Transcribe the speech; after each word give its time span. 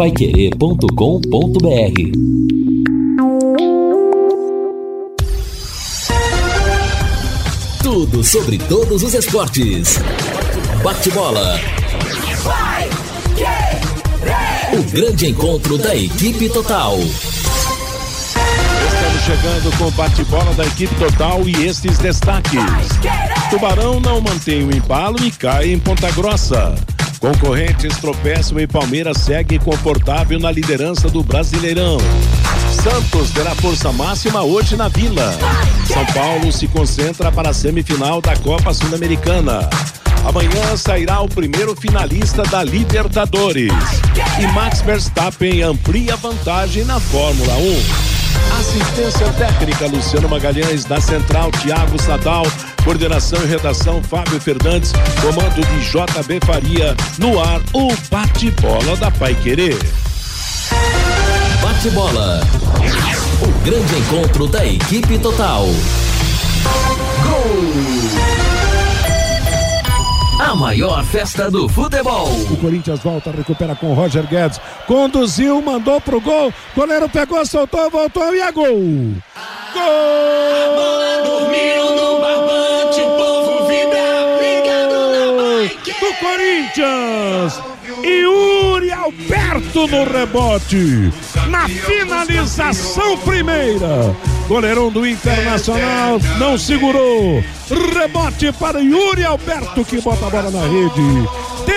paiquerê.com.br 0.00 0.88
Tudo 7.82 8.24
sobre 8.24 8.56
todos 8.56 9.02
os 9.02 9.12
esportes. 9.12 9.98
Bate-bola. 10.82 11.60
O 14.72 14.82
grande 14.90 15.26
encontro 15.26 15.76
da 15.76 15.94
equipe 15.94 16.48
total. 16.48 16.96
Estamos 16.98 17.20
chegando 19.26 19.76
com 19.76 19.84
o 19.84 19.90
bate-bola 19.90 20.54
da 20.54 20.64
equipe 20.64 20.94
total 20.94 21.46
e 21.46 21.66
estes 21.66 21.98
destaques. 21.98 22.58
Tubarão 23.50 24.00
não 24.00 24.22
mantém 24.22 24.64
o 24.64 24.74
embalo 24.74 25.22
e 25.22 25.30
cai 25.30 25.70
em 25.70 25.78
Ponta 25.78 26.10
Grossa. 26.12 26.74
Concorrentes 27.20 27.98
tropeçam 27.98 28.58
e 28.58 28.66
Palmeiras 28.66 29.18
segue 29.18 29.58
confortável 29.58 30.40
na 30.40 30.50
liderança 30.50 31.10
do 31.10 31.22
Brasileirão. 31.22 31.98
Santos 32.82 33.30
terá 33.30 33.54
força 33.56 33.92
máxima 33.92 34.42
hoje 34.42 34.74
na 34.74 34.88
Vila. 34.88 35.38
São 35.86 36.04
Paulo 36.06 36.50
se 36.50 36.66
concentra 36.66 37.30
para 37.30 37.50
a 37.50 37.52
semifinal 37.52 38.22
da 38.22 38.34
Copa 38.36 38.72
Sul-Americana. 38.72 39.68
Amanhã 40.24 40.76
sairá 40.78 41.20
o 41.20 41.28
primeiro 41.28 41.76
finalista 41.76 42.42
da 42.44 42.64
Libertadores. 42.64 43.72
E 44.40 44.46
Max 44.54 44.80
Verstappen 44.80 45.62
amplia 45.62 46.16
vantagem 46.16 46.84
na 46.84 46.98
Fórmula 46.98 47.54
1. 47.54 48.09
Assistência 48.58 49.32
técnica 49.32 49.86
Luciano 49.86 50.28
Magalhães, 50.28 50.84
da 50.84 51.00
Central 51.00 51.50
Tiago 51.52 52.00
Sadal, 52.00 52.46
coordenação 52.84 53.42
e 53.42 53.46
redação 53.46 54.02
Fábio 54.02 54.40
Fernandes, 54.40 54.92
comando 55.20 55.54
de 55.54 55.80
JB 55.90 56.40
Faria, 56.44 56.96
no 57.18 57.40
ar 57.40 57.60
o 57.72 57.92
bate-bola 58.10 58.96
da 58.96 59.10
Pai 59.10 59.34
Querer. 59.34 59.76
Bate-bola. 61.62 62.40
O 63.42 63.64
grande 63.64 63.96
encontro 63.96 64.46
da 64.46 64.64
equipe 64.66 65.18
total. 65.18 65.66
Gol! 67.24 68.29
A 70.40 70.54
maior 70.54 71.04
festa 71.04 71.50
do 71.50 71.68
futebol. 71.68 72.30
O 72.50 72.56
Corinthians 72.56 73.00
volta, 73.00 73.30
recupera 73.30 73.76
com 73.76 73.92
Roger 73.92 74.26
Guedes. 74.26 74.58
Conduziu, 74.86 75.60
mandou 75.60 76.00
pro 76.00 76.18
gol. 76.18 76.50
Goleiro 76.74 77.10
pegou, 77.10 77.44
soltou, 77.44 77.90
voltou 77.90 78.34
e 78.34 78.40
é 78.40 78.50
gol. 78.50 78.64
Gol! 78.64 79.20
A 79.76 80.74
bola 80.74 81.22
dormiu 81.24 81.94
no 81.94 82.20
barbante, 82.20 83.02
povo 83.02 83.68
vibra, 83.68 84.38
ligado 84.40 85.12
na 85.12 85.26
Do 86.00 86.10
Corinthians. 86.18 87.62
E 88.02 88.22
Yuri 88.22 88.92
Alberto 88.92 89.86
no 89.88 90.04
rebote. 90.04 91.12
Na 91.50 91.68
finalização 91.68 93.18
primeira. 93.18 94.16
Goleirão 94.50 94.90
do 94.90 95.06
Internacional 95.06 96.18
não 96.36 96.58
segurou. 96.58 97.40
Rebote 97.94 98.50
para 98.50 98.80
Yuri 98.80 99.24
Alberto 99.24 99.84
que 99.84 100.00
bota 100.00 100.26
a 100.26 100.28
bola 100.28 100.50
na 100.50 100.62
rede. 100.62 101.28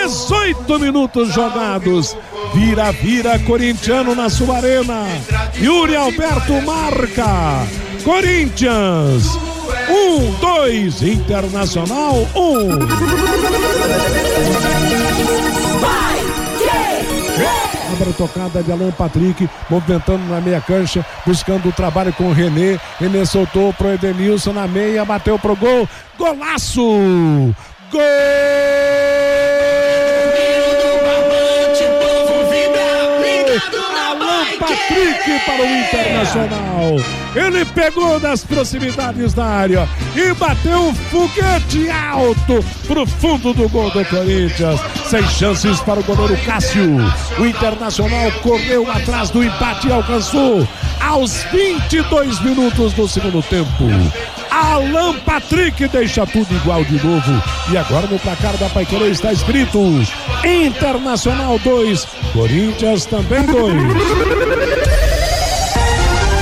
18 0.08 0.80
minutos 0.80 1.32
jogados. 1.36 2.18
Vira, 2.56 2.92
vira, 2.92 3.38
corintiano 3.38 4.16
na 4.16 4.28
sua 4.28 4.58
arena. 4.58 5.06
Yuri 5.62 5.96
Alberto 5.96 6.54
marca. 6.64 7.64
Corinthians. 8.04 9.38
Um, 9.88 10.32
dois, 10.42 11.04
Internacional, 11.04 12.28
um. 12.36 12.70
Tocada 18.12 18.62
de 18.62 18.72
Alan 18.72 18.92
Patrick, 18.92 19.50
movimentando 19.70 20.26
na 20.26 20.42
meia 20.42 20.60
cancha, 20.60 21.06
buscando 21.26 21.70
o 21.70 21.72
trabalho 21.72 22.12
com 22.14 22.26
o 22.26 22.34
René. 22.34 22.80
René 23.00 23.24
soltou 23.26 23.72
pro 23.72 23.94
Edenilson 23.94 24.52
na 24.52 24.68
meia, 24.68 25.06
bateu 25.06 25.40
pro 25.40 25.56
gol. 25.56 25.88
Golaço! 26.18 27.56
Gol! 27.92 29.13
Patrick 34.84 35.46
para 35.46 35.62
o 35.62 35.66
Internacional. 35.66 36.96
Ele 37.36 37.66
pegou 37.66 38.20
nas 38.20 38.44
proximidades 38.44 39.34
da 39.34 39.46
área 39.46 39.88
e 40.16 40.34
bateu 40.34 40.90
um 40.90 40.94
foguete 40.94 41.90
alto 41.90 42.64
pro 42.86 43.06
fundo 43.06 43.54
do 43.54 43.70
gol 43.70 43.90
do 43.92 44.04
Corinthians. 44.06 44.80
Sem 45.06 45.24
chances 45.30 45.80
para 45.82 46.00
o 46.00 46.04
goleiro 46.04 46.38
Cássio. 46.46 46.98
O 47.40 47.46
Internacional 47.46 48.32
correu 48.42 48.90
atrás 48.92 49.30
do 49.30 49.44
empate 49.44 49.88
e 49.88 49.92
alcançou 49.92 50.68
aos 51.00 51.44
22 51.52 52.42
minutos 52.42 52.94
do 52.94 53.08
segundo 53.08 53.42
tempo. 53.44 53.86
Alan 54.52 55.16
Patrick 55.20 55.88
deixa 55.88 56.28
tudo 56.28 56.54
igual 56.56 56.84
de 56.86 57.04
novo. 57.04 57.44
E 57.72 57.78
agora 57.78 58.06
no 58.06 58.20
placar 58.20 58.56
da 58.58 58.70
Paiquerê 58.70 59.10
está 59.10 59.34
escrito: 59.34 59.80
Internacional 60.44 61.58
2, 61.60 62.08
Corinthians 62.34 63.06
também 63.06 63.44
2. 63.46 64.63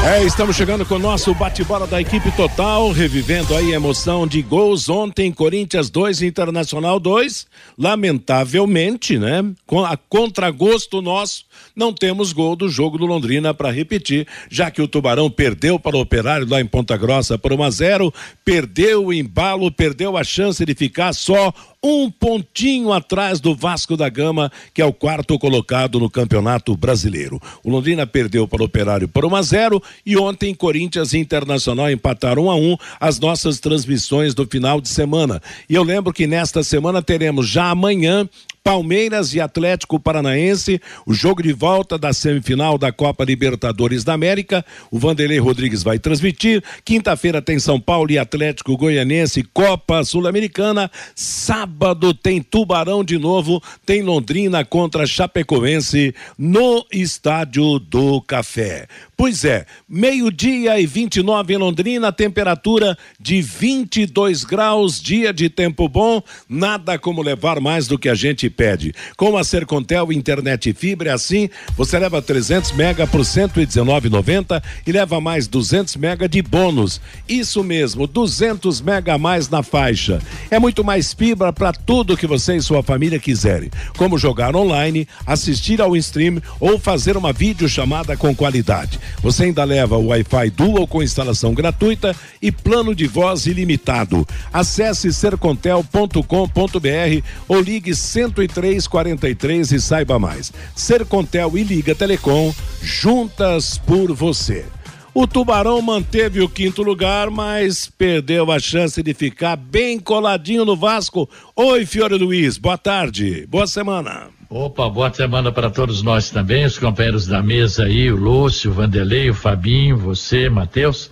É, 0.04 0.24
estamos 0.24 0.56
chegando 0.56 0.84
com 0.84 0.96
o 0.96 1.00
nosso 1.00 1.32
bate-bola 1.36 1.86
da 1.86 2.02
equipe 2.02 2.32
total, 2.32 2.92
revivendo 2.92 3.56
aí 3.56 3.72
a 3.72 3.76
emoção 3.76 4.26
de 4.26 4.42
gols 4.42 4.90
ontem, 4.90 5.32
Corinthians 5.32 5.92
2, 5.92 6.24
Internacional 6.24 7.00
2. 7.00 7.46
Lamentavelmente, 7.78 9.20
né? 9.20 9.46
Com 9.68 9.86
a 9.86 9.96
contragosto 9.96 11.04
nosso, 11.04 11.46
não 11.76 11.94
temos 11.94 12.34
gol 12.34 12.56
do 12.56 12.68
jogo 12.68 12.98
do 12.98 13.06
Londrina 13.06 13.54
para 13.54 13.70
repetir, 13.70 14.28
já 14.50 14.72
que 14.72 14.82
o 14.82 14.88
Tubarão 14.88 15.30
perdeu 15.30 15.80
para 15.80 15.96
o 15.96 16.02
Operário 16.02 16.50
lá 16.50 16.60
em 16.60 16.66
Ponta 16.66 16.98
Grossa 16.98 17.38
por 17.38 17.54
1 17.54 17.64
a 17.64 17.70
0, 17.70 18.14
perdeu 18.44 19.06
o 19.06 19.14
embalo, 19.14 19.72
perdeu 19.72 20.18
a 20.18 20.24
chance 20.24 20.66
de 20.66 20.74
ficar 20.74 21.14
só 21.14 21.54
um 21.84 22.12
pontinho 22.12 22.94
atrás 22.94 23.40
do 23.40 23.56
Vasco 23.56 23.98
da 23.98 24.08
Gama, 24.08 24.52
que 24.74 24.82
é 24.82 24.86
o 24.86 24.94
quarto 24.94 25.40
colocado 25.40 26.00
no 26.00 26.10
Campeonato 26.10 26.78
Brasileiro. 26.78 27.42
O 27.64 27.72
Londrina 27.72 28.06
perdeu 28.06 28.48
para 28.48 28.62
o 28.62 28.66
Operário 28.66 29.08
por 29.08 29.26
1 29.26 29.36
a 29.36 29.42
0 29.42 29.84
e 30.06 30.16
ontem 30.16 30.54
Corinthians 30.54 31.14
e 31.14 31.18
Internacional 31.18 31.90
empataram 31.90 32.46
1 32.46 32.52
a 32.52 32.56
1 32.56 32.78
as 33.00 33.20
nossas 33.20 33.60
transmissões 33.60 34.36
do 34.36 34.46
final 34.46 34.80
de 34.80 34.90
semana. 34.90 35.42
E 35.68 35.74
eu 35.74 35.84
lembro 35.84 36.14
que 36.14 36.28
nesta 36.28 36.64
semana 36.64 37.02
teremos 37.02 37.48
já 37.48 37.72
amanhã 37.72 38.30
Palmeiras 38.64 39.34
e 39.34 39.42
Atlético 39.42 40.00
Paranaense, 40.00 40.80
o 41.06 41.14
jogo 41.14 41.42
de 41.42 41.52
volta 41.52 41.98
da 41.98 42.14
semifinal 42.14 42.78
da 42.78 42.92
Copa 42.92 43.24
Libertadores 43.24 44.04
da 44.04 44.14
América. 44.14 44.64
O 44.92 45.00
Vanderlei 45.00 45.40
Rodrigues 45.40 45.82
vai 45.82 45.98
transmitir. 45.98 46.64
Quinta-feira 46.86 47.42
tem 47.42 47.58
São 47.58 47.80
Paulo 47.80 48.12
e 48.12 48.20
Atlético 48.20 48.78
Goianense, 48.78 49.44
Copa 49.52 50.04
Sul-Americana. 50.04 50.92
Sábado 51.16 52.14
tem 52.14 52.42
Tubarão 52.42 53.04
de 53.04 53.18
novo, 53.18 53.62
tem 53.84 54.04
Londrina 54.04 54.64
contra 54.64 55.08
Chapecoense 55.08 56.14
no 56.38 56.86
Estádio 56.92 57.80
do 57.80 58.22
Café. 58.22 58.88
Pois 59.22 59.46
é, 59.46 59.68
meio-dia 59.88 60.80
e 60.80 60.88
29 60.88 61.54
em 61.54 61.58
Londrina, 61.58 62.12
temperatura 62.12 62.98
de 63.20 63.40
22 63.40 64.44
graus, 64.44 65.00
dia 65.00 65.32
de 65.32 65.48
tempo 65.48 65.88
bom, 65.88 66.24
nada 66.50 66.98
como 66.98 67.22
levar 67.22 67.60
mais 67.60 67.86
do 67.86 68.00
que 68.00 68.10
a 68.10 68.16
gente 68.16 68.50
pede. 68.50 68.96
Com 69.16 69.38
a 69.38 69.44
Sercontel 69.44 70.12
internet 70.12 70.74
fibra 70.74 71.12
é 71.12 71.14
assim, 71.14 71.52
você 71.78 72.00
leva 72.00 72.20
300 72.20 72.72
mega 72.72 73.06
por 73.06 73.22
119,90 73.22 74.60
e 74.88 74.92
leva 74.92 75.22
mais 75.22 75.48
200 75.48 75.98
mega 75.98 76.28
de 76.28 76.42
bônus. 76.42 77.00
Isso 77.30 77.64
mesmo, 77.64 78.08
200 78.08 78.82
mega 78.82 79.14
a 79.14 79.18
mais 79.20 79.48
na 79.48 79.62
faixa. 79.62 80.20
É 80.50 80.58
muito 80.58 80.84
mais 80.84 81.14
fibra 81.14 81.54
para 81.54 81.72
tudo 81.72 82.18
que 82.18 82.26
você 82.26 82.56
e 82.56 82.62
sua 82.62 82.82
família 82.82 83.20
quiserem, 83.20 83.70
como 83.96 84.18
jogar 84.18 84.56
online, 84.56 85.08
assistir 85.28 85.80
ao 85.80 85.96
stream 85.96 86.42
ou 86.60 86.80
fazer 86.80 87.16
uma 87.16 87.32
videochamada 87.32 88.18
com 88.18 88.36
qualidade. 88.36 89.00
Você 89.22 89.46
ainda 89.46 89.64
leva 89.64 89.98
o 89.98 90.08
Wi-Fi 90.08 90.50
Dual 90.52 90.88
com 90.88 91.04
instalação 91.04 91.54
gratuita 91.54 92.16
e 92.42 92.52
plano 92.52 92.96
de 92.96 93.08
voz 93.08 93.46
ilimitado. 93.46 94.28
Acesse 94.52 95.14
sercontel.com.br 95.14 97.26
ou 97.48 97.62
ligue 97.62 97.94
10343 97.94 99.72
e 99.72 99.82
saiba 99.82 100.18
mais. 100.18 100.52
Sercontel 100.76 101.58
e 101.58 101.64
Liga 101.64 101.96
Telecom, 101.96 102.54
juntas 102.82 103.78
por 103.78 104.14
você. 104.14 104.66
O 105.14 105.28
Tubarão 105.28 105.82
manteve 105.82 106.40
o 106.40 106.48
quinto 106.48 106.82
lugar, 106.82 107.30
mas 107.30 107.92
perdeu 107.98 108.50
a 108.50 108.58
chance 108.60 109.04
de 109.04 109.14
ficar 109.14 109.58
bem 109.58 110.00
coladinho 110.00 110.64
no 110.64 110.74
Vasco. 110.74 111.30
Oi, 111.54 111.86
Fiore 111.86 112.16
Luiz, 112.16 112.58
boa 112.58 112.78
tarde, 112.78 113.46
boa 113.46 113.68
semana. 113.68 114.30
Opa, 114.50 114.88
boa 114.88 115.14
semana 115.14 115.52
para 115.52 115.70
todos 115.70 116.02
nós 116.02 116.30
também, 116.30 116.64
os 116.64 116.80
companheiros 116.80 117.28
da 117.28 117.44
mesa 117.44 117.84
aí, 117.84 118.10
o 118.10 118.16
Lúcio, 118.16 118.72
o 118.72 118.74
Vanderlei, 118.74 119.30
o 119.30 119.34
Fabinho, 119.34 119.98
você, 119.98 120.50
Matheus. 120.50 121.12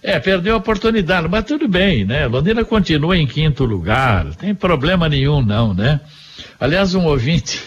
É, 0.00 0.20
perdeu 0.20 0.54
a 0.54 0.58
oportunidade, 0.58 1.26
mas 1.28 1.44
tudo 1.44 1.66
bem, 1.66 2.04
né? 2.04 2.28
Londrina 2.28 2.64
continua 2.64 3.18
em 3.18 3.26
quinto 3.26 3.64
lugar, 3.64 4.32
tem 4.36 4.54
problema 4.54 5.08
nenhum 5.08 5.42
não, 5.42 5.74
né? 5.74 6.00
Aliás, 6.60 6.94
um 6.94 7.04
ouvinte 7.06 7.60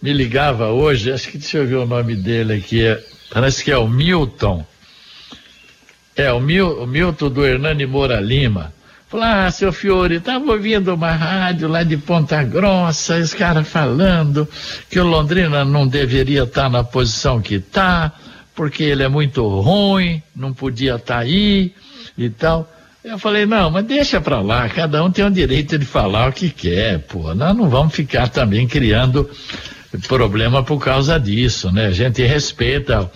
me 0.00 0.10
ligava 0.10 0.68
hoje, 0.68 1.12
acho 1.12 1.28
que 1.28 1.36
deixa 1.36 1.58
eu 1.58 1.66
ver 1.66 1.76
o 1.76 1.86
nome 1.86 2.16
dele 2.16 2.54
aqui, 2.54 2.82
é, 2.82 2.98
parece 3.30 3.62
que 3.62 3.70
é 3.70 3.76
o 3.76 3.86
Milton. 3.86 4.71
É, 6.16 6.30
o, 6.32 6.40
Mil, 6.40 6.82
o 6.82 6.86
Milton 6.86 7.30
do 7.30 7.44
Hernani 7.44 7.86
Moura 7.86 8.20
Lima. 8.20 8.72
Falou, 9.08 9.26
ah, 9.26 9.50
seu 9.50 9.72
Fiore, 9.72 10.16
estava 10.16 10.52
ouvindo 10.52 10.94
uma 10.94 11.12
rádio 11.12 11.68
lá 11.68 11.82
de 11.82 11.98
Ponta 11.98 12.42
Grossa, 12.42 13.18
os 13.18 13.34
caras 13.34 13.68
falando 13.68 14.48
que 14.88 14.98
o 14.98 15.04
Londrina 15.04 15.66
não 15.66 15.86
deveria 15.86 16.44
estar 16.44 16.62
tá 16.62 16.68
na 16.70 16.82
posição 16.82 17.40
que 17.40 17.56
está, 17.56 18.12
porque 18.54 18.82
ele 18.82 19.02
é 19.02 19.08
muito 19.08 19.46
ruim, 19.46 20.22
não 20.34 20.54
podia 20.54 20.94
estar 20.94 21.16
tá 21.16 21.20
aí 21.20 21.74
e 22.16 22.30
tal. 22.30 22.70
Eu 23.04 23.18
falei, 23.18 23.44
não, 23.44 23.70
mas 23.70 23.84
deixa 23.84 24.20
pra 24.20 24.40
lá, 24.40 24.68
cada 24.68 25.04
um 25.04 25.10
tem 25.10 25.26
o 25.26 25.30
direito 25.30 25.76
de 25.76 25.84
falar 25.84 26.30
o 26.30 26.32
que 26.32 26.48
quer, 26.48 27.00
pô. 27.00 27.34
Nós 27.34 27.54
não 27.54 27.68
vamos 27.68 27.94
ficar 27.94 28.28
também 28.28 28.66
criando 28.66 29.28
problema 30.08 30.62
por 30.62 30.82
causa 30.82 31.18
disso, 31.18 31.70
né? 31.70 31.86
A 31.86 31.90
gente 31.90 32.22
respeita 32.22 33.10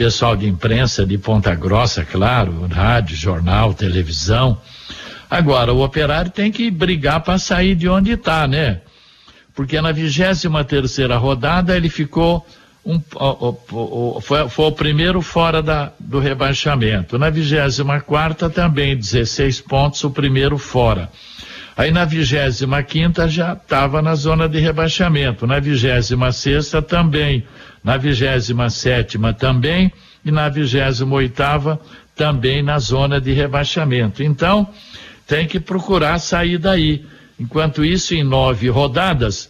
pessoal 0.00 0.34
de 0.34 0.48
imprensa 0.48 1.04
de 1.04 1.18
Ponta 1.18 1.54
Grossa, 1.54 2.06
claro, 2.06 2.66
rádio, 2.68 3.14
jornal, 3.14 3.74
televisão. 3.74 4.58
Agora, 5.30 5.74
o 5.74 5.84
operário 5.84 6.30
tem 6.30 6.50
que 6.50 6.70
brigar 6.70 7.20
para 7.20 7.36
sair 7.36 7.74
de 7.74 7.86
onde 7.86 8.12
está, 8.12 8.48
né? 8.48 8.80
Porque 9.54 9.78
na 9.78 9.92
23 9.92 10.40
terceira 10.66 11.18
rodada 11.18 11.76
ele 11.76 11.90
ficou 11.90 12.46
um, 12.82 12.98
foi, 14.22 14.48
foi, 14.48 14.64
o 14.64 14.72
primeiro 14.72 15.20
fora 15.20 15.62
da, 15.62 15.92
do 16.00 16.18
rebaixamento. 16.18 17.18
Na 17.18 17.28
24 17.28 18.02
quarta 18.06 18.48
também 18.48 18.96
16 18.96 19.60
pontos, 19.60 20.02
o 20.02 20.10
primeiro 20.10 20.56
fora. 20.56 21.10
Aí 21.76 21.90
na 21.90 22.06
25 22.06 22.82
quinta 22.84 23.28
já 23.28 23.52
estava 23.52 24.00
na 24.00 24.14
zona 24.14 24.48
de 24.48 24.58
rebaixamento. 24.60 25.46
Na 25.46 25.60
26 25.60 26.34
sexta 26.34 26.80
também. 26.80 27.44
Na 27.82 27.96
27 27.96 28.70
sétima 28.70 29.32
também. 29.32 29.92
E 30.24 30.30
na 30.30 30.48
28 30.48 31.10
oitava 31.12 31.80
também 32.14 32.62
na 32.62 32.78
zona 32.78 33.20
de 33.20 33.32
rebaixamento. 33.32 34.22
Então, 34.22 34.68
tem 35.26 35.46
que 35.46 35.58
procurar 35.58 36.18
sair 36.18 36.58
daí. 36.58 37.04
Enquanto 37.38 37.82
isso, 37.84 38.14
em 38.14 38.22
nove 38.22 38.68
rodadas, 38.68 39.48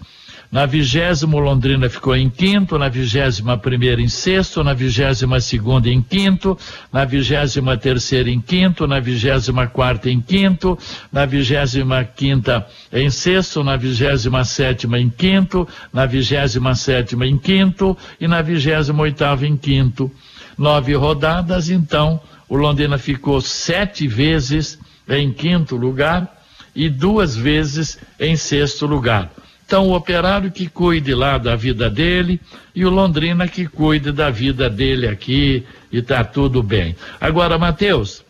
na 0.50 0.66
vigésimo, 0.66 1.38
Londrina 1.38 1.88
ficou 1.88 2.16
em 2.16 2.28
quinto, 2.28 2.76
na 2.76 2.88
vigésima 2.88 3.56
primeira 3.56 4.02
em 4.02 4.08
sexto, 4.08 4.64
na 4.64 4.74
vigésima 4.74 5.40
segunda 5.40 5.88
em 5.88 6.02
quinto, 6.02 6.58
na 6.92 7.04
vigésima 7.04 7.76
terceira 7.76 8.28
em 8.28 8.40
quinto, 8.40 8.84
na 8.84 8.98
vigésima 8.98 9.68
quarta 9.68 10.10
em 10.10 10.20
quinto, 10.20 10.76
na 11.12 11.24
vigésima 11.24 12.04
quinta 12.04 12.66
em 12.92 13.08
sexto, 13.10 13.62
na 13.62 13.76
vigésima 13.76 14.44
sétima 14.44 14.98
em 14.98 15.08
quinto, 15.08 15.68
na 15.92 16.04
vigésima 16.04 16.74
sétima 16.74 17.26
em 17.28 17.38
quinto 17.38 17.96
e 18.20 18.26
na 18.26 18.42
vigésima 18.42 19.02
oitava 19.02 19.46
em 19.46 19.56
quinto. 19.56 20.10
Nove 20.58 20.94
rodadas, 20.94 21.70
então, 21.70 22.20
o 22.48 22.56
Londrina 22.56 22.98
ficou 22.98 23.40
sete 23.40 24.08
vezes 24.08 24.80
em 25.08 25.32
quinto 25.32 25.76
lugar 25.76 26.28
e 26.74 26.88
duas 26.88 27.36
vezes 27.36 27.98
em 28.18 28.34
sexto 28.34 28.84
lugar. 28.84 29.30
Então, 29.70 29.86
o 29.86 29.94
operário 29.94 30.50
que 30.50 30.68
cuide 30.68 31.14
lá 31.14 31.38
da 31.38 31.54
vida 31.54 31.88
dele 31.88 32.40
e 32.74 32.84
o 32.84 32.90
Londrina 32.90 33.46
que 33.46 33.68
cuide 33.68 34.10
da 34.10 34.28
vida 34.28 34.68
dele 34.68 35.06
aqui 35.06 35.64
e 35.92 36.02
tá 36.02 36.24
tudo 36.24 36.60
bem. 36.60 36.96
Agora, 37.20 37.56
Matheus, 37.56 38.24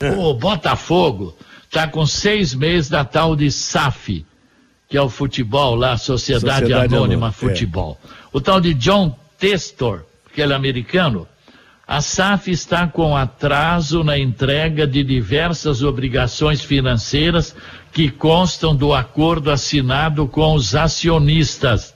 é. 0.00 0.10
o 0.10 0.34
Botafogo 0.34 1.38
tá 1.70 1.86
com 1.86 2.04
seis 2.04 2.52
meses 2.54 2.90
da 2.90 3.04
tal 3.04 3.36
de 3.36 3.52
SAF, 3.52 4.26
que 4.88 4.96
é 4.96 5.00
o 5.00 5.08
futebol 5.08 5.76
lá, 5.76 5.96
Sociedade, 5.96 6.62
Sociedade 6.62 6.72
Anônima, 6.72 6.96
Anônima 6.96 7.28
é. 7.28 7.30
Futebol. 7.30 7.96
É. 8.04 8.08
O 8.32 8.40
tal 8.40 8.60
de 8.60 8.74
John 8.74 9.16
Testor, 9.38 10.02
aquele 10.28 10.54
americano, 10.54 11.28
a 11.86 12.00
SAF 12.00 12.50
está 12.50 12.88
com 12.88 13.16
atraso 13.16 14.02
na 14.02 14.18
entrega 14.18 14.88
de 14.88 15.04
diversas 15.04 15.84
obrigações 15.84 16.62
financeiras 16.62 17.54
que 17.94 18.10
constam 18.10 18.74
do 18.74 18.92
acordo 18.92 19.52
assinado 19.52 20.26
com 20.26 20.54
os 20.54 20.74
acionistas. 20.74 21.94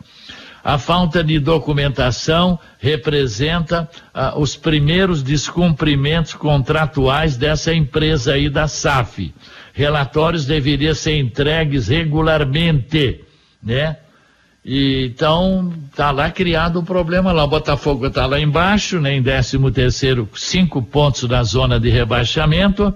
A 0.62 0.78
falta 0.78 1.24
de 1.24 1.40
documentação 1.40 2.58
representa 2.78 3.90
ah, 4.14 4.38
os 4.38 4.54
primeiros 4.54 5.22
descumprimentos 5.22 6.34
contratuais 6.34 7.36
dessa 7.36 7.74
empresa 7.74 8.34
aí 8.34 8.48
da 8.48 8.68
SAF. 8.68 9.34
Relatórios 9.72 10.46
deveriam 10.46 10.94
ser 10.94 11.18
entregues 11.18 11.88
regularmente, 11.88 13.24
né? 13.62 13.96
E, 14.64 15.06
então, 15.06 15.72
tá 15.96 16.10
lá 16.10 16.30
criado 16.30 16.76
o 16.76 16.80
um 16.80 16.84
problema 16.84 17.32
lá. 17.32 17.44
O 17.44 17.48
Botafogo 17.48 18.06
está 18.06 18.26
lá 18.26 18.38
embaixo, 18.38 19.00
né, 19.00 19.14
em 19.14 19.22
13 19.22 19.58
terceiro, 19.72 20.28
cinco 20.34 20.82
pontos 20.82 21.24
da 21.24 21.42
zona 21.42 21.80
de 21.80 21.88
rebaixamento. 21.88 22.94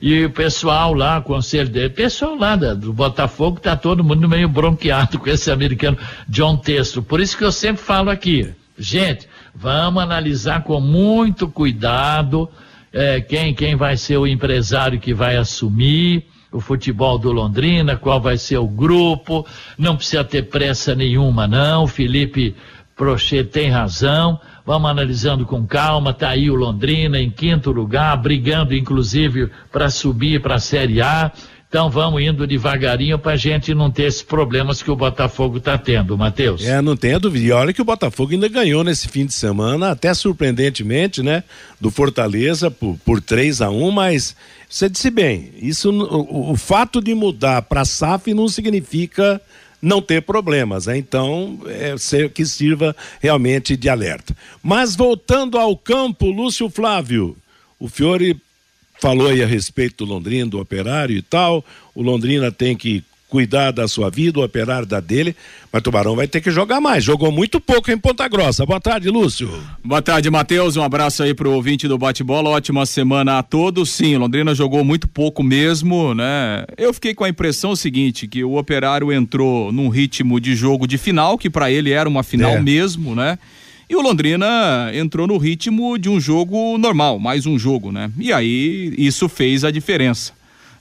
E 0.00 0.24
o 0.24 0.30
pessoal 0.30 0.94
lá, 0.94 1.18
o 1.18 1.22
conselho 1.22 1.68
dele, 1.68 1.90
pessoal 1.90 2.36
lá 2.36 2.54
do 2.54 2.92
Botafogo, 2.92 3.60
tá 3.60 3.76
todo 3.76 4.04
mundo 4.04 4.28
meio 4.28 4.48
bronqueado 4.48 5.18
com 5.18 5.28
esse 5.28 5.50
americano 5.50 5.98
John 6.28 6.56
Testo. 6.56 7.02
Por 7.02 7.20
isso 7.20 7.36
que 7.36 7.44
eu 7.44 7.50
sempre 7.50 7.82
falo 7.82 8.08
aqui, 8.08 8.48
gente, 8.78 9.28
vamos 9.54 10.02
analisar 10.02 10.62
com 10.62 10.80
muito 10.80 11.48
cuidado 11.48 12.48
é, 12.92 13.20
quem, 13.20 13.52
quem 13.52 13.76
vai 13.76 13.96
ser 13.96 14.16
o 14.16 14.26
empresário 14.26 15.00
que 15.00 15.12
vai 15.12 15.36
assumir 15.36 16.24
o 16.50 16.60
futebol 16.60 17.18
do 17.18 17.30
Londrina, 17.30 17.96
qual 17.96 18.20
vai 18.20 18.38
ser 18.38 18.56
o 18.58 18.66
grupo, 18.66 19.46
não 19.76 19.96
precisa 19.96 20.24
ter 20.24 20.44
pressa 20.44 20.94
nenhuma, 20.94 21.46
não. 21.46 21.86
Felipe 21.86 22.54
Prochet 22.96 23.50
tem 23.50 23.70
razão. 23.70 24.40
Vamos 24.68 24.90
analisando 24.90 25.46
com 25.46 25.66
calma. 25.66 26.12
Tá 26.12 26.28
aí 26.28 26.50
o 26.50 26.54
Londrina 26.54 27.18
em 27.18 27.30
quinto 27.30 27.70
lugar, 27.70 28.14
brigando 28.18 28.74
inclusive 28.74 29.48
para 29.72 29.88
subir 29.88 30.42
para 30.42 30.56
a 30.56 30.58
Série 30.58 31.00
A. 31.00 31.32
Então 31.66 31.88
vamos 31.88 32.20
indo 32.20 32.46
devagarinho 32.46 33.18
para 33.18 33.32
a 33.32 33.36
gente 33.36 33.72
não 33.74 33.90
ter 33.90 34.02
esses 34.02 34.20
problemas 34.20 34.82
que 34.82 34.90
o 34.90 34.96
Botafogo 34.96 35.56
está 35.56 35.78
tendo, 35.78 36.18
Matheus. 36.18 36.66
É, 36.66 36.82
não 36.82 36.94
tenha 36.94 37.18
dúvida. 37.18 37.46
E 37.46 37.50
olha 37.50 37.72
que 37.72 37.80
o 37.80 37.84
Botafogo 37.84 38.32
ainda 38.32 38.46
ganhou 38.46 38.84
nesse 38.84 39.08
fim 39.08 39.24
de 39.24 39.32
semana, 39.32 39.90
até 39.90 40.12
surpreendentemente, 40.12 41.22
né? 41.22 41.44
Do 41.80 41.90
Fortaleza 41.90 42.70
por, 42.70 42.98
por 43.06 43.22
3 43.22 43.62
a 43.62 43.70
1 43.70 43.90
mas 43.90 44.36
você 44.68 44.86
disse 44.90 45.10
bem, 45.10 45.50
isso, 45.62 45.90
o, 45.90 46.52
o 46.52 46.56
fato 46.58 47.00
de 47.00 47.14
mudar 47.14 47.62
para 47.62 47.86
SAF 47.86 48.34
não 48.34 48.50
significa 48.50 49.40
não 49.80 50.02
ter 50.02 50.22
problemas, 50.22 50.86
né? 50.86 50.98
então 50.98 51.60
é, 51.66 51.96
ser, 51.96 52.30
que 52.30 52.44
sirva 52.44 52.94
realmente 53.20 53.76
de 53.76 53.88
alerta. 53.88 54.36
Mas 54.62 54.96
voltando 54.96 55.56
ao 55.58 55.76
campo, 55.76 56.30
Lúcio 56.30 56.68
Flávio, 56.68 57.36
o 57.78 57.88
Fiore 57.88 58.36
falou 59.00 59.28
aí 59.28 59.42
a 59.42 59.46
respeito 59.46 60.04
do 60.04 60.12
Londrina, 60.12 60.50
do 60.50 60.60
operário 60.60 61.16
e 61.16 61.22
tal. 61.22 61.64
O 61.94 62.02
Londrina 62.02 62.50
tem 62.50 62.76
que 62.76 63.04
cuidar 63.28 63.70
da 63.70 63.86
sua 63.86 64.10
vida, 64.10 64.40
o 64.40 64.44
operário 64.44 64.86
da 64.86 65.00
dele, 65.00 65.36
mas 65.70 65.82
Tubarão 65.82 66.16
vai 66.16 66.26
ter 66.26 66.40
que 66.40 66.50
jogar 66.50 66.80
mais. 66.80 67.04
Jogou 67.04 67.30
muito 67.30 67.60
pouco 67.60 67.90
em 67.90 67.98
Ponta 67.98 68.26
Grossa. 68.26 68.64
Boa 68.64 68.80
tarde, 68.80 69.10
Lúcio. 69.10 69.50
Boa 69.84 70.00
tarde, 70.00 70.30
Matheus. 70.30 70.76
Um 70.76 70.82
abraço 70.82 71.22
aí 71.22 71.34
pro 71.34 71.52
ouvinte 71.52 71.86
do 71.86 71.98
bate-bola. 71.98 72.48
Ótima 72.50 72.86
semana 72.86 73.38
a 73.38 73.42
todos. 73.42 73.90
Sim, 73.90 74.16
Londrina 74.16 74.54
jogou 74.54 74.82
muito 74.82 75.06
pouco 75.06 75.42
mesmo, 75.42 76.14
né? 76.14 76.64
Eu 76.76 76.92
fiquei 76.94 77.14
com 77.14 77.24
a 77.24 77.28
impressão 77.28 77.76
seguinte, 77.76 78.26
que 78.26 78.42
o 78.42 78.56
operário 78.56 79.12
entrou 79.12 79.70
num 79.70 79.88
ritmo 79.88 80.40
de 80.40 80.56
jogo 80.56 80.86
de 80.86 80.96
final, 80.96 81.36
que 81.36 81.50
para 81.50 81.70
ele 81.70 81.90
era 81.90 82.08
uma 82.08 82.22
final 82.22 82.52
é. 82.52 82.60
mesmo, 82.60 83.14
né? 83.14 83.38
E 83.90 83.96
o 83.96 84.02
Londrina 84.02 84.90
entrou 84.94 85.26
no 85.26 85.38
ritmo 85.38 85.98
de 85.98 86.10
um 86.10 86.20
jogo 86.20 86.76
normal, 86.76 87.18
mais 87.18 87.46
um 87.46 87.58
jogo, 87.58 87.90
né? 87.90 88.10
E 88.18 88.32
aí 88.32 88.92
isso 88.98 89.28
fez 89.30 89.64
a 89.64 89.70
diferença. 89.70 90.37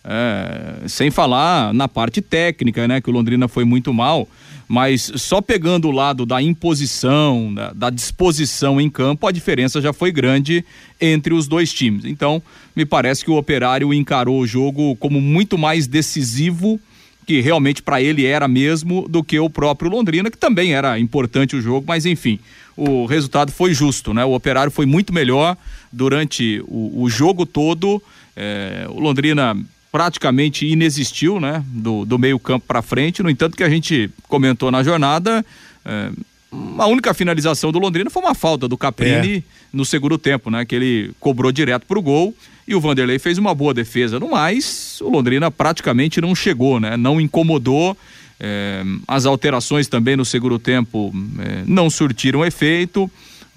É, 0.09 0.87
sem 0.87 1.11
falar 1.11 1.73
na 1.73 1.85
parte 1.89 2.21
técnica, 2.21 2.87
né? 2.87 3.01
Que 3.01 3.09
o 3.09 3.13
Londrina 3.13 3.49
foi 3.49 3.65
muito 3.65 3.93
mal, 3.93 4.25
mas 4.65 5.11
só 5.15 5.41
pegando 5.41 5.89
o 5.89 5.91
lado 5.91 6.25
da 6.25 6.41
imposição, 6.41 7.53
da, 7.53 7.73
da, 7.73 7.89
disposição 7.89 8.79
em 8.79 8.89
campo, 8.89 9.27
a 9.27 9.33
diferença 9.33 9.81
já 9.81 9.91
foi 9.91 10.09
grande 10.09 10.63
entre 11.01 11.33
os 11.33 11.45
dois 11.45 11.73
times. 11.73 12.05
Então, 12.05 12.41
me 12.73 12.85
parece 12.85 13.25
que 13.25 13.29
o 13.29 13.35
Operário 13.35 13.93
encarou 13.93 14.39
o 14.39 14.47
jogo 14.47 14.95
como 14.95 15.19
muito 15.19 15.57
mais 15.57 15.87
decisivo 15.87 16.79
que 17.25 17.41
realmente 17.41 17.83
para 17.83 18.01
ele 18.01 18.25
era 18.25 18.47
mesmo 18.47 19.05
do 19.09 19.21
que 19.21 19.37
o 19.37 19.49
próprio 19.49 19.91
Londrina, 19.91 20.31
que 20.31 20.37
também 20.37 20.73
era 20.73 20.97
importante 20.97 21.57
o 21.57 21.61
jogo, 21.61 21.85
mas 21.85 22.05
enfim, 22.05 22.39
o 22.77 23.05
resultado 23.05 23.51
foi 23.51 23.73
justo, 23.73 24.13
né? 24.13 24.23
O 24.23 24.33
Operário 24.33 24.71
foi 24.71 24.85
muito 24.85 25.11
melhor 25.11 25.57
durante 25.91 26.63
o, 26.65 27.03
o 27.03 27.09
jogo 27.09 27.45
todo. 27.45 28.01
É, 28.33 28.85
o 28.87 29.01
Londrina 29.01 29.57
praticamente 29.97 30.63
inexistiu, 30.63 31.39
né? 31.39 31.63
Do, 31.65 32.05
do 32.05 32.19
meio 32.19 32.37
campo 32.37 32.67
para 32.67 32.83
frente. 32.83 33.23
No 33.23 33.31
entanto, 33.31 33.57
que 33.57 33.63
a 33.63 33.69
gente 33.69 34.11
comentou 34.27 34.69
na 34.69 34.83
jornada, 34.83 35.43
é, 35.83 36.11
a 36.77 36.85
única 36.85 37.15
finalização 37.15 37.71
do 37.71 37.79
Londrina 37.79 38.07
foi 38.11 38.21
uma 38.21 38.35
falta 38.35 38.67
do 38.67 38.77
Caprini 38.77 39.37
é. 39.37 39.43
no 39.73 39.83
segundo 39.83 40.15
tempo, 40.19 40.51
né? 40.51 40.65
Que 40.65 40.75
ele 40.75 41.11
cobrou 41.19 41.51
direto 41.51 41.87
pro 41.87 41.99
gol 41.99 42.35
e 42.67 42.75
o 42.75 42.79
Vanderlei 42.79 43.17
fez 43.17 43.39
uma 43.39 43.55
boa 43.55 43.73
defesa. 43.73 44.19
No 44.19 44.29
mais, 44.29 44.99
o 45.01 45.09
Londrina 45.09 45.49
praticamente 45.49 46.21
não 46.21 46.35
chegou, 46.35 46.79
né? 46.79 46.95
Não 46.95 47.19
incomodou 47.19 47.97
É, 48.39 48.83
as 49.07 49.25
alterações 49.25 49.87
também 49.87 50.15
no 50.15 50.23
segundo 50.23 50.59
tempo 50.59 51.11
é, 51.39 51.63
não 51.65 51.89
surtiram 51.89 52.45
efeito. 52.45 53.09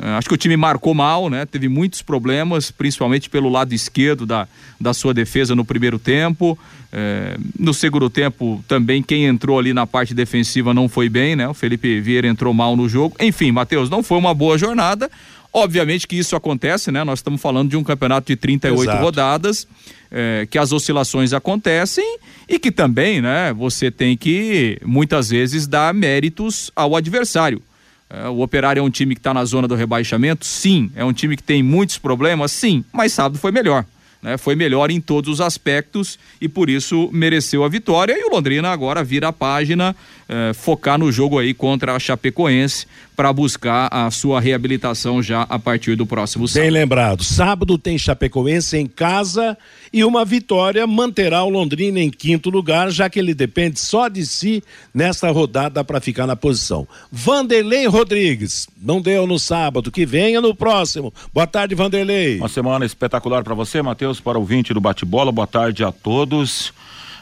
É, 0.02 0.12
acho 0.12 0.28
que 0.28 0.34
o 0.34 0.38
time 0.38 0.56
marcou 0.56 0.94
mal, 0.94 1.28
né? 1.28 1.44
Teve 1.44 1.68
muitos 1.68 2.00
problemas, 2.00 2.70
principalmente 2.70 3.28
pelo 3.28 3.50
lado 3.50 3.74
esquerdo 3.74 4.24
da, 4.24 4.48
da 4.80 4.94
sua 4.94 5.12
defesa 5.12 5.54
no 5.54 5.64
primeiro 5.64 5.98
tempo. 5.98 6.58
É, 6.90 7.36
no 7.58 7.74
segundo 7.74 8.08
tempo, 8.08 8.64
também 8.66 9.02
quem 9.02 9.26
entrou 9.26 9.58
ali 9.58 9.74
na 9.74 9.86
parte 9.86 10.14
defensiva 10.14 10.72
não 10.72 10.88
foi 10.88 11.08
bem, 11.10 11.36
né? 11.36 11.46
O 11.46 11.54
Felipe 11.54 12.00
Vieira 12.00 12.26
entrou 12.26 12.54
mal 12.54 12.74
no 12.76 12.88
jogo. 12.88 13.14
Enfim, 13.20 13.52
Matheus, 13.52 13.90
não 13.90 14.02
foi 14.02 14.16
uma 14.16 14.32
boa 14.32 14.56
jornada. 14.56 15.10
Obviamente 15.52 16.06
que 16.06 16.16
isso 16.16 16.34
acontece, 16.34 16.90
né? 16.90 17.04
Nós 17.04 17.18
estamos 17.18 17.40
falando 17.40 17.68
de 17.68 17.76
um 17.76 17.84
campeonato 17.84 18.28
de 18.28 18.36
38 18.36 18.82
Exato. 18.82 19.02
rodadas, 19.02 19.68
é, 20.10 20.46
que 20.48 20.56
as 20.56 20.72
oscilações 20.72 21.32
acontecem 21.32 22.18
e 22.48 22.58
que 22.58 22.72
também, 22.72 23.20
né, 23.20 23.52
você 23.52 23.90
tem 23.90 24.16
que 24.16 24.78
muitas 24.84 25.30
vezes 25.30 25.66
dar 25.66 25.92
méritos 25.92 26.70
ao 26.74 26.96
adversário. 26.96 27.60
É, 28.10 28.28
o 28.28 28.40
Operário 28.40 28.80
é 28.80 28.82
um 28.82 28.90
time 28.90 29.14
que 29.14 29.20
está 29.20 29.32
na 29.32 29.44
zona 29.44 29.68
do 29.68 29.76
rebaixamento? 29.76 30.44
Sim. 30.44 30.90
É 30.96 31.04
um 31.04 31.12
time 31.12 31.36
que 31.36 31.42
tem 31.42 31.62
muitos 31.62 31.96
problemas? 31.96 32.50
Sim. 32.50 32.84
Mas 32.92 33.12
sábado 33.12 33.38
foi 33.38 33.52
melhor. 33.52 33.84
Né? 34.20 34.36
Foi 34.36 34.54
melhor 34.54 34.90
em 34.90 35.00
todos 35.00 35.34
os 35.34 35.40
aspectos 35.40 36.18
e 36.40 36.48
por 36.48 36.68
isso 36.68 37.08
mereceu 37.12 37.64
a 37.64 37.68
vitória. 37.68 38.14
E 38.18 38.24
o 38.24 38.34
Londrina 38.34 38.70
agora 38.70 39.02
vira 39.04 39.28
a 39.28 39.32
página, 39.32 39.94
eh, 40.32 40.52
focar 40.54 40.96
no 40.96 41.10
jogo 41.10 41.40
aí 41.40 41.52
contra 41.52 41.92
a 41.92 41.98
Chapecoense 41.98 42.86
para 43.16 43.32
buscar 43.32 43.88
a 43.90 44.08
sua 44.12 44.40
reabilitação 44.40 45.20
já 45.20 45.42
a 45.42 45.58
partir 45.58 45.96
do 45.96 46.06
próximo 46.06 46.46
sábado. 46.46 46.62
Bem 46.62 46.70
lembrado. 46.70 47.24
Sábado 47.24 47.76
tem 47.76 47.98
Chapecoense 47.98 48.76
em 48.76 48.86
casa 48.86 49.58
e 49.92 50.04
uma 50.04 50.24
vitória 50.24 50.86
manterá 50.86 51.42
o 51.42 51.50
Londrina 51.50 51.98
em 51.98 52.08
quinto 52.08 52.48
lugar, 52.48 52.92
já 52.92 53.10
que 53.10 53.18
ele 53.18 53.34
depende 53.34 53.80
só 53.80 54.06
de 54.06 54.24
si 54.24 54.62
nesta 54.94 55.28
rodada 55.32 55.82
para 55.82 56.00
ficar 56.00 56.28
na 56.28 56.36
posição. 56.36 56.86
Vanderlei 57.10 57.88
Rodrigues, 57.88 58.68
não 58.80 59.02
deu 59.02 59.26
no 59.26 59.36
sábado, 59.36 59.90
que 59.90 60.06
venha 60.06 60.40
no 60.40 60.54
próximo. 60.54 61.12
Boa 61.34 61.46
tarde, 61.48 61.74
Vanderlei. 61.74 62.38
Uma 62.38 62.48
semana 62.48 62.86
espetacular 62.86 63.42
para 63.42 63.54
você, 63.54 63.82
Matheus, 63.82 64.20
para 64.20 64.38
o 64.38 64.44
20 64.44 64.74
do 64.74 64.80
bate-bola. 64.80 65.32
Boa 65.32 65.48
tarde 65.48 65.82
a 65.82 65.90
todos. 65.90 66.72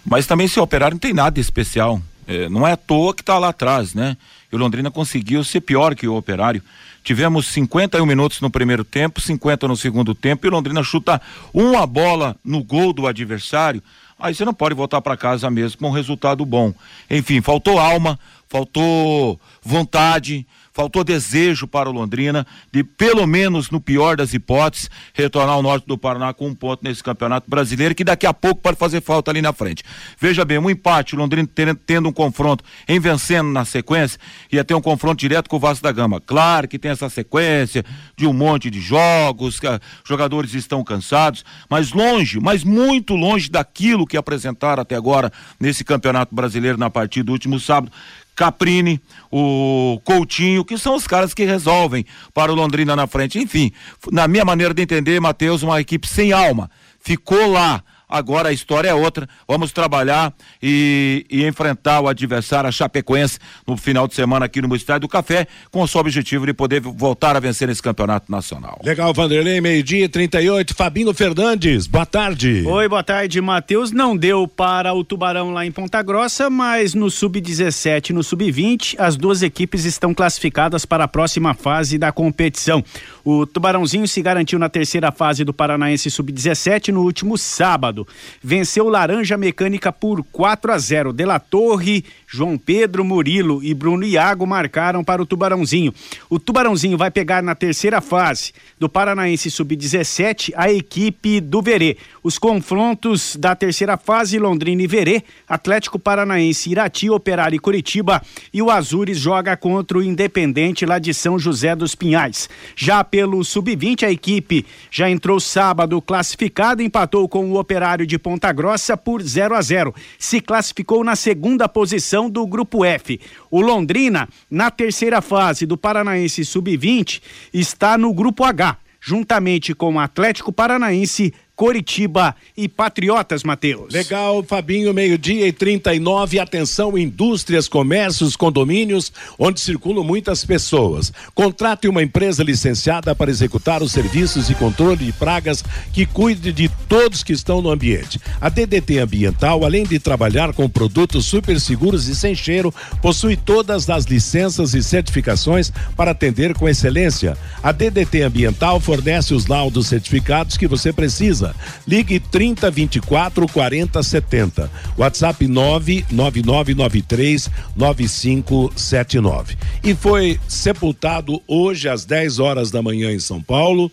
Mas 0.05 0.27
também 0.27 0.47
se 0.47 0.61
operar 0.61 0.91
não 0.91 0.99
tem 0.99 1.15
nada 1.15 1.41
especial. 1.41 2.03
É, 2.29 2.49
não 2.49 2.65
é 2.65 2.73
à 2.73 2.77
toa 2.77 3.13
que 3.13 3.23
está 3.23 3.39
lá 3.39 3.49
atrás, 3.49 3.95
né? 3.95 4.17
e 4.51 4.57
o 4.57 4.59
Londrina 4.59 4.91
conseguiu 4.91 5.45
ser 5.45 5.61
pior 5.61 5.95
que 5.95 6.09
o 6.09 6.17
Operário. 6.17 6.63
Tivemos 7.05 7.47
51 7.49 8.05
minutos 8.05 8.41
no 8.41 8.51
primeiro 8.51 8.85
tempo, 8.85 9.21
50 9.21 9.69
no 9.69 9.77
segundo 9.77 10.15
tempo, 10.15 10.47
e 10.47 10.49
o 10.49 10.53
Londrina 10.53 10.83
chuta 10.83 11.21
uma 11.53 11.87
bola 11.87 12.37
no 12.45 12.63
gol 12.63 12.93
do 12.93 13.07
adversário. 13.07 13.83
Aí 14.19 14.35
você 14.35 14.45
não 14.45 14.55
pode 14.55 14.75
voltar 14.75 15.01
para 15.01 15.17
casa 15.17 15.51
mesmo 15.51 15.79
com 15.79 15.89
um 15.89 15.93
resultado 15.93 16.45
bom. 16.45 16.75
Enfim, 17.09 17.41
faltou 17.41 17.79
alma, 17.79 18.19
faltou 18.49 19.41
vontade, 19.63 20.47
faltou 20.79 21.03
desejo 21.03 21.67
para 21.67 21.91
o 21.91 21.93
Londrina 21.93 22.47
de, 22.71 22.85
pelo 22.85 23.27
menos 23.27 23.69
no 23.69 23.81
pior 23.81 24.17
das 24.17 24.33
hipóteses, 24.33 24.89
retornar 25.13 25.57
ao 25.57 25.61
norte 25.61 25.89
do 25.89 25.99
Paraná 25.99 26.33
com 26.33 26.47
um 26.47 26.55
ponto 26.55 26.85
nesse 26.85 27.03
campeonato 27.03 27.51
brasileiro, 27.51 27.97
que 27.97 28.05
daqui 28.05 28.25
a 28.25 28.33
pouco 28.33 28.61
pode 28.61 28.79
fazer 28.79 29.01
falta 29.01 29.29
ali 29.29 29.43
na 29.43 29.53
frente. 29.53 29.83
Veja 30.21 30.45
bem, 30.45 30.57
um 30.57 30.71
empate, 30.71 31.17
o 31.17 31.19
Londrina 31.19 31.49
tendo 31.85 32.09
um 32.09 32.13
confronto 32.13 32.63
em 32.87 33.01
vencendo 33.01 33.51
na 33.51 33.65
sequência, 33.65 34.21
ia 34.53 34.63
ter 34.63 34.75
um 34.75 34.81
confronto 34.81 35.19
direto 35.19 35.51
com 35.51 35.57
o 35.57 35.59
Vasco 35.59 35.83
da 35.83 35.91
Gama. 35.91 36.21
Claro 36.21 36.69
que 36.69 36.79
tem 36.79 36.93
essa 36.93 37.09
sequência 37.09 37.85
de 38.17 38.25
um 38.25 38.33
monte 38.33 38.71
de 38.71 38.81
jogos, 38.81 39.59
jogadores 40.05 40.55
estão 40.55 40.85
cansados, 40.85 41.45
mas 41.69 41.91
longe, 41.91 42.39
mas 42.39 42.63
muito 42.63 43.17
longe 43.17 43.51
daquilo 43.51 44.07
que 44.07 44.17
apresentaram 44.17 44.83
até 44.83 44.95
agora 44.95 45.33
nesse 45.59 45.83
campeonato 45.83 46.33
brasileiro 46.33 46.79
na 46.79 46.89
partida 46.89 47.25
do 47.25 47.33
último 47.33 47.59
sábado 47.59 47.91
Caprini, 48.38 49.02
o 49.33 50.00
Coutinho, 50.04 50.64
que 50.64 50.78
são 50.78 50.95
os 50.95 51.09
caras 51.09 51.35
que 51.35 51.45
resolvem 51.45 52.07
para 52.33 52.52
o 52.52 52.54
Londrina 52.54 52.95
na 52.95 53.09
frente. 53.09 53.37
Enfim, 53.37 53.73
na 54.12 54.28
minha 54.28 54.45
maneira 54.45 54.73
de 54.73 54.80
entender, 54.80 55.21
Matheus, 55.21 55.64
uma 55.64 55.80
equipe 55.80 56.07
sem 56.07 56.30
alma. 56.30 56.71
Ficou 57.00 57.50
lá 57.50 57.83
Agora 58.09 58.49
a 58.49 58.53
história 58.53 58.88
é 58.88 58.95
outra. 58.95 59.29
Vamos 59.47 59.73
trabalhar 59.73 60.33
e, 60.62 61.27
e, 61.31 61.45
enfrentar 61.45 62.00
o 62.00 62.09
adversário, 62.09 62.69
a 62.69 62.73
Chapecoense, 62.73 63.38
no 63.67 63.77
final 63.77 64.09
de 64.09 64.15
semana 64.15 64.47
aqui 64.47 64.62
no 64.62 64.75
Estádio 64.75 65.03
do 65.03 65.09
Café, 65.09 65.47
com 65.71 65.83
o 65.83 65.88
seu 65.88 66.00
objetivo 66.00 66.47
de 66.47 66.55
poder 66.55 66.81
voltar 66.81 67.37
a 67.37 67.41
vencer 67.41 67.69
nesse 67.69 67.83
campeonato 67.83 68.31
nacional. 68.31 68.81
Legal, 68.83 69.12
Vanderlei, 69.12 69.61
meio-dia 69.61 70.05
e 70.05 70.09
38. 70.09 70.75
Fabinho 70.75 71.12
Fernandes, 71.12 71.87
boa 71.87 72.07
tarde. 72.07 72.65
Oi, 72.67 72.88
boa 72.88 73.03
tarde, 73.03 73.41
Matheus. 73.41 73.93
Não 73.93 74.17
deu 74.17 74.47
para 74.49 74.95
o 74.95 75.05
Tubarão 75.05 75.53
lá 75.53 75.67
em 75.67 75.73
Ponta 75.73 76.03
Grossa, 76.03 76.49
mas 76.49 76.95
no 76.95 77.11
Sub-17 77.11 78.11
e 78.11 78.12
no 78.12 78.23
Sub-20, 78.23 78.97
as 78.99 79.17
duas 79.17 79.43
equipes 79.43 79.85
estão 79.85 80.15
classificadas 80.15 80.85
para 80.85 81.05
a 81.05 81.09
próxima 81.09 81.55
fase 81.55 81.99
da 81.99 82.12
competição. 82.12 82.83
O 83.25 83.47
Tubarãozinho 83.47 84.07
se 84.07 84.23
garantiu 84.23 84.59
na 84.59 84.69
terceira 84.69 85.12
fase 85.12 85.45
do 85.45 85.53
Paranaense 85.53 86.11
Sub-17 86.11 86.88
no 86.88 87.03
último 87.03 87.37
sábado. 87.37 87.98
Venceu 88.43 88.88
Laranja 88.88 89.37
Mecânica 89.37 89.93
por 89.93 90.25
4 90.25 90.73
a 90.73 90.78
0. 90.78 91.12
De 91.12 91.25
La 91.25 91.40
Torre, 91.40 92.05
João 92.31 92.59
Pedro, 92.59 93.03
Murilo 93.03 93.65
e 93.65 93.73
Bruno 93.73 94.05
Iago 94.05 94.47
marcaram 94.47 95.03
para 95.03 95.23
o 95.23 95.25
Tubarãozinho. 95.25 95.95
O 96.29 96.39
Tubarãozinho 96.39 96.99
vai 96.99 97.11
pegar 97.11 97.43
na 97.43 97.55
terceira 97.55 98.03
fase 98.03 98.53
do 98.79 98.87
Paranaense 98.87 99.51
Sub-17 99.51 100.53
a 100.55 100.71
equipe 100.71 101.41
do 101.41 101.63
Verê. 101.63 101.97
Os 102.23 102.39
confrontos 102.39 103.35
da 103.35 103.57
terceira 103.57 103.97
fase, 103.97 104.39
Londrina 104.39 104.83
e 104.83 104.87
Verê, 104.87 105.23
Atlético 105.49 105.99
Paranaense, 105.99 106.71
Irati, 106.71 107.09
Operário 107.09 107.57
e 107.57 107.59
Curitiba 107.59 108.21
e 108.53 108.61
o 108.61 108.71
Azures 108.71 109.19
joga 109.19 109.57
contra 109.57 109.97
o 109.97 110.03
Independente 110.03 110.85
lá 110.85 110.99
de 110.99 111.15
São 111.15 111.39
José 111.39 111.75
dos 111.75 111.95
Pinhais. 111.95 112.47
Já 112.77 113.03
pelo 113.03 113.43
Sub-20, 113.43 114.03
a 114.03 114.11
equipe 114.11 114.67
já 114.91 115.09
entrou 115.09 115.41
sábado 115.41 116.03
classificada, 116.03 116.83
empatou 116.83 117.27
com 117.27 117.51
o 117.51 117.59
Operário 117.59 118.07
de 118.07 118.19
Ponta 118.19 118.53
Grossa 118.53 118.99
por 118.99 119.23
0 119.23 119.55
a 119.55 119.63
0. 119.63 119.95
Se 120.19 120.43
classificou 120.43 121.03
na 121.03 121.17
segunda 121.17 121.67
posição 121.67 122.18
do 122.27 122.47
Grupo 122.47 122.83
F. 122.83 123.21
O 123.51 123.61
Londrina, 123.61 124.27
na 124.51 124.71
terceira 124.71 125.21
fase 125.21 125.67
do 125.67 125.77
Paranaense 125.77 126.43
Sub-20, 126.43 127.21
está 127.53 127.99
no 127.99 128.15
Grupo 128.15 128.45
H, 128.45 128.79
juntamente 128.99 129.75
com 129.75 129.97
o 129.97 130.01
Atlético 130.01 130.51
Paranaense, 130.51 131.35
Coritiba 131.59 132.37
e 132.57 132.69
Patriotas, 132.69 133.43
Matheus. 133.43 133.93
Legal, 133.93 134.45
Fabinho, 134.45 134.95
meio-dia 134.95 135.45
e 135.45 135.53
39. 135.53 136.38
Atenção, 136.38 136.97
indústrias, 136.97 137.67
comércios, 137.67 138.37
condomínios, 138.37 139.12
onde 139.37 139.61
circulam 139.61 140.05
muitas 140.05 140.45
pessoas. 140.45 141.12
Contrate 141.35 141.88
uma 141.88 142.00
empresa 142.00 142.45
licenciada 142.45 143.12
para 143.12 143.29
executar 143.29 143.83
os 143.83 143.91
serviços 143.91 144.47
de 144.47 144.55
controle 144.55 145.07
de 145.07 145.11
pragas 145.11 145.65
que 145.93 146.07
cuide 146.07 146.53
de 146.53 146.69
todos 146.88 147.25
que 147.25 147.33
estão 147.33 147.61
no 147.61 147.73
ambiente. 147.73 148.21
A 148.41 148.49
DDT 148.49 149.00
Ambiental, 149.00 149.65
além 149.65 149.83
de 149.83 149.99
trabalhar 149.99 150.53
com 150.53 150.69
produtos 150.69 151.25
super 151.25 151.59
seguros 151.59 152.07
e 152.07 152.15
sem 152.15 152.37
cheiro, 152.37 152.73
possui 153.03 153.37
todas 153.37 153.91
as 153.91 154.05
licenças 154.05 154.75
e 154.75 154.83
certificações 154.83 155.73
para 155.97 156.12
atender 156.12 156.55
com 156.55 156.69
excelência. 156.69 157.37
A 157.61 157.73
DDT 157.73 158.23
Ambiental 158.23 158.79
fornece 158.79 159.35
os 159.35 159.49
laudos 159.49 159.88
certificados 159.88 160.57
que 160.57 160.69
você 160.69 160.93
precisa 160.93 161.48
Ligue 161.87 162.21
30 162.21 162.71
24 162.71 163.49
40 163.49 164.02
70. 164.02 164.71
WhatsApp 164.97 165.47
99993 165.47 167.50
9579. 167.76 169.57
E 169.83 169.95
foi 169.95 170.40
sepultado 170.49 171.43
hoje 171.47 171.88
às 171.88 172.05
10 172.05 172.38
horas 172.38 172.71
da 172.71 172.83
manhã 172.83 173.12
em 173.12 173.19
São 173.19 173.43
Paulo 173.43 173.90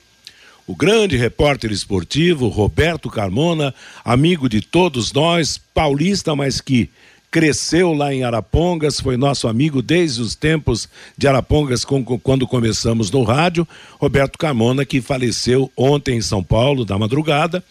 o 0.68 0.76
grande 0.76 1.16
repórter 1.16 1.72
esportivo 1.72 2.48
Roberto 2.48 3.10
Carmona, 3.10 3.74
amigo 4.04 4.50
de 4.50 4.62
todos 4.62 5.14
nós, 5.14 5.60
paulista, 5.74 6.36
mas 6.36 6.60
que 6.60 6.90
cresceu 7.36 7.92
lá 7.92 8.14
em 8.14 8.24
Arapongas, 8.24 9.02
foi 9.02 9.18
nosso 9.18 9.50
amigo 9.50 9.82
desde 9.82 10.22
os 10.22 10.36
tempos 10.36 10.88
de 11.18 11.28
Arapongas, 11.28 11.84
quando 12.24 12.48
começamos 12.48 13.12
no 13.12 13.24
rádio. 13.24 13.68
Roberto 14.00 14.38
Carmona, 14.38 14.86
que 14.86 15.02
faleceu 15.02 15.70
ontem 15.76 16.16
em 16.16 16.22
São 16.22 16.42
Paulo, 16.42 16.86
da 16.86 16.98
madrugada, 16.98 17.62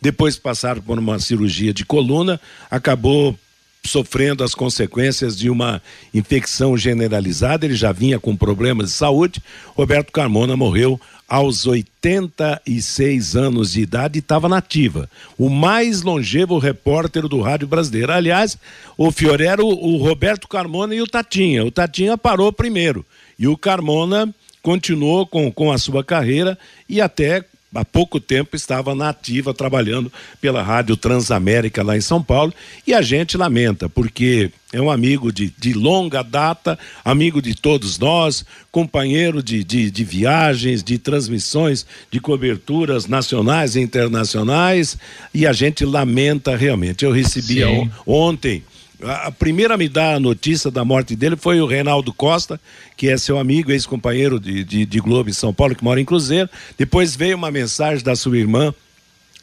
depois 0.00 0.36
de 0.36 0.40
passar 0.40 0.80
por 0.80 0.98
uma 0.98 1.18
cirurgia 1.18 1.70
de 1.70 1.84
coluna, 1.84 2.40
acabou 2.70 3.38
sofrendo 3.84 4.42
as 4.42 4.54
consequências 4.54 5.36
de 5.36 5.50
uma 5.50 5.82
infecção 6.14 6.74
generalizada, 6.74 7.66
ele 7.66 7.74
já 7.74 7.92
vinha 7.92 8.18
com 8.18 8.34
problemas 8.34 8.86
de 8.86 8.92
saúde. 8.92 9.42
Roberto 9.76 10.12
Carmona 10.12 10.56
morreu 10.56 10.98
aos 11.30 11.64
86 11.64 13.36
anos 13.36 13.72
de 13.72 13.82
idade 13.82 14.18
estava 14.18 14.48
nativa. 14.48 15.08
O 15.38 15.48
mais 15.48 16.02
longevo 16.02 16.58
repórter 16.58 17.28
do 17.28 17.40
rádio 17.40 17.68
brasileiro. 17.68 18.12
Aliás, 18.12 18.58
o 18.98 19.12
Fiore 19.12 19.46
era 19.46 19.64
o, 19.64 19.68
o 19.68 19.96
Roberto 19.98 20.48
Carmona 20.48 20.92
e 20.92 21.00
o 21.00 21.06
Tatinha. 21.06 21.64
O 21.64 21.70
Tatinha 21.70 22.18
parou 22.18 22.52
primeiro. 22.52 23.06
E 23.38 23.46
o 23.46 23.56
Carmona 23.56 24.34
continuou 24.60 25.24
com, 25.24 25.52
com 25.52 25.70
a 25.70 25.78
sua 25.78 26.02
carreira 26.02 26.58
e 26.88 27.00
até 27.00 27.44
há 27.74 27.84
pouco 27.84 28.18
tempo 28.18 28.56
estava 28.56 28.94
na 28.94 29.10
ativa 29.10 29.54
trabalhando 29.54 30.12
pela 30.40 30.62
Rádio 30.62 30.96
Transamérica 30.96 31.82
lá 31.82 31.96
em 31.96 32.00
São 32.00 32.22
Paulo 32.22 32.52
e 32.86 32.92
a 32.92 33.00
gente 33.00 33.36
lamenta 33.36 33.88
porque 33.88 34.50
é 34.72 34.80
um 34.80 34.90
amigo 34.90 35.32
de, 35.32 35.52
de 35.58 35.72
longa 35.72 36.22
data, 36.22 36.78
amigo 37.04 37.42
de 37.42 37.54
todos 37.54 37.98
nós, 37.98 38.44
companheiro 38.70 39.42
de, 39.42 39.64
de, 39.64 39.90
de 39.90 40.04
viagens, 40.04 40.82
de 40.82 40.96
transmissões, 40.96 41.84
de 42.10 42.20
coberturas 42.20 43.06
nacionais 43.06 43.74
e 43.74 43.80
internacionais 43.80 44.96
e 45.34 45.46
a 45.46 45.52
gente 45.52 45.84
lamenta 45.84 46.56
realmente. 46.56 47.04
Eu 47.04 47.12
recebi 47.12 47.62
ontem 48.06 48.62
a 49.02 49.30
primeira 49.30 49.74
a 49.74 49.76
me 49.76 49.88
dar 49.88 50.16
a 50.16 50.20
notícia 50.20 50.70
da 50.70 50.84
morte 50.84 51.16
dele 51.16 51.36
foi 51.36 51.60
o 51.60 51.66
Reinaldo 51.66 52.12
Costa, 52.12 52.60
que 52.96 53.08
é 53.08 53.16
seu 53.16 53.38
amigo, 53.38 53.70
ex-companheiro 53.70 54.38
de, 54.38 54.62
de, 54.64 54.84
de, 54.84 55.00
Globo 55.00 55.30
em 55.30 55.32
São 55.32 55.52
Paulo, 55.52 55.74
que 55.74 55.84
mora 55.84 56.00
em 56.00 56.04
Cruzeiro. 56.04 56.48
Depois 56.76 57.16
veio 57.16 57.36
uma 57.36 57.50
mensagem 57.50 58.04
da 58.04 58.14
sua 58.14 58.36
irmã, 58.36 58.74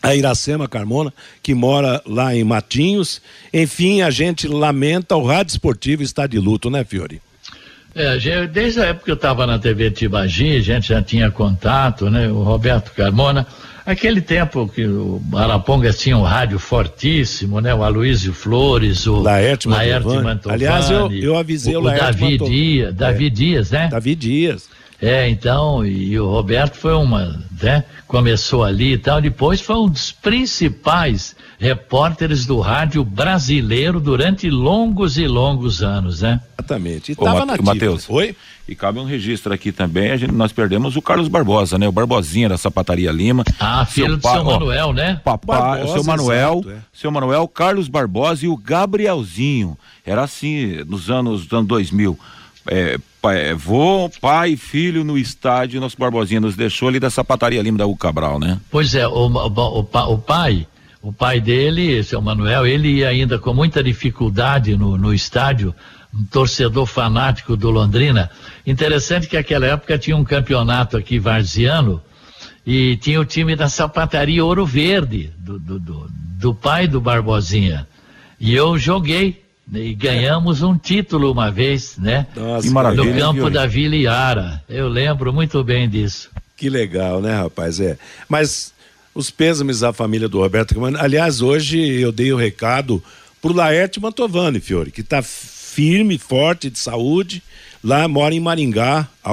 a 0.02 0.16
Iracema 0.16 0.68
Carmona, 0.68 1.14
que 1.42 1.54
mora 1.54 2.02
lá 2.06 2.36
em 2.36 2.44
Matinhos. 2.44 3.22
Enfim, 3.54 4.02
a 4.02 4.12
gente 4.12 4.48
lamenta, 4.48 5.16
o 5.16 5.26
rádio 5.26 5.52
esportivo 5.52 6.04
está 6.04 6.28
de 6.28 6.38
luto, 6.38 6.70
né, 6.70 6.84
Fiore? 6.84 7.22
É, 7.96 8.46
desde 8.46 8.80
a 8.80 8.86
época 8.86 9.06
que 9.06 9.12
eu 9.12 9.16
estava 9.16 9.48
na 9.48 9.58
TV 9.58 9.90
Tibagi, 9.90 10.58
a 10.58 10.62
gente 10.62 10.90
já 10.90 11.02
tinha 11.02 11.32
contato, 11.32 12.12
né? 12.12 12.28
O 12.28 12.44
Roberto 12.44 12.92
Carmona 12.92 13.48
Aquele 13.88 14.20
tempo 14.20 14.68
que 14.68 14.86
o 14.86 15.22
Araponga 15.34 15.94
tinha 15.94 16.18
um 16.18 16.22
rádio 16.22 16.60
fortíssimo, 16.60 17.62
né? 17.62 17.74
O 17.74 17.82
Aloysio 17.82 18.34
Flores, 18.34 19.08
o 19.08 19.22
Laerte, 19.22 19.70
Laerte 19.70 20.10
Mantovani. 20.10 20.66
Aliás, 20.66 20.90
eu, 20.90 21.10
eu 21.10 21.38
avisei 21.38 21.74
o, 21.74 21.80
o 21.80 21.84
Laerte 21.84 22.20
Davi 22.20 22.38
Dias, 22.38 22.94
Davi 22.94 23.28
é. 23.28 23.30
Dias, 23.30 23.72
né? 23.72 23.88
Davi 23.88 24.14
Dias. 24.14 24.68
É, 25.02 25.30
então, 25.30 25.86
e 25.86 26.20
o 26.20 26.28
Roberto 26.30 26.76
foi 26.76 26.96
uma, 26.96 27.42
né? 27.64 27.86
Começou 28.06 28.66
ali 28.66 28.92
e 28.92 28.98
tal, 28.98 29.22
depois 29.22 29.62
foi 29.62 29.78
um 29.78 29.88
dos 29.88 30.12
principais 30.12 31.34
repórteres 31.60 32.46
do 32.46 32.60
rádio 32.60 33.04
brasileiro 33.04 34.00
durante 34.00 34.50
longos 34.50 35.18
e 35.18 35.28
longos 35.28 35.82
anos, 35.82 36.22
né? 36.22 36.40
Exatamente. 36.58 37.10
E 37.10 37.14
estava 37.14 37.46
na 37.46 37.58
Matheus. 37.58 38.08
Oi? 38.10 38.36
E 38.68 38.76
cabe 38.76 39.00
um 39.00 39.06
registro 39.06 39.54
aqui 39.54 39.72
também, 39.72 40.16
gente, 40.18 40.34
nós 40.34 40.52
perdemos 40.52 40.98
o 40.98 41.02
Carlos 41.02 41.30
Barbosa, 41.30 41.78
né? 41.78 41.88
O 41.88 41.92
Barbosinha 41.92 42.50
da 42.50 42.58
Sapataria 42.58 43.12
Lima. 43.12 43.44
Ah, 43.60 43.86
filho 43.86 44.10
seu 44.10 44.18
do 44.18 44.30
seu 44.30 44.44
Manuel, 44.44 44.94
né? 44.94 45.22
Papai, 45.24 45.58
Barbosa, 45.58 45.94
seu 45.94 46.04
Manuel, 46.04 46.62
exato, 46.66 46.72
é. 46.72 46.82
seu 46.92 47.12
Manuel, 47.12 47.48
Carlos 47.48 47.88
Barbosa 47.88 48.46
e 48.46 48.50
o 48.50 48.58
Gabrielzinho. 48.58 49.78
Era 50.06 50.24
assim 50.24 50.84
nos 50.86 51.10
anos, 51.10 51.52
anos 51.52 51.68
2000. 51.68 52.20
É, 52.70 53.00
pai, 53.22 53.54
vô, 53.54 54.12
pai, 54.20 54.58
filho 54.58 55.06
no 55.06 55.18
estádio, 55.18 55.80
nosso 55.80 55.98
Barbosinha 55.98 56.42
nos 56.42 56.58
deixou 56.58 56.90
ali 56.90 57.00
da 57.00 57.10
Sapataria 57.10 57.62
Lima 57.62 57.78
da 57.78 57.88
U 57.88 57.96
Cabral, 57.96 58.38
né? 58.38 58.60
Pois 58.70 58.94
é, 58.94 59.08
o, 59.08 59.28
o, 59.28 59.48
o, 59.48 60.14
o 60.14 60.18
pai 60.18 60.68
o 61.08 61.14
pai 61.14 61.40
dele, 61.40 62.04
seu 62.04 62.22
Manuel, 62.22 62.68
ele 62.68 62.98
ia 62.98 63.08
ainda 63.08 63.40
com 63.40 63.54
muita 63.54 63.82
dificuldade 63.82 64.76
no, 64.76 64.98
no 64.98 65.14
estádio, 65.14 65.74
um 66.14 66.22
torcedor 66.26 66.86
fanático 66.86 67.56
do 67.56 67.70
Londrina. 67.70 68.30
Interessante 68.66 69.26
que 69.26 69.38
naquela 69.38 69.68
época 69.68 69.98
tinha 69.98 70.18
um 70.18 70.26
campeonato 70.26 70.98
aqui 70.98 71.18
varziano 71.18 72.02
e 72.66 72.98
tinha 72.98 73.22
o 73.22 73.26
time 73.26 73.56
da 73.56 73.70
sapataria 73.70 74.44
Ouro 74.44 74.66
Verde, 74.66 75.32
do, 75.38 75.58
do, 75.58 75.80
do, 75.80 76.08
do 76.12 76.54
pai 76.54 76.90
do 76.90 77.00
Barbosinha. 77.00 77.88
E 78.38 78.54
eu 78.54 78.78
joguei 78.78 79.42
e 79.74 79.94
ganhamos 79.94 80.62
um 80.62 80.78
título 80.78 81.32
uma 81.32 81.50
vez, 81.50 81.98
né? 81.98 82.28
Nossa. 82.36 82.92
No 82.94 83.18
campo 83.18 83.50
da 83.50 83.66
Vila 83.66 83.96
Iara. 83.96 84.62
Eu 84.68 84.90
lembro 84.90 85.32
muito 85.32 85.64
bem 85.64 85.88
disso. 85.88 86.30
Que 86.58 86.70
legal, 86.70 87.22
né, 87.22 87.34
rapaz? 87.34 87.80
É. 87.80 87.98
Mas 88.28 88.74
os 89.18 89.32
pêsames 89.32 89.82
à 89.82 89.92
família 89.92 90.30
do 90.30 90.40
Roberto 90.40 90.76
Aliás, 91.00 91.42
hoje 91.42 91.80
eu 91.80 92.12
dei 92.12 92.32
o 92.32 92.38
recado 92.38 93.04
pro 93.42 93.52
Laerte 93.52 94.00
Mantovani, 94.00 94.60
Fiore, 94.60 94.92
que 94.92 95.02
está 95.02 95.24
firme, 95.24 96.20
forte, 96.20 96.70
de 96.70 96.78
saúde. 96.78 97.42
Lá 97.84 98.08
mora 98.08 98.36
em 98.36 98.40
Maringá 98.40 99.08
há, 99.24 99.32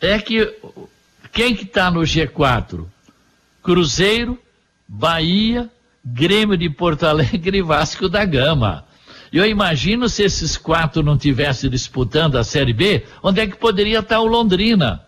é 0.00 0.20
que 0.20 0.56
quem 1.32 1.52
que 1.52 1.64
está 1.64 1.90
no 1.90 2.02
G4? 2.02 2.86
Cruzeiro, 3.60 4.38
Bahia, 4.86 5.68
Grêmio 6.04 6.56
de 6.56 6.70
Porto 6.70 7.04
Alegre 7.04 7.58
e 7.58 7.62
Vasco 7.62 8.08
da 8.08 8.24
Gama. 8.24 8.84
Eu 9.32 9.46
imagino 9.46 10.08
se 10.08 10.24
esses 10.24 10.56
quatro 10.56 11.02
não 11.02 11.16
tivessem 11.16 11.70
disputando 11.70 12.36
a 12.36 12.44
Série 12.44 12.72
B, 12.72 13.04
onde 13.22 13.40
é 13.40 13.46
que 13.46 13.56
poderia 13.56 14.00
estar 14.00 14.20
o 14.20 14.26
Londrina? 14.26 15.02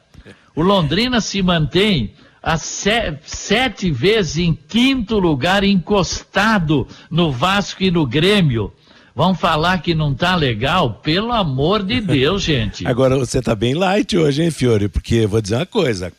O 0.55 0.63
Londrina 0.63 1.21
se 1.21 1.43
mantém 1.43 2.15
a 2.43 2.57
se, 2.57 3.19
sete 3.25 3.91
vezes 3.91 4.39
em 4.39 4.53
quinto 4.55 5.19
lugar, 5.19 5.65
encostado 5.65 6.87
no 7.11 7.31
Vasco 7.31 7.83
e 7.83 7.91
no 7.91 8.07
Grêmio. 8.07 8.73
Vão 9.15 9.35
falar 9.35 9.79
que 9.79 9.95
não 9.95 10.15
tá 10.15 10.35
legal? 10.35 11.01
Pelo 11.03 11.33
amor 11.33 11.83
de 11.83 12.01
Deus, 12.01 12.43
gente. 12.45 12.87
Agora 12.87 13.17
você 13.19 13.43
tá 13.43 13.55
bem 13.55 13.75
light 13.75 14.17
hoje, 14.17 14.43
hein, 14.43 14.51
Fiore? 14.51 14.89
Porque 14.89 15.27
vou 15.27 15.41
dizer 15.41 15.57
uma 15.57 15.67
coisa, 15.67 16.13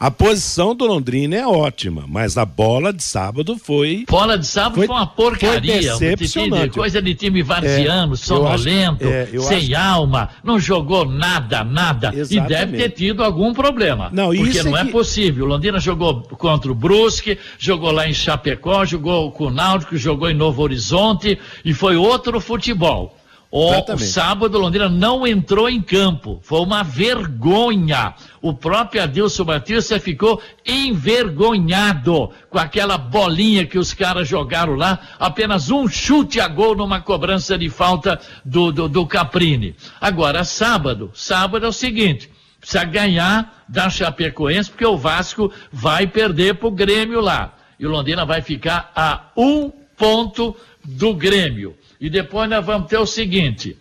a 0.00 0.10
posição 0.10 0.74
do 0.74 0.86
Londrina 0.86 1.36
é 1.36 1.46
ótima, 1.46 2.04
mas 2.08 2.38
a 2.38 2.44
bola 2.44 2.92
de 2.92 3.02
sábado 3.02 3.58
foi. 3.58 4.04
Bola 4.08 4.38
de 4.38 4.46
sábado 4.46 4.76
foi, 4.76 4.86
foi 4.86 4.96
uma 4.96 5.06
porcaria. 5.06 5.96
Foi 5.96 6.16
decepcionante. 6.16 6.70
coisa 6.70 7.02
de 7.02 7.14
time 7.14 7.42
varziano, 7.42 8.14
é, 8.14 8.16
sonolento, 8.16 9.06
é, 9.06 9.26
sem 9.40 9.74
acho... 9.74 9.86
alma, 9.86 10.30
não 10.42 10.58
jogou 10.58 11.04
nada, 11.04 11.62
nada. 11.62 12.12
Exatamente. 12.14 12.36
E 12.36 12.40
deve 12.40 12.76
ter 12.78 12.90
tido 12.90 13.22
algum 13.22 13.52
problema. 13.52 14.08
Não, 14.12 14.34
porque 14.34 14.62
não 14.62 14.76
é, 14.76 14.82
que... 14.82 14.88
é 14.88 14.92
possível. 14.92 15.44
O 15.44 15.48
Londrina 15.48 15.78
jogou 15.78 16.22
contra 16.22 16.70
o 16.72 16.74
Brusque, 16.74 17.38
jogou 17.58 17.90
lá 17.90 18.08
em 18.08 18.14
Chapecó, 18.14 18.84
jogou 18.84 19.30
com 19.32 19.46
o 19.46 19.50
Náutico, 19.50 19.96
jogou 19.96 20.30
em 20.30 20.34
Novo 20.34 20.62
Horizonte 20.62 21.38
e 21.64 21.74
foi 21.74 21.96
outro 22.06 22.40
futebol. 22.40 23.16
O 23.50 23.96
sábado, 23.98 24.58
Londrina 24.58 24.88
não 24.88 25.26
entrou 25.26 25.68
em 25.68 25.80
campo. 25.80 26.40
Foi 26.42 26.60
uma 26.60 26.82
vergonha. 26.82 28.14
O 28.42 28.52
próprio 28.52 29.02
Adilson 29.02 29.44
Batista 29.44 30.00
ficou 30.00 30.42
envergonhado 30.66 32.30
com 32.50 32.58
aquela 32.58 32.98
bolinha 32.98 33.64
que 33.64 33.78
os 33.78 33.94
caras 33.94 34.28
jogaram 34.28 34.74
lá. 34.74 34.98
Apenas 35.18 35.70
um 35.70 35.88
chute 35.88 36.40
a 36.40 36.48
gol 36.48 36.74
numa 36.74 37.00
cobrança 37.00 37.56
de 37.56 37.70
falta 37.70 38.20
do, 38.44 38.72
do, 38.72 38.88
do 38.88 39.06
Caprini. 39.06 39.76
Agora, 40.00 40.44
sábado. 40.44 41.10
Sábado 41.14 41.64
é 41.64 41.68
o 41.68 41.72
seguinte: 41.72 42.30
precisa 42.60 42.84
ganhar 42.84 43.64
da 43.68 43.88
Chapecoense, 43.88 44.70
porque 44.70 44.84
o 44.84 44.98
Vasco 44.98 45.52
vai 45.72 46.06
perder 46.06 46.56
pro 46.56 46.70
Grêmio 46.70 47.20
lá. 47.20 47.54
E 47.78 47.86
o 47.86 47.90
Londrina 47.90 48.26
vai 48.26 48.42
ficar 48.42 48.90
a 48.94 49.30
um 49.36 49.70
ponto 49.96 50.54
do 50.84 51.14
Grêmio. 51.14 51.76
E 52.00 52.10
depois 52.10 52.48
nós 52.48 52.64
vamos 52.64 52.88
ter 52.88 52.98
o 52.98 53.06
seguinte. 53.06 53.76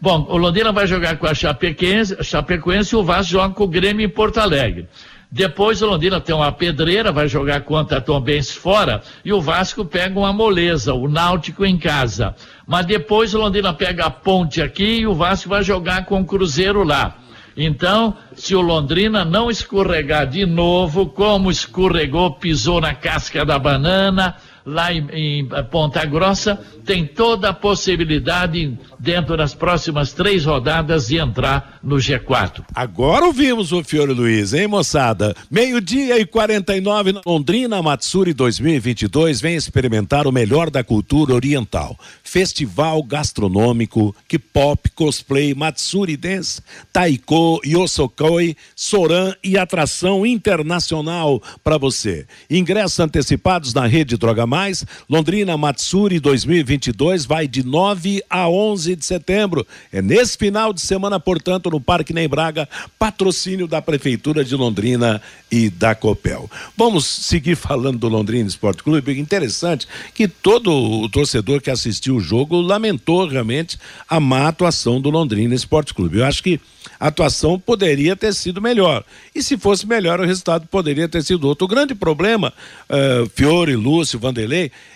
Bom, 0.00 0.26
o 0.28 0.36
Londrina 0.36 0.72
vai 0.72 0.86
jogar 0.86 1.16
com 1.16 1.26
a 1.26 1.34
Chapecoense, 1.34 2.22
Chapecoense 2.22 2.94
e 2.94 2.98
o 2.98 3.02
Vasco 3.02 3.32
joga 3.32 3.54
com 3.54 3.64
o 3.64 3.68
Grêmio 3.68 4.04
em 4.04 4.08
Porto 4.08 4.38
Alegre. 4.38 4.88
Depois 5.30 5.82
o 5.82 5.86
Londrina 5.86 6.20
tem 6.20 6.34
uma 6.34 6.52
pedreira, 6.52 7.10
vai 7.10 7.26
jogar 7.26 7.62
contra 7.62 7.98
a 7.98 8.00
Tombense 8.00 8.52
fora, 8.52 9.02
e 9.24 9.32
o 9.32 9.40
Vasco 9.40 9.84
pega 9.84 10.16
uma 10.16 10.32
moleza, 10.32 10.94
o 10.94 11.08
Náutico 11.08 11.64
em 11.64 11.76
casa. 11.76 12.36
Mas 12.66 12.86
depois 12.86 13.34
o 13.34 13.38
Londrina 13.38 13.74
pega 13.74 14.04
a 14.04 14.10
ponte 14.10 14.62
aqui 14.62 15.00
e 15.00 15.06
o 15.06 15.14
Vasco 15.14 15.48
vai 15.48 15.62
jogar 15.64 16.04
com 16.04 16.20
o 16.20 16.24
Cruzeiro 16.24 16.84
lá. 16.84 17.16
Então, 17.56 18.16
se 18.34 18.54
o 18.54 18.60
Londrina 18.60 19.24
não 19.24 19.50
escorregar 19.50 20.26
de 20.26 20.44
novo, 20.44 21.06
como 21.06 21.50
escorregou, 21.50 22.32
pisou 22.34 22.80
na 22.80 22.94
casca 22.94 23.44
da 23.44 23.58
banana, 23.58 24.36
lá 24.64 24.92
em, 24.92 25.06
em, 25.12 25.48
Ponta 25.70 26.04
Grossa, 26.04 26.58
tem 26.84 27.06
toda 27.06 27.50
a 27.50 27.52
possibilidade, 27.52 28.78
dentro 28.98 29.36
das 29.36 29.54
próximas 29.54 30.12
três 30.12 30.44
rodadas, 30.44 31.08
de 31.08 31.18
entrar 31.18 31.78
no 31.82 31.96
G4. 31.96 32.64
Agora 32.74 33.26
ouvimos 33.26 33.72
o 33.72 33.82
Fiore 33.84 34.12
Luiz, 34.12 34.54
hein, 34.54 34.66
moçada? 34.66 35.34
Meio-dia 35.50 36.18
e 36.18 36.24
49 36.24 37.12
na 37.12 37.20
Londrina 37.26 37.82
Matsuri 37.82 38.32
2022 38.32 39.40
vem 39.40 39.56
experimentar 39.56 40.26
o 40.26 40.32
melhor 40.32 40.70
da 40.70 40.82
cultura 40.82 41.34
oriental. 41.34 41.98
Festival 42.22 43.02
gastronômico, 43.02 44.14
K-pop, 44.28 44.90
cosplay, 44.90 45.54
Matsuri 45.54 46.16
Dance, 46.16 46.62
Taiko, 46.92 47.60
Yosokoi, 47.64 48.56
Soran 48.74 49.34
e 49.42 49.58
atração 49.58 50.24
internacional 50.24 51.42
para 51.62 51.76
você. 51.76 52.26
Ingressos 52.48 53.00
antecipados 53.00 53.74
na 53.74 53.86
rede 53.86 54.16
Droga 54.16 54.46
Mais, 54.54 54.86
Londrina 55.10 55.56
Matsuri 55.56 56.20
2022 56.20 57.24
vai 57.24 57.48
de 57.48 57.66
9 57.66 58.22
a 58.30 58.48
11 58.48 58.94
de 58.94 59.04
setembro. 59.04 59.66
É 59.92 60.00
nesse 60.00 60.38
final 60.38 60.72
de 60.72 60.80
semana, 60.80 61.18
portanto, 61.18 61.68
no 61.70 61.80
Parque 61.80 62.12
Nem 62.12 62.28
Braga, 62.28 62.68
patrocínio 62.96 63.66
da 63.66 63.82
Prefeitura 63.82 64.44
de 64.44 64.54
Londrina 64.54 65.20
e 65.50 65.68
da 65.68 65.92
Copel. 65.92 66.48
Vamos 66.76 67.04
seguir 67.04 67.56
falando 67.56 67.98
do 67.98 68.08
Londrina 68.08 68.48
Esporte 68.48 68.84
Clube. 68.84 69.18
Interessante 69.18 69.88
que 70.14 70.28
todo 70.28 70.72
o 70.72 71.08
torcedor 71.08 71.60
que 71.60 71.68
assistiu 71.68 72.14
o 72.14 72.20
jogo 72.20 72.60
lamentou 72.60 73.26
realmente 73.26 73.76
a 74.08 74.20
má 74.20 74.46
atuação 74.46 75.00
do 75.00 75.10
Londrina 75.10 75.52
Esporte 75.52 75.92
Clube. 75.92 76.18
Eu 76.18 76.26
acho 76.26 76.44
que 76.44 76.60
a 76.98 77.08
atuação 77.08 77.58
poderia 77.58 78.14
ter 78.16 78.32
sido 78.34 78.60
melhor. 78.60 79.04
E 79.34 79.42
se 79.42 79.56
fosse 79.56 79.86
melhor, 79.86 80.20
o 80.20 80.24
resultado 80.24 80.66
poderia 80.66 81.08
ter 81.08 81.22
sido 81.22 81.46
outro. 81.46 81.64
O 81.64 81.68
grande 81.68 81.94
problema, 81.94 82.52
uh, 82.88 83.28
Fiore, 83.34 83.74
Lúcio, 83.76 84.18
Vanderlei, 84.18 84.43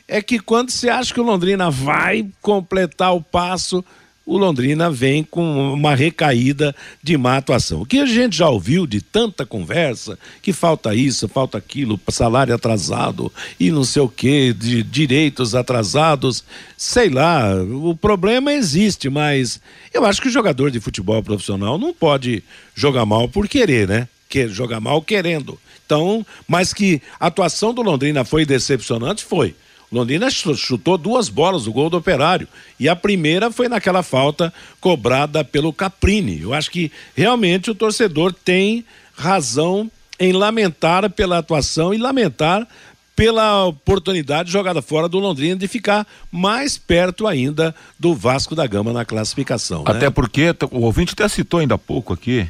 é 0.06 0.22
que 0.22 0.38
quando 0.38 0.70
se 0.70 0.88
acha 0.88 1.12
que 1.12 1.20
o 1.20 1.24
Londrina 1.24 1.70
vai 1.70 2.26
completar 2.40 3.14
o 3.14 3.22
passo, 3.22 3.84
o 4.28 4.36
Londrina 4.36 4.90
vem 4.90 5.24
com 5.24 5.72
uma 5.72 5.94
recaída 5.94 6.76
de 7.02 7.16
má 7.16 7.38
atuação. 7.38 7.80
O 7.80 7.86
que 7.86 7.98
a 7.98 8.04
gente 8.04 8.36
já 8.36 8.48
ouviu 8.48 8.86
de 8.86 9.00
tanta 9.00 9.46
conversa, 9.46 10.18
que 10.42 10.52
falta 10.52 10.94
isso, 10.94 11.26
falta 11.26 11.56
aquilo, 11.56 11.98
salário 12.10 12.54
atrasado 12.54 13.32
e 13.58 13.70
não 13.70 13.84
sei 13.84 14.02
o 14.02 14.08
que, 14.08 14.52
de 14.52 14.82
direitos 14.82 15.54
atrasados, 15.54 16.44
sei 16.76 17.08
lá, 17.08 17.54
o 17.64 17.96
problema 17.96 18.52
existe, 18.52 19.08
mas 19.08 19.62
eu 19.94 20.04
acho 20.04 20.20
que 20.20 20.28
o 20.28 20.32
jogador 20.32 20.70
de 20.70 20.78
futebol 20.78 21.22
profissional 21.22 21.78
não 21.78 21.94
pode 21.94 22.44
jogar 22.74 23.06
mal 23.06 23.30
por 23.30 23.48
querer, 23.48 23.88
né? 23.88 24.06
Que 24.28 24.46
jogar 24.46 24.78
mal 24.78 25.00
querendo. 25.00 25.58
Então, 25.88 26.24
mas 26.46 26.74
que 26.74 27.00
a 27.18 27.28
atuação 27.28 27.72
do 27.72 27.80
Londrina 27.80 28.22
foi 28.22 28.44
decepcionante, 28.44 29.24
foi. 29.24 29.54
Londrina 29.90 30.28
chutou 30.30 30.98
duas 30.98 31.30
bolas 31.30 31.66
o 31.66 31.72
gol 31.72 31.88
do 31.88 31.96
Operário. 31.96 32.46
E 32.78 32.90
a 32.90 32.94
primeira 32.94 33.50
foi 33.50 33.70
naquela 33.70 34.02
falta 34.02 34.52
cobrada 34.82 35.42
pelo 35.42 35.72
Caprini. 35.72 36.42
Eu 36.42 36.52
acho 36.52 36.70
que 36.70 36.92
realmente 37.16 37.70
o 37.70 37.74
torcedor 37.74 38.34
tem 38.34 38.84
razão 39.16 39.90
em 40.20 40.30
lamentar 40.30 41.08
pela 41.08 41.38
atuação 41.38 41.94
e 41.94 41.96
lamentar 41.96 42.68
pela 43.16 43.64
oportunidade 43.64 44.52
jogada 44.52 44.82
fora 44.82 45.08
do 45.08 45.18
Londrina 45.18 45.56
de 45.56 45.66
ficar 45.66 46.06
mais 46.30 46.76
perto 46.76 47.26
ainda 47.26 47.74
do 47.98 48.14
Vasco 48.14 48.54
da 48.54 48.66
Gama 48.66 48.92
na 48.92 49.06
classificação. 49.06 49.84
Né? 49.84 49.90
Até 49.90 50.10
porque 50.10 50.54
o 50.70 50.82
ouvinte 50.82 51.14
até 51.14 51.26
citou 51.28 51.60
ainda 51.60 51.76
há 51.76 51.78
pouco 51.78 52.12
aqui. 52.12 52.46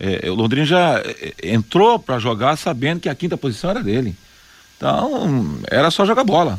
É, 0.00 0.30
o 0.30 0.34
Londrina 0.34 0.66
já 0.66 0.98
é, 0.98 1.34
entrou 1.42 1.98
para 1.98 2.18
jogar 2.18 2.56
sabendo 2.56 3.00
que 3.00 3.08
a 3.08 3.14
quinta 3.14 3.36
posição 3.36 3.70
era 3.70 3.82
dele. 3.82 4.16
Então, 4.76 5.58
era 5.70 5.90
só 5.90 6.06
jogar 6.06 6.24
bola 6.24 6.58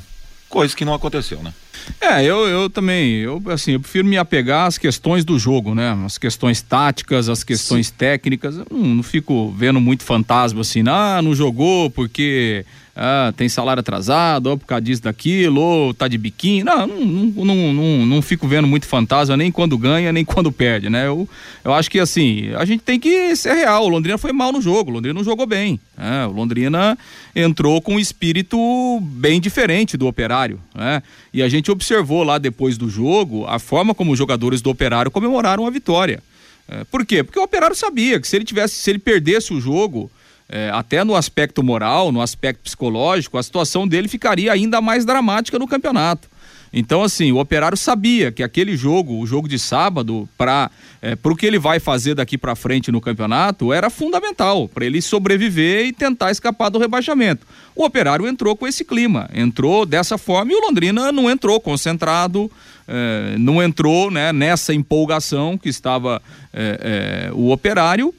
coisa 0.52 0.76
que 0.76 0.86
não 0.86 0.94
aconteceu, 0.94 1.42
né? 1.42 1.54
É, 2.00 2.24
eu, 2.24 2.48
eu 2.48 2.70
também, 2.70 3.16
eu 3.18 3.42
assim, 3.48 3.74
eu 3.74 3.80
prefiro 3.80 4.08
me 4.08 4.18
apegar 4.18 4.68
às 4.68 4.78
questões 4.78 5.24
do 5.24 5.38
jogo, 5.38 5.76
né? 5.76 5.98
As 6.06 6.18
questões 6.18 6.62
táticas, 6.62 7.30
as 7.30 7.44
questões 7.44 7.88
Sim. 7.88 7.94
técnicas. 7.98 8.58
Eu 8.58 8.66
não, 8.72 8.96
não, 8.96 9.04
fico 9.04 9.52
vendo 9.52 9.80
muito 9.80 10.04
fantasma 10.04 10.62
assim, 10.62 10.84
ah, 10.88 11.22
não 11.22 11.36
jogou 11.36 11.90
porque 11.90 12.66
ah, 12.96 13.34
tem 13.36 13.48
salário 13.48 13.80
atrasado, 13.80 14.48
ou 14.48 14.58
por 14.58 14.66
causa 14.66 14.82
disso, 14.82 15.04
daquilo, 15.04 15.62
ou 15.62 15.94
tá 15.94 16.08
de 16.08 16.18
biquinho. 16.18 16.66
Não, 16.66 16.88
não, 16.88 17.46
não, 17.46 17.74
não, 17.74 18.06
não, 18.06 18.22
fico 18.22 18.48
vendo 18.48 18.68
muito 18.68 18.86
fantasma 18.86 19.38
nem 19.38 19.52
quando 19.52 19.78
ganha, 19.78 20.12
nem 20.12 20.26
quando 20.26 20.52
perde, 20.52 20.90
né? 20.90 21.08
Eu, 21.08 21.28
eu 21.64 21.74
acho 21.74 21.90
que 21.90 22.00
assim, 22.00 22.50
a 22.56 22.66
gente 22.66 22.82
tem 22.82 23.00
que 23.00 23.36
ser 23.36 23.54
real. 23.54 23.86
O 23.86 23.90
Londrina 23.90 24.18
foi 24.18 24.32
mal 24.32 24.52
no 24.52 24.62
jogo, 24.62 24.92
o 24.92 24.94
Londrina 24.94 25.14
não 25.18 25.24
jogou 25.24 25.46
bem. 25.46 25.80
Né? 25.98 26.26
O 26.26 26.32
Londrina 26.32 26.98
entrou 27.36 27.82
com 27.82 27.96
um 27.96 28.00
espírito 28.00 28.58
bem 29.02 29.40
diferente 29.40 29.96
do 29.96 30.08
operário, 30.08 30.60
né? 30.76 31.02
E 31.34 31.42
a 31.42 31.48
gente 31.48 31.72
observou 31.72 32.24
lá 32.24 32.38
depois 32.38 32.78
do 32.78 32.90
jogo 32.90 33.46
a 33.48 33.58
forma 33.58 33.96
como 33.96 34.12
os 34.12 34.18
jogadores 34.18 34.62
do 34.62 34.70
operário 34.70 35.10
comemoraram 35.10 35.66
a 35.66 35.70
vitória. 35.70 36.22
É, 36.68 36.84
por 36.86 37.06
quê? 37.06 37.24
Porque 37.24 37.40
o 37.40 37.44
operário 37.44 37.76
sabia 37.76 38.20
que 38.20 38.28
se 38.28 38.36
ele 38.36 38.46
tivesse, 38.46 38.76
se 38.76 38.90
ele 38.90 39.00
perdesse 39.00 39.54
o 39.54 39.62
jogo 39.62 40.12
é, 40.50 40.70
até 40.74 41.04
no 41.04 41.16
aspecto 41.16 41.64
moral, 41.64 42.12
no 42.12 42.22
aspecto 42.22 42.64
psicológico, 42.64 43.38
a 43.38 43.44
situação 43.44 43.88
dele 43.88 44.08
ficaria 44.10 44.52
ainda 44.52 44.82
mais 44.82 45.06
dramática 45.06 45.58
no 45.58 45.68
campeonato. 45.68 46.30
Então, 46.74 47.04
assim, 47.04 47.32
o 47.32 47.38
operário 47.38 47.78
sabia 47.78 48.32
que 48.32 48.42
aquele 48.42 48.78
jogo, 48.78 49.20
o 49.20 49.28
jogo 49.28 49.48
de 49.48 49.60
sábado, 49.60 50.28
para 50.38 50.72
é, 51.02 51.18
o 51.22 51.36
que 51.36 51.46
ele 51.46 51.60
vai 51.60 51.80
fazer 51.80 52.16
daqui 52.16 52.38
para 52.38 52.56
frente 52.56 52.92
no 52.92 53.02
campeonato, 53.02 53.74
era 53.74 53.90
fundamental 53.90 54.70
para 54.70 54.86
ele 54.86 55.02
sobreviver 55.02 55.86
e 55.86 55.92
tentar 55.92 56.32
escapar 56.32 56.70
do 56.70 56.80
rebaixamento. 56.80 57.46
O 57.76 57.84
operário 57.84 58.26
entrou 58.26 58.56
com 58.56 58.66
esse 58.66 58.86
clima, 58.86 59.30
entrou 59.34 59.86
dessa 59.86 60.18
forma 60.18 60.54
e 60.54 60.56
o 60.56 60.62
Londrina 60.62 61.12
não 61.12 61.30
entrou 61.30 61.60
concentrado, 61.60 62.50
é, 62.88 63.36
não 63.38 63.62
entrou 63.62 64.10
né, 64.10 64.32
nessa 64.32 64.74
empolgação 64.74 65.58
que 65.58 65.68
estava 65.68 66.22
é, 66.54 67.28
é 67.28 67.32
o 67.34 67.52
operário 67.52 68.14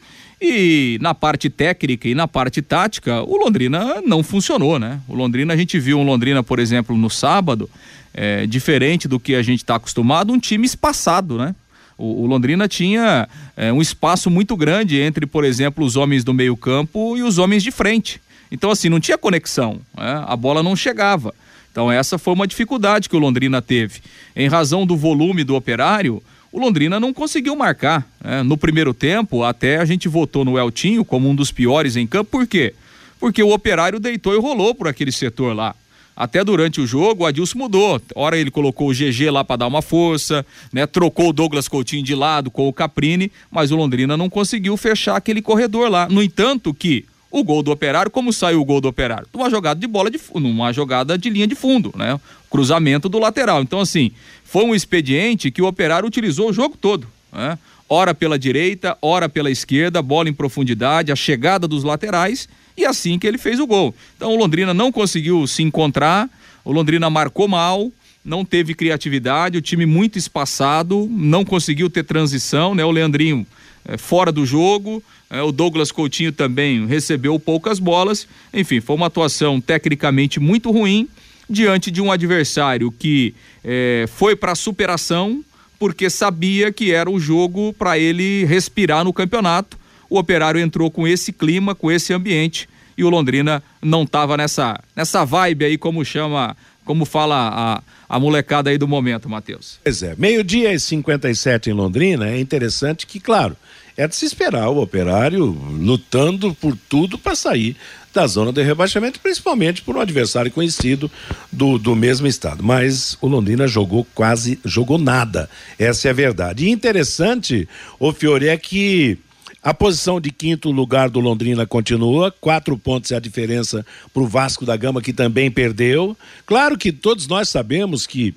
e 0.44 0.98
na 1.00 1.14
parte 1.14 1.48
técnica 1.48 2.08
e 2.08 2.16
na 2.16 2.26
parte 2.26 2.60
tática, 2.60 3.22
o 3.22 3.36
Londrina 3.36 4.02
não 4.04 4.24
funcionou, 4.24 4.76
né? 4.76 5.00
O 5.06 5.14
Londrina, 5.14 5.54
a 5.54 5.56
gente 5.56 5.78
viu 5.78 6.00
um 6.00 6.02
Londrina, 6.02 6.42
por 6.42 6.58
exemplo, 6.58 6.96
no 6.96 7.08
sábado, 7.08 7.70
é, 8.14 8.46
diferente 8.46 9.08
do 9.08 9.18
que 9.18 9.34
a 9.34 9.42
gente 9.42 9.62
está 9.62 9.76
acostumado, 9.76 10.32
um 10.32 10.38
time 10.38 10.66
espaçado, 10.66 11.38
né? 11.38 11.54
O, 11.96 12.22
o 12.22 12.26
Londrina 12.26 12.66
tinha 12.66 13.28
é, 13.56 13.72
um 13.72 13.80
espaço 13.80 14.30
muito 14.30 14.56
grande 14.56 14.98
entre, 14.98 15.26
por 15.26 15.44
exemplo, 15.44 15.84
os 15.84 15.96
homens 15.96 16.24
do 16.24 16.34
meio-campo 16.34 17.16
e 17.16 17.22
os 17.22 17.38
homens 17.38 17.62
de 17.62 17.70
frente. 17.70 18.20
Então, 18.50 18.70
assim, 18.70 18.88
não 18.88 19.00
tinha 19.00 19.16
conexão, 19.16 19.80
né? 19.96 20.24
a 20.26 20.36
bola 20.36 20.62
não 20.62 20.76
chegava. 20.76 21.34
Então, 21.70 21.90
essa 21.90 22.18
foi 22.18 22.34
uma 22.34 22.46
dificuldade 22.46 23.08
que 23.08 23.16
o 23.16 23.18
Londrina 23.18 23.62
teve. 23.62 24.00
Em 24.36 24.46
razão 24.46 24.84
do 24.84 24.94
volume 24.94 25.42
do 25.42 25.54
operário, 25.54 26.22
o 26.52 26.60
Londrina 26.60 27.00
não 27.00 27.14
conseguiu 27.14 27.56
marcar. 27.56 28.06
Né? 28.22 28.42
No 28.42 28.58
primeiro 28.58 28.92
tempo, 28.92 29.42
até 29.42 29.78
a 29.78 29.84
gente 29.86 30.06
votou 30.06 30.44
no 30.44 30.58
Eltinho 30.58 31.02
como 31.02 31.30
um 31.30 31.34
dos 31.34 31.50
piores 31.50 31.96
em 31.96 32.06
campo. 32.06 32.30
Por 32.30 32.46
quê? 32.46 32.74
Porque 33.18 33.42
o 33.42 33.52
operário 33.54 33.98
deitou 33.98 34.34
e 34.34 34.38
rolou 34.38 34.74
por 34.74 34.86
aquele 34.86 35.10
setor 35.10 35.56
lá. 35.56 35.74
Até 36.22 36.44
durante 36.44 36.80
o 36.80 36.86
jogo, 36.86 37.24
o 37.24 37.26
Adilson 37.26 37.58
mudou. 37.58 38.00
Ora 38.14 38.38
ele 38.38 38.48
colocou 38.48 38.88
o 38.88 38.94
GG 38.94 39.28
lá 39.28 39.42
para 39.42 39.56
dar 39.56 39.66
uma 39.66 39.82
força, 39.82 40.46
né? 40.72 40.86
Trocou 40.86 41.30
o 41.30 41.32
Douglas 41.32 41.66
Coutinho 41.66 42.04
de 42.04 42.14
lado 42.14 42.48
com 42.48 42.68
o 42.68 42.72
Caprini, 42.72 43.32
mas 43.50 43.72
o 43.72 43.76
Londrina 43.76 44.16
não 44.16 44.30
conseguiu 44.30 44.76
fechar 44.76 45.16
aquele 45.16 45.42
corredor 45.42 45.90
lá. 45.90 46.08
No 46.08 46.22
entanto, 46.22 46.72
que 46.72 47.04
o 47.28 47.42
gol 47.42 47.60
do 47.60 47.72
Operário, 47.72 48.08
como 48.08 48.32
saiu 48.32 48.60
o 48.60 48.64
gol 48.64 48.80
do 48.80 48.86
Operário? 48.86 49.26
Numa 49.34 49.50
jogada 49.50 49.80
de 49.80 49.86
bola 49.88 50.08
de 50.08 50.20
numa 50.36 50.72
jogada 50.72 51.18
de 51.18 51.28
linha 51.28 51.48
de 51.48 51.56
fundo, 51.56 51.92
né? 51.96 52.20
Cruzamento 52.48 53.08
do 53.08 53.18
lateral. 53.18 53.60
Então, 53.60 53.80
assim, 53.80 54.12
foi 54.44 54.64
um 54.64 54.76
expediente 54.76 55.50
que 55.50 55.60
o 55.60 55.66
Operário 55.66 56.06
utilizou 56.06 56.50
o 56.50 56.52
jogo 56.52 56.76
todo, 56.80 57.08
né? 57.32 57.58
Ora 57.88 58.14
pela 58.14 58.38
direita, 58.38 58.96
ora 59.02 59.28
pela 59.28 59.50
esquerda, 59.50 60.00
bola 60.00 60.28
em 60.28 60.32
profundidade, 60.32 61.10
a 61.10 61.16
chegada 61.16 61.66
dos 61.66 61.82
laterais 61.82 62.48
e 62.76 62.84
assim 62.84 63.18
que 63.18 63.26
ele 63.26 63.38
fez 63.38 63.60
o 63.60 63.66
gol. 63.66 63.94
Então 64.16 64.32
o 64.32 64.36
Londrina 64.36 64.72
não 64.72 64.90
conseguiu 64.90 65.46
se 65.46 65.62
encontrar, 65.62 66.28
o 66.64 66.72
Londrina 66.72 67.10
marcou 67.10 67.48
mal, 67.48 67.90
não 68.24 68.44
teve 68.44 68.74
criatividade, 68.74 69.58
o 69.58 69.62
time 69.62 69.84
muito 69.84 70.18
espaçado, 70.18 71.08
não 71.10 71.44
conseguiu 71.44 71.90
ter 71.90 72.04
transição, 72.04 72.74
né? 72.74 72.84
O 72.84 72.90
Leandrinho 72.90 73.46
é, 73.84 73.96
fora 73.96 74.30
do 74.30 74.46
jogo, 74.46 75.02
é, 75.28 75.42
o 75.42 75.50
Douglas 75.50 75.90
Coutinho 75.90 76.30
também 76.30 76.86
recebeu 76.86 77.38
poucas 77.38 77.78
bolas. 77.78 78.28
Enfim, 78.54 78.80
foi 78.80 78.94
uma 78.94 79.06
atuação 79.06 79.60
tecnicamente 79.60 80.38
muito 80.38 80.70
ruim 80.70 81.08
diante 81.50 81.90
de 81.90 82.00
um 82.00 82.12
adversário 82.12 82.92
que 82.92 83.34
é, 83.64 84.06
foi 84.14 84.36
para 84.36 84.54
superação 84.54 85.44
porque 85.78 86.08
sabia 86.08 86.70
que 86.70 86.92
era 86.92 87.10
o 87.10 87.18
jogo 87.18 87.72
para 87.72 87.98
ele 87.98 88.44
respirar 88.44 89.02
no 89.02 89.12
campeonato. 89.12 89.76
O 90.12 90.18
Operário 90.18 90.60
entrou 90.60 90.90
com 90.90 91.08
esse 91.08 91.32
clima, 91.32 91.74
com 91.74 91.90
esse 91.90 92.12
ambiente 92.12 92.68
e 92.98 93.02
o 93.02 93.08
Londrina 93.08 93.62
não 93.80 94.02
estava 94.02 94.36
nessa 94.36 94.78
nessa 94.94 95.24
vibe 95.24 95.64
aí 95.64 95.78
como 95.78 96.04
chama, 96.04 96.54
como 96.84 97.06
fala 97.06 97.48
a 97.48 97.82
a 98.06 98.20
molecada 98.20 98.68
aí 98.68 98.76
do 98.76 98.86
momento, 98.86 99.26
Matheus. 99.26 99.80
Pois 99.82 100.02
é, 100.02 100.14
meio-dia 100.18 100.70
e 100.74 100.78
57 100.78 101.70
em 101.70 101.72
Londrina, 101.72 102.28
é 102.28 102.38
interessante 102.38 103.06
que, 103.06 103.18
claro, 103.18 103.56
é 103.96 104.06
de 104.06 104.14
se 104.14 104.26
esperar 104.26 104.68
o 104.68 104.82
operário 104.82 105.46
lutando 105.46 106.54
por 106.56 106.76
tudo 106.90 107.16
para 107.16 107.34
sair 107.34 107.74
da 108.12 108.26
zona 108.26 108.52
de 108.52 108.62
rebaixamento, 108.62 109.18
principalmente 109.18 109.80
por 109.80 109.96
um 109.96 110.00
adversário 110.00 110.52
conhecido 110.52 111.10
do, 111.50 111.78
do 111.78 111.96
mesmo 111.96 112.26
estado. 112.26 112.62
Mas 112.62 113.16
o 113.22 113.26
Londrina 113.26 113.66
jogou 113.66 114.06
quase, 114.14 114.60
jogou 114.62 114.98
nada. 114.98 115.48
Essa 115.78 116.08
é 116.08 116.10
a 116.10 116.14
verdade. 116.14 116.66
E 116.66 116.70
interessante, 116.70 117.66
o 117.98 118.12
Fiore, 118.12 118.48
é 118.48 118.58
que 118.58 119.18
a 119.62 119.72
posição 119.72 120.20
de 120.20 120.32
quinto 120.32 120.70
lugar 120.72 121.08
do 121.08 121.20
Londrina 121.20 121.64
continua, 121.64 122.34
quatro 122.40 122.76
pontos 122.76 123.12
é 123.12 123.16
a 123.16 123.20
diferença 123.20 123.86
para 124.12 124.22
o 124.22 124.26
Vasco 124.26 124.66
da 124.66 124.76
Gama, 124.76 125.00
que 125.00 125.12
também 125.12 125.50
perdeu. 125.50 126.16
Claro 126.44 126.76
que 126.76 126.90
todos 126.90 127.28
nós 127.28 127.48
sabemos 127.48 128.06
que 128.06 128.34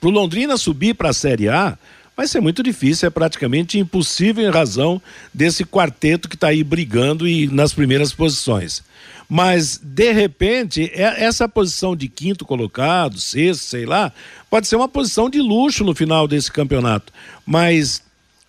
para 0.00 0.08
o 0.08 0.12
Londrina 0.12 0.56
subir 0.56 0.94
para 0.94 1.10
a 1.10 1.12
Série 1.12 1.48
A, 1.48 1.76
vai 2.16 2.26
ser 2.26 2.40
muito 2.40 2.62
difícil, 2.62 3.06
é 3.06 3.10
praticamente 3.10 3.78
impossível 3.78 4.44
em 4.44 4.50
razão 4.50 5.00
desse 5.32 5.64
quarteto 5.64 6.28
que 6.28 6.36
está 6.36 6.48
aí 6.48 6.64
brigando 6.64 7.28
e 7.28 7.46
nas 7.48 7.74
primeiras 7.74 8.14
posições. 8.14 8.82
Mas, 9.28 9.80
de 9.82 10.12
repente, 10.12 10.90
é, 10.94 11.24
essa 11.24 11.48
posição 11.48 11.94
de 11.94 12.08
quinto 12.08 12.44
colocado, 12.44 13.20
sexto, 13.20 13.62
sei 13.62 13.86
lá, 13.86 14.12
pode 14.50 14.66
ser 14.66 14.76
uma 14.76 14.88
posição 14.88 15.30
de 15.30 15.40
luxo 15.40 15.84
no 15.84 15.94
final 15.94 16.26
desse 16.26 16.50
campeonato. 16.50 17.12
Mas 17.46 18.02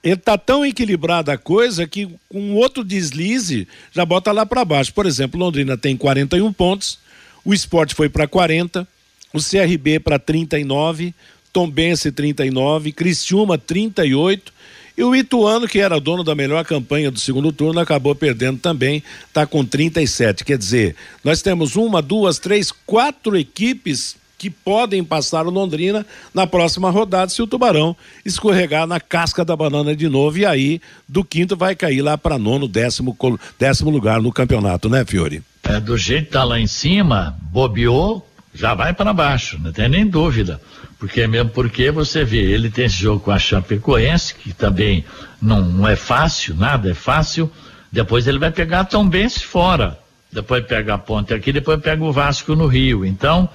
ele 0.04 0.16
está 0.16 0.38
tão 0.38 0.66
equilibrada 0.66 1.34
a 1.34 1.38
coisa 1.38 1.88
que 1.88 2.10
com 2.28 2.54
outro 2.56 2.84
deslize 2.84 3.68
já 3.92 4.06
bota 4.06 4.32
lá 4.32 4.46
para 4.46 4.66
baixo. 4.66 4.94
Por 4.94 5.06
exemplo, 5.06 5.40
Londrina 5.40 5.78
tem 5.78 5.96
41 5.96 6.52
pontos, 6.52 7.00
o 7.46 7.54
esporte 7.54 7.96
foi 7.96 8.10
para 8.10 8.28
40, 8.28 8.88
o 9.34 9.40
CRB 9.40 10.00
para 10.00 10.20
39, 10.20 11.14
Tombense 11.54 12.12
39, 12.12 12.92
Criciúma 12.92 13.58
38 13.58 14.52
e 14.96 15.04
o 15.04 15.16
Ituano, 15.16 15.68
que 15.68 15.80
era 15.80 16.00
dono 16.00 16.24
da 16.24 16.36
melhor 16.36 16.64
campanha 16.66 17.10
do 17.10 17.20
segundo 17.20 17.52
turno, 17.52 17.80
acabou 17.80 18.14
perdendo 18.14 18.60
também, 18.60 19.02
está 19.28 19.46
com 19.46 19.66
37. 19.66 20.44
Quer 20.44 20.58
dizer, 20.58 20.96
nós 21.24 21.42
temos 21.42 21.76
uma, 21.76 22.02
duas, 22.02 22.38
três, 22.38 22.72
quatro 22.72 23.36
equipes 23.36 24.16
que 24.44 24.50
podem 24.50 25.06
passar 25.06 25.48
o 25.48 25.50
Londrina 25.50 26.06
na 26.34 26.46
próxima 26.46 26.90
rodada 26.90 27.30
se 27.30 27.42
o 27.42 27.48
Tubarão 27.48 27.96
escorregar 28.26 28.86
na 28.86 29.00
casca 29.00 29.46
da 29.46 29.56
banana 29.56 29.96
de 29.96 30.10
novo 30.10 30.38
e 30.38 30.46
aí 30.46 30.82
do 31.08 31.24
quinto 31.24 31.56
vai 31.56 31.78
cair 31.78 32.02
lá 32.02 32.18
para 32.18 32.38
nono, 32.38 32.68
décimo, 32.68 33.18
décimo 33.58 33.90
lugar 33.90 34.22
no 34.22 34.34
campeonato, 34.34 34.90
né, 34.90 35.06
Fiore? 35.06 35.42
É, 35.64 35.80
do 35.80 35.98
jeito 35.98 36.26
que 36.26 36.32
tá 36.34 36.44
lá 36.44 36.60
em 36.60 36.68
cima, 36.68 37.38
bobeou, 37.54 38.28
já 38.54 38.74
vai 38.74 38.94
para 38.94 39.14
baixo, 39.14 39.58
não 39.64 39.72
tem 39.72 39.88
nem 39.88 40.06
dúvida. 40.06 40.60
Porque 41.00 41.26
mesmo 41.26 41.50
porque 41.52 41.90
você 41.90 42.26
vê, 42.26 42.42
ele 42.42 42.70
tem 42.70 42.84
esse 42.84 43.02
jogo 43.02 43.22
com 43.22 43.32
a 43.32 43.40
Chapecoense, 43.40 44.36
que 44.36 44.52
também 44.52 45.06
não, 45.42 45.64
não 45.64 45.88
é 45.88 45.96
fácil, 45.96 46.54
nada 46.54 46.92
é 46.92 46.94
fácil. 46.94 47.50
Depois 47.90 48.28
ele 48.28 48.40
vai 48.40 48.52
pegar 48.52 48.82
a 48.82 48.86
Tombense 48.86 49.40
fora. 49.40 49.98
Depois 50.30 50.66
pega 50.66 50.96
a 50.96 50.98
ponte 50.98 51.34
aqui, 51.34 51.54
depois 51.54 51.80
pega 51.80 52.04
o 52.04 52.12
Vasco 52.12 52.56
no 52.56 52.68
Rio. 52.68 53.06
Então, 53.06 53.48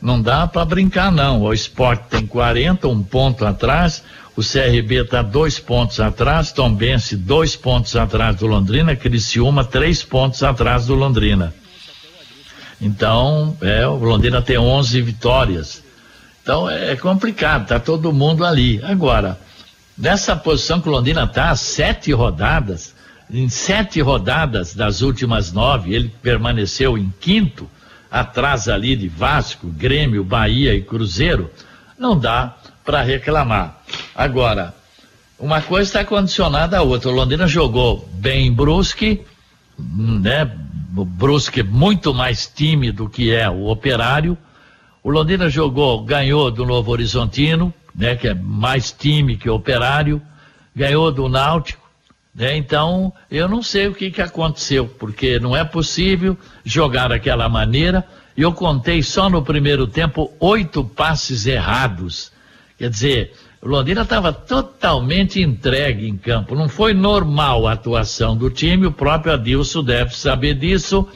não 0.00 0.20
dá 0.20 0.46
para 0.46 0.64
brincar, 0.64 1.10
não. 1.10 1.42
O 1.42 1.52
esporte 1.52 2.04
tem 2.10 2.26
40, 2.26 2.88
um 2.88 3.02
ponto 3.02 3.44
atrás. 3.44 4.02
O 4.36 4.42
CRB 4.42 5.02
está 5.02 5.22
dois 5.22 5.58
pontos 5.58 6.00
atrás. 6.00 6.52
Tombense, 6.52 7.16
dois 7.16 7.56
pontos 7.56 7.96
atrás 7.96 8.36
do 8.36 8.46
Londrina. 8.46 8.94
Criciúma, 8.94 9.64
três 9.64 10.02
pontos 10.02 10.42
atrás 10.42 10.86
do 10.86 10.94
Londrina. 10.94 11.54
Então, 12.80 13.56
é, 13.60 13.86
o 13.86 13.96
Londrina 13.96 14.42
tem 14.42 14.58
11 14.58 15.00
vitórias. 15.00 15.82
Então, 16.42 16.68
é 16.68 16.94
complicado, 16.94 17.66
tá 17.66 17.80
todo 17.80 18.12
mundo 18.12 18.44
ali. 18.44 18.80
Agora, 18.84 19.38
nessa 19.96 20.36
posição 20.36 20.80
que 20.80 20.88
o 20.88 20.92
Londrina 20.92 21.24
está, 21.24 21.56
sete 21.56 22.12
rodadas, 22.12 22.94
em 23.28 23.48
sete 23.48 24.00
rodadas 24.00 24.74
das 24.74 25.00
últimas 25.00 25.52
nove, 25.52 25.92
ele 25.92 26.08
permaneceu 26.22 26.96
em 26.96 27.12
quinto, 27.18 27.68
atrás 28.20 28.68
ali 28.68 28.96
de 28.96 29.08
Vasco, 29.08 29.66
Grêmio, 29.68 30.24
Bahia 30.24 30.74
e 30.74 30.82
Cruzeiro, 30.82 31.50
não 31.98 32.18
dá 32.18 32.56
para 32.84 33.02
reclamar. 33.02 33.82
Agora, 34.14 34.74
uma 35.38 35.60
coisa 35.60 35.88
está 35.88 36.04
condicionada 36.04 36.78
à 36.78 36.82
outra. 36.82 37.10
O 37.10 37.12
Londrina 37.12 37.46
jogou 37.46 38.08
bem 38.14 38.52
Brusque, 38.52 39.24
né? 39.78 40.50
O 40.96 41.04
Brusque 41.04 41.62
muito 41.62 42.14
mais 42.14 42.46
time 42.46 42.90
do 42.90 43.08
que 43.08 43.30
é 43.30 43.48
o 43.50 43.66
Operário. 43.66 44.36
O 45.02 45.10
Londrina 45.10 45.48
jogou, 45.50 46.02
ganhou 46.04 46.50
do 46.50 46.64
Novo 46.64 46.90
Horizontino, 46.90 47.72
né? 47.94 48.16
Que 48.16 48.28
é 48.28 48.34
mais 48.34 48.92
time 48.92 49.36
que 49.36 49.48
o 49.48 49.54
Operário. 49.54 50.22
Ganhou 50.74 51.10
do 51.10 51.28
Náutico 51.28 51.85
né? 52.36 52.54
Então, 52.54 53.12
eu 53.30 53.48
não 53.48 53.62
sei 53.62 53.88
o 53.88 53.94
que, 53.94 54.10
que 54.10 54.20
aconteceu, 54.20 54.86
porque 54.86 55.40
não 55.40 55.56
é 55.56 55.64
possível 55.64 56.36
jogar 56.62 57.08
daquela 57.08 57.48
maneira. 57.48 58.06
Eu 58.36 58.52
contei 58.52 59.02
só 59.02 59.30
no 59.30 59.42
primeiro 59.42 59.86
tempo 59.86 60.30
oito 60.38 60.84
passes 60.84 61.46
errados. 61.46 62.30
Quer 62.78 62.90
dizer, 62.90 63.32
o 63.62 63.68
Londrina 63.68 64.02
estava 64.02 64.34
totalmente 64.34 65.40
entregue 65.40 66.06
em 66.06 66.18
campo. 66.18 66.54
Não 66.54 66.68
foi 66.68 66.92
normal 66.92 67.66
a 67.66 67.72
atuação 67.72 68.36
do 68.36 68.50
time, 68.50 68.86
o 68.86 68.92
próprio 68.92 69.32
Adilson 69.32 69.82
deve 69.82 70.14
saber 70.14 70.54
disso. 70.56 71.08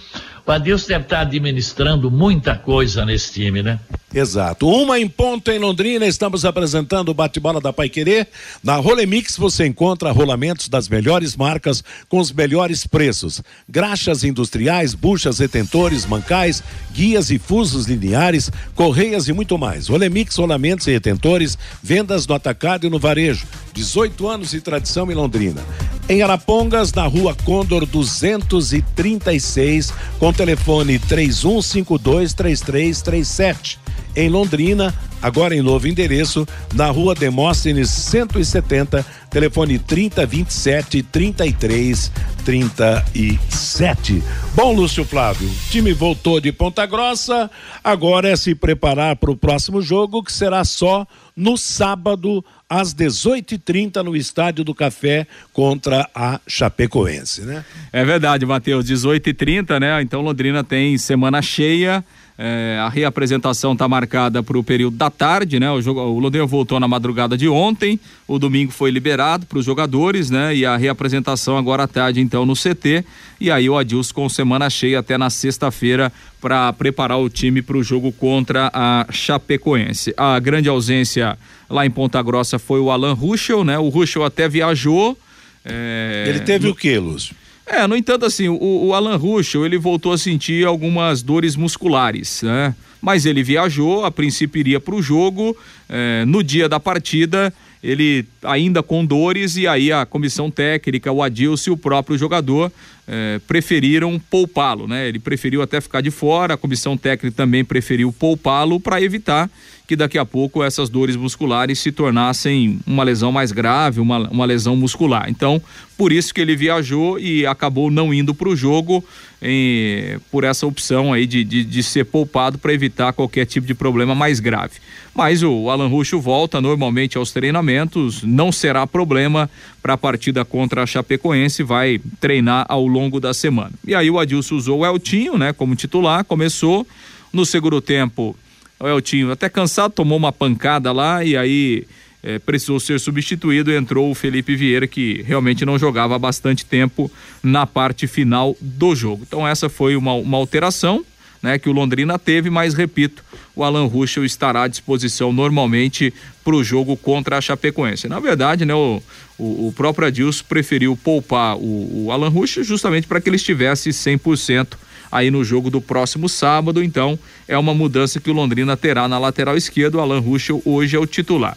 O 0.46 0.50
Adilson 0.50 0.88
deve 0.88 1.04
estar 1.04 1.20
administrando 1.20 2.10
muita 2.10 2.56
coisa 2.56 3.04
nesse 3.04 3.32
time, 3.32 3.62
né? 3.62 3.78
Exato. 4.12 4.68
Uma 4.68 4.98
em 4.98 5.08
ponto 5.08 5.52
em 5.52 5.58
Londrina, 5.58 6.04
estamos 6.04 6.44
apresentando 6.44 7.10
o 7.10 7.14
bate-bola 7.14 7.60
da 7.60 7.72
Paiquerê. 7.72 8.26
Na 8.62 8.74
Rolemix 8.74 9.36
você 9.36 9.66
encontra 9.66 10.10
rolamentos 10.10 10.68
das 10.68 10.88
melhores 10.88 11.36
marcas 11.36 11.84
com 12.08 12.18
os 12.18 12.32
melhores 12.32 12.84
preços. 12.84 13.40
Graxas 13.68 14.24
industriais, 14.24 14.94
buchas, 14.94 15.38
retentores, 15.38 16.06
mancais, 16.06 16.60
guias 16.92 17.30
e 17.30 17.38
fusos 17.38 17.86
lineares, 17.86 18.50
correias 18.74 19.28
e 19.28 19.32
muito 19.32 19.56
mais. 19.56 19.86
Rolemix, 19.86 20.34
rolamentos 20.36 20.88
e 20.88 20.90
retentores, 20.90 21.56
vendas 21.80 22.26
no 22.26 22.34
atacado 22.34 22.86
e 22.86 22.90
no 22.90 22.98
varejo. 22.98 23.46
18 23.72 24.28
anos 24.28 24.50
de 24.50 24.60
tradição 24.60 25.10
em 25.10 25.14
Londrina. 25.14 25.64
Em 26.08 26.22
Arapongas, 26.22 26.92
na 26.92 27.06
rua 27.06 27.36
Condor 27.44 27.86
236, 27.86 29.92
com 30.18 30.32
telefone 30.32 30.98
31523337 30.98 33.78
em 34.16 34.28
Londrina, 34.28 34.92
agora 35.22 35.54
em 35.54 35.62
novo 35.62 35.86
endereço, 35.86 36.46
na 36.74 36.90
rua 36.90 37.14
Demóstenes 37.14 37.90
170, 37.90 39.06
telefone 39.30 39.78
3027 39.78 41.02
33 41.04 42.10
37. 42.44 44.22
Bom, 44.54 44.72
Lúcio 44.72 45.04
Flávio, 45.04 45.48
time 45.70 45.92
voltou 45.92 46.40
de 46.40 46.50
Ponta 46.50 46.84
Grossa, 46.86 47.50
agora 47.84 48.30
é 48.30 48.36
se 48.36 48.54
preparar 48.54 49.16
para 49.16 49.30
o 49.30 49.36
próximo 49.36 49.80
jogo, 49.80 50.24
que 50.24 50.32
será 50.32 50.64
só 50.64 51.06
no 51.36 51.56
sábado, 51.56 52.44
às 52.70 52.94
18h30, 52.94 53.96
no 54.04 54.14
Estádio 54.14 54.62
do 54.62 54.72
Café, 54.72 55.26
contra 55.52 56.08
a 56.14 56.40
Chapecoense, 56.46 57.40
né? 57.40 57.64
É 57.92 58.04
verdade, 58.04 58.46
Matheus, 58.46 58.84
18h30, 58.86 59.80
né? 59.80 60.00
Então 60.00 60.20
Londrina 60.20 60.62
tem 60.62 60.96
semana 60.96 61.42
cheia. 61.42 62.04
É, 62.42 62.78
a 62.80 62.88
reapresentação 62.88 63.74
está 63.74 63.86
marcada 63.86 64.42
para 64.42 64.56
o 64.56 64.64
período 64.64 64.96
da 64.96 65.10
tarde, 65.10 65.60
né? 65.60 65.70
O, 65.72 65.82
jogo, 65.82 66.00
o 66.00 66.18
Londrina 66.18 66.46
voltou 66.46 66.80
na 66.80 66.88
madrugada 66.88 67.36
de 67.36 67.46
ontem, 67.46 68.00
o 68.26 68.38
domingo 68.38 68.72
foi 68.72 68.90
liberado 68.90 69.44
para 69.44 69.58
os 69.58 69.64
jogadores, 69.66 70.30
né? 70.30 70.56
E 70.56 70.64
a 70.64 70.74
reapresentação 70.74 71.58
agora 71.58 71.82
à 71.82 71.86
tarde, 71.86 72.20
então, 72.20 72.46
no 72.46 72.54
CT. 72.54 73.04
E 73.38 73.50
aí 73.50 73.68
o 73.68 73.76
Adilson 73.76 74.14
com 74.14 74.28
semana 74.28 74.70
cheia 74.70 75.00
até 75.00 75.18
na 75.18 75.28
sexta-feira 75.28 76.10
para 76.40 76.72
preparar 76.72 77.18
o 77.18 77.28
time 77.28 77.60
para 77.60 77.76
o 77.76 77.82
jogo 77.82 78.10
contra 78.10 78.70
a 78.72 79.06
Chapecoense. 79.10 80.14
A 80.16 80.38
grande 80.38 80.68
ausência 80.68 81.36
lá 81.70 81.86
em 81.86 81.90
Ponta 81.90 82.20
Grossa 82.20 82.58
foi 82.58 82.80
o 82.80 82.90
Alan 82.90 83.14
Ruschel, 83.14 83.64
né? 83.64 83.78
O 83.78 83.88
Ruschel 83.88 84.24
até 84.24 84.48
viajou. 84.48 85.16
É... 85.64 86.26
Ele 86.28 86.40
teve 86.40 86.66
no... 86.66 86.72
o 86.72 86.74
que, 86.74 86.98
Lúcio? 86.98 87.34
É, 87.66 87.86
no 87.86 87.96
entanto, 87.96 88.26
assim, 88.26 88.48
o, 88.48 88.86
o 88.86 88.94
Alan 88.94 89.16
Ruschel, 89.16 89.64
ele 89.64 89.78
voltou 89.78 90.12
a 90.12 90.18
sentir 90.18 90.66
algumas 90.66 91.22
dores 91.22 91.54
musculares, 91.54 92.42
né? 92.42 92.74
Mas 93.00 93.24
ele 93.24 93.42
viajou, 93.42 94.04
a 94.04 94.10
princípio 94.10 94.58
iria 94.58 94.80
para 94.80 94.94
o 94.94 95.00
jogo, 95.00 95.56
é, 95.88 96.24
no 96.26 96.42
dia 96.42 96.68
da 96.68 96.80
partida, 96.80 97.54
ele 97.82 98.26
ainda 98.42 98.82
com 98.82 99.04
dores, 99.04 99.56
e 99.56 99.66
aí 99.66 99.90
a 99.90 100.04
comissão 100.04 100.50
técnica, 100.50 101.12
o 101.12 101.22
Adilson 101.22 101.70
e 101.70 101.72
o 101.72 101.76
próprio 101.76 102.18
jogador 102.18 102.70
é, 103.08 103.40
preferiram 103.46 104.18
poupá-lo, 104.18 104.86
né? 104.86 105.08
Ele 105.08 105.18
preferiu 105.18 105.62
até 105.62 105.80
ficar 105.80 106.00
de 106.00 106.10
fora, 106.10 106.54
a 106.54 106.56
comissão 106.58 106.96
técnica 106.96 107.34
também 107.34 107.64
preferiu 107.64 108.12
poupá-lo 108.12 108.80
para 108.80 109.00
evitar 109.00 109.48
que 109.90 109.96
daqui 109.96 110.18
a 110.18 110.24
pouco 110.24 110.62
essas 110.62 110.88
dores 110.88 111.16
musculares 111.16 111.80
se 111.80 111.90
tornassem 111.90 112.78
uma 112.86 113.02
lesão 113.02 113.32
mais 113.32 113.50
grave, 113.50 113.98
uma, 113.98 114.18
uma 114.30 114.44
lesão 114.44 114.76
muscular. 114.76 115.28
Então, 115.28 115.60
por 115.98 116.12
isso 116.12 116.32
que 116.32 116.40
ele 116.40 116.54
viajou 116.54 117.18
e 117.18 117.44
acabou 117.44 117.90
não 117.90 118.14
indo 118.14 118.32
para 118.32 118.48
o 118.48 118.54
jogo 118.54 119.04
em, 119.42 120.16
por 120.30 120.44
essa 120.44 120.64
opção 120.64 121.12
aí 121.12 121.26
de, 121.26 121.42
de, 121.42 121.64
de 121.64 121.82
ser 121.82 122.04
poupado 122.04 122.56
para 122.56 122.72
evitar 122.72 123.12
qualquer 123.12 123.46
tipo 123.46 123.66
de 123.66 123.74
problema 123.74 124.14
mais 124.14 124.38
grave. 124.38 124.74
Mas 125.12 125.42
o 125.42 125.68
Alan 125.68 125.88
Ruxo 125.88 126.20
volta 126.20 126.60
normalmente 126.60 127.18
aos 127.18 127.32
treinamentos, 127.32 128.22
não 128.22 128.52
será 128.52 128.86
problema 128.86 129.50
para 129.82 129.94
a 129.94 129.98
partida 129.98 130.44
contra 130.44 130.84
a 130.84 130.86
Chapecoense, 130.86 131.64
vai 131.64 132.00
treinar 132.20 132.64
ao 132.68 132.86
longo 132.86 133.18
da 133.18 133.34
semana. 133.34 133.72
E 133.84 133.92
aí 133.92 134.08
o 134.08 134.20
Adilson 134.20 134.54
usou 134.54 134.78
o 134.78 134.86
Eltinho, 134.86 135.36
né, 135.36 135.52
como 135.52 135.74
titular, 135.74 136.24
começou 136.24 136.86
no 137.32 137.44
segundo 137.44 137.80
tempo 137.80 138.36
o 138.80 138.88
Eltinho, 138.88 139.30
até 139.30 139.48
cansado, 139.48 139.92
tomou 139.92 140.16
uma 140.16 140.32
pancada 140.32 140.90
lá 140.90 141.22
e 141.22 141.36
aí 141.36 141.86
é, 142.22 142.38
precisou 142.38 142.80
ser 142.80 142.98
substituído. 142.98 143.72
Entrou 143.72 144.10
o 144.10 144.14
Felipe 144.14 144.56
Vieira, 144.56 144.86
que 144.86 145.22
realmente 145.22 145.64
não 145.64 145.78
jogava 145.78 146.16
há 146.16 146.18
bastante 146.18 146.64
tempo 146.64 147.10
na 147.42 147.66
parte 147.66 148.06
final 148.06 148.56
do 148.60 148.94
jogo. 148.94 149.24
Então, 149.26 149.46
essa 149.46 149.68
foi 149.68 149.96
uma, 149.96 150.14
uma 150.14 150.38
alteração. 150.38 151.04
Né, 151.42 151.58
que 151.58 151.70
o 151.70 151.72
Londrina 151.72 152.18
teve, 152.18 152.50
mas 152.50 152.74
repito, 152.74 153.24
o 153.56 153.64
Alan 153.64 153.86
Ruschel 153.86 154.26
estará 154.26 154.64
à 154.64 154.68
disposição 154.68 155.32
normalmente 155.32 156.12
para 156.44 156.54
o 156.54 156.62
jogo 156.62 156.98
contra 156.98 157.38
a 157.38 157.40
Chapecoense. 157.40 158.08
Na 158.08 158.20
verdade, 158.20 158.66
né, 158.66 158.74
o, 158.74 159.02
o, 159.38 159.68
o 159.68 159.72
próprio 159.74 160.06
Adilson 160.06 160.44
preferiu 160.46 160.94
poupar 160.94 161.56
o, 161.56 162.04
o 162.04 162.12
Alan 162.12 162.28
Ruschel 162.28 162.62
justamente 162.62 163.06
para 163.06 163.22
que 163.22 163.30
ele 163.30 163.36
estivesse 163.36 163.88
100% 163.88 164.76
aí 165.10 165.30
no 165.30 165.42
jogo 165.44 165.70
do 165.70 165.80
próximo 165.80 166.28
sábado. 166.28 166.82
Então, 166.82 167.18
é 167.48 167.56
uma 167.56 167.74
mudança 167.74 168.20
que 168.20 168.30
o 168.30 168.34
Londrina 168.34 168.76
terá 168.76 169.08
na 169.08 169.18
lateral 169.18 169.56
esquerda. 169.56 169.98
O 169.98 170.00
Alan 170.00 170.20
Ruschel 170.20 170.62
hoje 170.64 170.96
é 170.96 170.98
o 170.98 171.06
titular. 171.06 171.56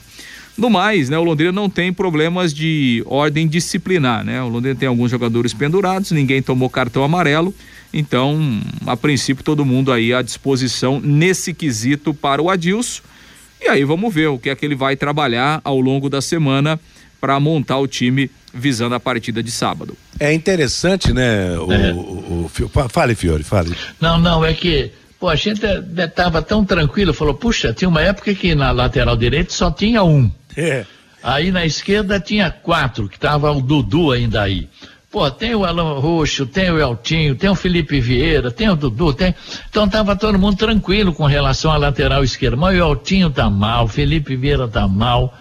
No 0.58 0.70
mais, 0.70 1.10
né, 1.10 1.18
o 1.18 1.24
Londrina 1.24 1.52
não 1.52 1.68
tem 1.68 1.92
problemas 1.92 2.54
de 2.54 3.04
ordem 3.08 3.48
disciplinar, 3.48 4.24
né? 4.24 4.42
O 4.44 4.50
Londrina 4.50 4.76
tem 4.76 4.88
alguns 4.88 5.10
jogadores 5.10 5.52
pendurados, 5.52 6.12
ninguém 6.12 6.44
tomou 6.44 6.70
cartão 6.70 7.04
amarelo, 7.04 7.54
então, 7.92 8.60
a 8.88 8.98
princípio, 8.98 9.44
todo 9.44 9.63
mundo 9.63 9.92
aí 9.92 10.13
à 10.13 10.22
disposição 10.22 11.00
nesse 11.00 11.54
quesito 11.54 12.13
para 12.13 12.42
o 12.42 12.50
Adilson. 12.50 13.02
E 13.62 13.68
aí 13.70 13.84
vamos 13.84 14.13
ver 14.13 14.28
o 14.28 14.39
que 14.39 14.50
é 14.50 14.56
que 14.56 14.66
ele 14.66 14.76
vai 14.76 14.96
trabalhar 14.96 15.62
ao 15.64 15.80
longo 15.80 16.10
da 16.10 16.22
semana 16.22 16.80
para 17.24 17.39
montar 17.39 17.78
o 17.78 17.88
time 17.88 18.30
visando 18.53 18.95
a 18.95 18.99
partida 18.99 19.41
de 19.41 19.49
sábado. 19.49 19.95
É 20.19 20.34
interessante, 20.34 21.13
né? 21.13 21.57
O, 21.57 21.71
é. 21.71 21.93
o, 21.93 21.97
o, 22.45 22.89
fale, 22.89 23.15
Fiore, 23.15 23.43
fale. 23.43 23.74
Não, 23.97 24.19
não, 24.19 24.43
é 24.43 24.53
que 24.53 24.91
Pô, 25.17 25.30
a 25.30 25.36
gente 25.38 25.61
estava 25.65 26.41
tão 26.41 26.65
tranquilo, 26.65 27.13
falou, 27.13 27.34
puxa, 27.34 27.71
tinha 27.71 27.88
uma 27.88 28.01
época 28.01 28.36
que 28.36 28.53
na 28.53 28.71
lateral 28.71 29.15
direita 29.15 29.53
só 29.53 29.71
tinha 29.71 30.03
um. 30.03 30.30
É. 30.57 30.86
Aí 31.24 31.49
na 31.49 31.65
esquerda 31.65 32.19
tinha 32.19 32.51
quatro, 32.51 33.07
que 33.07 33.17
tava 33.17 33.49
o 33.53 33.61
Dudu 33.61 34.11
ainda 34.11 34.41
aí. 34.41 34.67
Pô, 35.09 35.32
tem 35.32 35.55
o 35.55 35.63
Alan 35.63 35.97
Roxo, 35.99 36.45
tem 36.45 36.69
o 36.71 36.78
Eltinho, 36.78 37.36
tem 37.36 37.49
o 37.49 37.55
Felipe 37.55 38.01
Vieira, 38.01 38.51
tem 38.51 38.69
o 38.69 38.76
Dudu, 38.76 39.13
tem. 39.13 39.34
Então 39.69 39.88
tava 39.88 40.13
todo 40.17 40.38
mundo 40.38 40.57
tranquilo 40.57 41.13
com 41.13 41.26
relação 41.26 41.71
à 41.71 41.78
lateral 41.78 42.21
esquerda. 42.21 42.57
Mas 42.57 42.78
o 42.78 42.84
Eltinho 42.84 43.30
tá 43.30 43.49
mal, 43.49 43.86
o 43.86 43.88
Felipe 43.88 44.36
Vieira 44.36 44.67
tá 44.67 44.89
mal. 44.89 45.34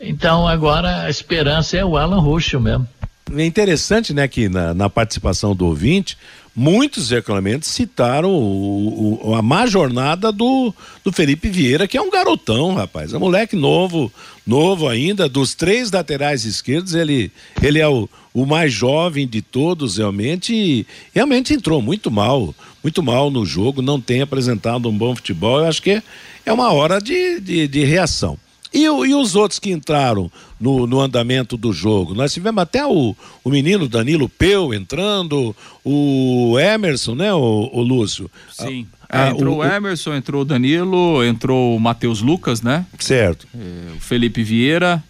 Então 0.00 0.46
agora 0.46 1.02
a 1.02 1.10
esperança 1.10 1.76
é 1.76 1.84
o 1.84 1.96
Alan 1.96 2.20
Roxo 2.20 2.60
mesmo. 2.60 2.86
É 3.34 3.44
interessante, 3.44 4.14
né, 4.14 4.28
que 4.28 4.48
na, 4.48 4.72
na 4.72 4.88
participação 4.88 5.54
do 5.54 5.66
ouvinte, 5.66 6.16
muitos 6.54 7.10
reclamentos 7.10 7.68
citaram 7.68 8.30
o, 8.30 9.20
o, 9.20 9.34
a 9.34 9.42
má 9.42 9.66
jornada 9.66 10.30
do, 10.30 10.72
do 11.02 11.10
Felipe 11.10 11.48
Vieira, 11.48 11.88
que 11.88 11.98
é 11.98 12.00
um 12.00 12.10
garotão, 12.10 12.74
rapaz. 12.74 13.12
É 13.12 13.16
um 13.16 13.20
moleque 13.20 13.56
novo, 13.56 14.12
novo 14.46 14.88
ainda. 14.88 15.28
Dos 15.28 15.56
três 15.56 15.90
laterais 15.90 16.44
esquerdos, 16.44 16.94
ele, 16.94 17.32
ele 17.60 17.80
é 17.80 17.88
o, 17.88 18.08
o 18.32 18.46
mais 18.46 18.72
jovem 18.72 19.26
de 19.26 19.42
todos, 19.42 19.96
realmente. 19.96 20.54
E 20.54 20.86
realmente 21.12 21.52
entrou 21.52 21.82
muito 21.82 22.12
mal, 22.12 22.54
muito 22.80 23.02
mal 23.02 23.28
no 23.28 23.44
jogo, 23.44 23.82
não 23.82 24.00
tem 24.00 24.22
apresentado 24.22 24.88
um 24.88 24.96
bom 24.96 25.16
futebol. 25.16 25.58
Eu 25.58 25.66
acho 25.66 25.82
que 25.82 25.90
é, 25.90 26.02
é 26.46 26.52
uma 26.52 26.72
hora 26.72 27.00
de, 27.00 27.40
de, 27.40 27.66
de 27.66 27.84
reação. 27.84 28.38
E, 28.72 28.84
e, 28.84 29.14
os 29.14 29.34
outros 29.34 29.58
que 29.58 29.70
entraram 29.70 30.30
no, 30.60 30.86
no, 30.86 31.00
andamento 31.00 31.56
do 31.56 31.72
jogo? 31.72 32.14
Nós 32.14 32.32
tivemos 32.32 32.62
até 32.62 32.84
o, 32.86 33.14
o 33.44 33.50
menino 33.50 33.88
Danilo 33.88 34.28
Peu 34.28 34.74
entrando, 34.74 35.54
o 35.84 36.58
Emerson, 36.58 37.14
né, 37.14 37.32
o, 37.32 37.70
o 37.72 37.82
Lúcio? 37.82 38.30
Sim. 38.52 38.86
Ah, 39.08 39.28
é, 39.28 39.30
entrou 39.30 39.56
o, 39.56 39.58
o, 39.58 39.64
Emerson, 39.64 40.14
entrou 40.14 40.42
o 40.42 40.44
Danilo, 40.44 41.24
entrou 41.24 41.76
o 41.76 41.80
Matheus 41.80 42.20
Lucas, 42.20 42.60
né? 42.60 42.84
Certo. 42.98 43.46
É, 43.54 43.96
o 43.96 44.00
Felipe 44.00 44.42
Vieira. 44.42 45.02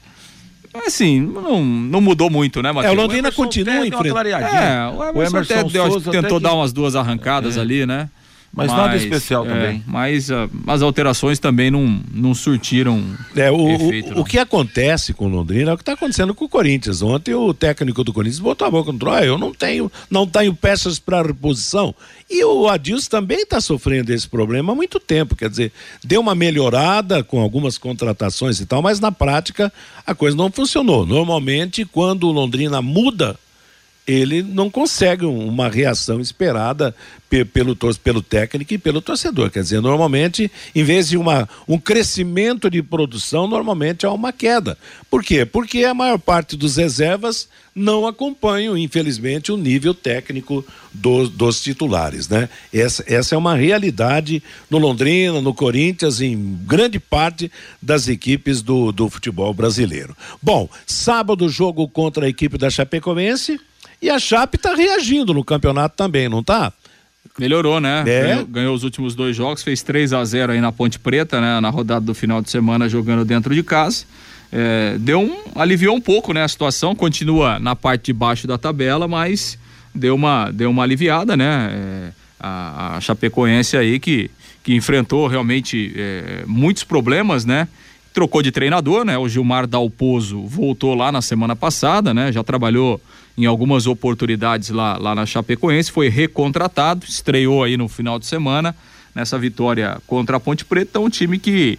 Assim, 0.86 1.20
não, 1.20 1.64
não 1.64 2.00
mudou 2.02 2.28
muito, 2.28 2.62
né, 2.62 2.70
Matheus? 2.70 2.92
É, 2.92 2.96
o 2.96 3.00
Londrina 3.00 3.32
continua 3.32 3.86
enfrentando. 3.86 4.28
É, 4.28 4.88
o 4.88 5.02
Emerson, 5.02 5.18
o 5.18 5.22
Emerson 5.22 5.54
até 5.54 5.64
deu, 5.64 6.00
tentou 6.00 6.38
dar 6.38 6.52
umas 6.52 6.72
duas 6.72 6.94
arrancadas 6.94 7.56
é. 7.56 7.60
ali, 7.60 7.86
né? 7.86 8.10
Mas, 8.56 8.68
mas, 8.68 8.76
nada 8.78 8.96
especial 8.96 9.44
é, 9.44 9.48
também. 9.50 9.84
Mas 9.86 10.30
uh, 10.30 10.48
as 10.66 10.80
alterações 10.80 11.38
também 11.38 11.70
não, 11.70 12.00
não 12.10 12.34
surtiram. 12.34 13.04
É, 13.36 13.50
o, 13.50 13.68
efeito, 13.68 14.14
o, 14.14 14.20
o, 14.20 14.24
que 14.24 14.38
acontece 14.38 15.12
com 15.12 15.28
Londrina 15.28 15.72
é 15.72 15.74
o 15.74 15.76
que 15.76 15.82
está 15.82 15.92
acontecendo 15.92 16.34
com 16.34 16.46
o 16.46 16.48
Corinthians. 16.48 17.02
Ontem 17.02 17.34
o 17.34 17.52
técnico 17.52 18.02
do 18.02 18.14
Corinthians 18.14 18.40
botou 18.40 18.66
a 18.66 18.70
boca 18.70 18.90
no 18.90 18.98
troço. 18.98 19.24
Eu 19.24 19.36
não 19.36 19.52
tenho, 19.52 19.92
não 20.10 20.26
tenho 20.26 20.54
peças 20.54 20.98
para 20.98 21.20
reposição. 21.20 21.94
E 22.30 22.42
o 22.44 22.66
Adilson 22.66 23.10
também 23.10 23.42
está 23.42 23.60
sofrendo 23.60 24.10
esse 24.10 24.26
problema 24.26 24.72
há 24.72 24.74
muito 24.74 24.98
tempo. 24.98 25.36
Quer 25.36 25.50
dizer, 25.50 25.70
deu 26.02 26.22
uma 26.22 26.34
melhorada 26.34 27.22
com 27.22 27.42
algumas 27.42 27.76
contratações 27.76 28.58
e 28.58 28.64
tal, 28.64 28.80
mas 28.80 29.00
na 29.00 29.12
prática 29.12 29.70
a 30.06 30.14
coisa 30.14 30.34
não 30.34 30.50
funcionou. 30.50 31.04
Normalmente, 31.04 31.84
quando 31.84 32.26
o 32.26 32.32
Londrina 32.32 32.80
muda 32.80 33.38
ele 34.06 34.42
não 34.42 34.70
consegue 34.70 35.24
uma 35.24 35.68
reação 35.68 36.20
esperada 36.20 36.94
pelo, 37.52 37.76
pelo 38.02 38.22
técnico 38.22 38.72
e 38.72 38.78
pelo 38.78 39.00
torcedor. 39.00 39.50
Quer 39.50 39.62
dizer, 39.62 39.80
normalmente, 39.80 40.50
em 40.74 40.84
vez 40.84 41.08
de 41.08 41.16
uma, 41.16 41.48
um 41.66 41.76
crescimento 41.76 42.70
de 42.70 42.82
produção, 42.82 43.48
normalmente 43.48 44.06
há 44.06 44.12
uma 44.12 44.32
queda. 44.32 44.78
Por 45.10 45.24
quê? 45.24 45.44
Porque 45.44 45.84
a 45.84 45.92
maior 45.92 46.18
parte 46.18 46.56
dos 46.56 46.76
reservas 46.76 47.48
não 47.74 48.06
acompanham, 48.06 48.78
infelizmente, 48.78 49.50
o 49.50 49.56
nível 49.56 49.92
técnico 49.92 50.64
do, 50.92 51.28
dos 51.28 51.60
titulares. 51.60 52.28
Né? 52.28 52.48
Essa, 52.72 53.04
essa 53.06 53.34
é 53.34 53.38
uma 53.38 53.56
realidade 53.56 54.42
no 54.70 54.78
Londrina, 54.78 55.40
no 55.40 55.52
Corinthians, 55.52 56.20
em 56.20 56.58
grande 56.64 57.00
parte 57.00 57.50
das 57.82 58.08
equipes 58.08 58.62
do, 58.62 58.92
do 58.92 59.10
futebol 59.10 59.52
brasileiro. 59.52 60.16
Bom, 60.40 60.68
sábado, 60.86 61.48
jogo 61.48 61.88
contra 61.88 62.24
a 62.24 62.28
equipe 62.28 62.56
da 62.56 62.70
Chapecoense. 62.70 63.60
E 64.06 64.10
a 64.10 64.20
Chape 64.20 64.56
está 64.56 64.72
reagindo 64.72 65.34
no 65.34 65.42
campeonato 65.42 65.96
também, 65.96 66.28
não 66.28 66.38
está? 66.38 66.72
Melhorou, 67.36 67.80
né? 67.80 68.04
É. 68.06 68.22
Ganhou, 68.22 68.46
ganhou, 68.46 68.74
os 68.76 68.84
últimos 68.84 69.16
dois 69.16 69.34
jogos, 69.34 69.64
fez 69.64 69.82
3 69.82 70.12
a 70.12 70.24
0 70.24 70.52
aí 70.52 70.60
na 70.60 70.70
Ponte 70.70 70.96
Preta, 70.96 71.40
né? 71.40 71.58
Na 71.58 71.70
rodada 71.70 72.06
do 72.06 72.14
final 72.14 72.40
de 72.40 72.48
semana 72.48 72.88
jogando 72.88 73.24
dentro 73.24 73.52
de 73.52 73.64
casa. 73.64 74.04
É, 74.52 74.96
deu 75.00 75.18
um, 75.18 75.60
aliviou 75.60 75.96
um 75.96 76.00
pouco, 76.00 76.32
né? 76.32 76.44
A 76.44 76.46
situação 76.46 76.94
continua 76.94 77.58
na 77.58 77.74
parte 77.74 78.04
de 78.04 78.12
baixo 78.12 78.46
da 78.46 78.56
tabela, 78.56 79.08
mas 79.08 79.58
deu 79.92 80.14
uma, 80.14 80.52
deu 80.52 80.70
uma 80.70 80.84
aliviada, 80.84 81.36
né? 81.36 81.72
É, 81.72 82.10
a, 82.38 82.98
a 82.98 83.00
Chapecoense 83.00 83.76
aí 83.76 83.98
que, 83.98 84.30
que 84.62 84.72
enfrentou 84.72 85.26
realmente 85.26 85.92
é, 85.96 86.44
muitos 86.46 86.84
problemas, 86.84 87.44
né? 87.44 87.66
Trocou 88.14 88.40
de 88.40 88.52
treinador, 88.52 89.04
né? 89.04 89.18
O 89.18 89.28
Gilmar 89.28 89.66
Dalpozo 89.66 90.46
voltou 90.46 90.94
lá 90.94 91.10
na 91.10 91.20
semana 91.20 91.56
passada, 91.56 92.14
né? 92.14 92.30
Já 92.30 92.44
trabalhou 92.44 93.00
em 93.36 93.44
algumas 93.44 93.86
oportunidades 93.86 94.70
lá, 94.70 94.96
lá 94.96 95.14
na 95.14 95.26
Chapecoense, 95.26 95.90
foi 95.90 96.08
recontratado, 96.08 97.04
estreou 97.06 97.62
aí 97.62 97.76
no 97.76 97.88
final 97.88 98.18
de 98.18 98.26
semana 98.26 98.74
nessa 99.14 99.38
vitória 99.38 99.98
contra 100.06 100.36
a 100.36 100.40
Ponte 100.40 100.64
Preta, 100.64 100.90
então 100.90 101.04
um 101.04 101.10
time 101.10 101.38
que 101.38 101.78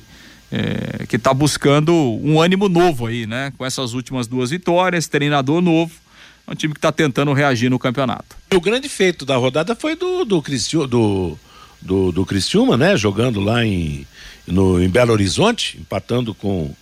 é, 0.51 1.05
que 1.07 1.17
está 1.17 1.33
buscando 1.33 1.93
um 1.93 2.41
ânimo 2.41 2.69
novo 2.69 3.05
aí, 3.05 3.27
né? 3.27 3.51
Com 3.57 3.65
essas 3.65 3.93
últimas 3.93 4.27
duas 4.27 4.49
vitórias, 4.49 5.07
treinador 5.07 5.61
novo, 5.61 5.93
é 6.47 6.51
um 6.51 6.55
time 6.55 6.73
que 6.73 6.77
está 6.77 6.91
tentando 6.91 7.33
reagir 7.33 7.69
no 7.69 7.77
campeonato. 7.77 8.35
O 8.53 8.61
grande 8.61 8.87
feito 8.87 9.25
da 9.25 9.35
rodada 9.35 9.75
foi 9.75 9.95
do 9.95 10.23
do 10.23 10.41
Cristiúma, 10.41 10.87
do, 10.87 11.37
do, 11.81 12.11
do 12.11 12.25
Cristiúma, 12.25 12.77
né? 12.77 12.95
Jogando 12.95 13.41
lá 13.41 13.65
em, 13.65 14.07
no, 14.45 14.81
em 14.81 14.89
Belo 14.89 15.11
Horizonte, 15.11 15.77
empatando 15.79 16.33
com 16.33 16.73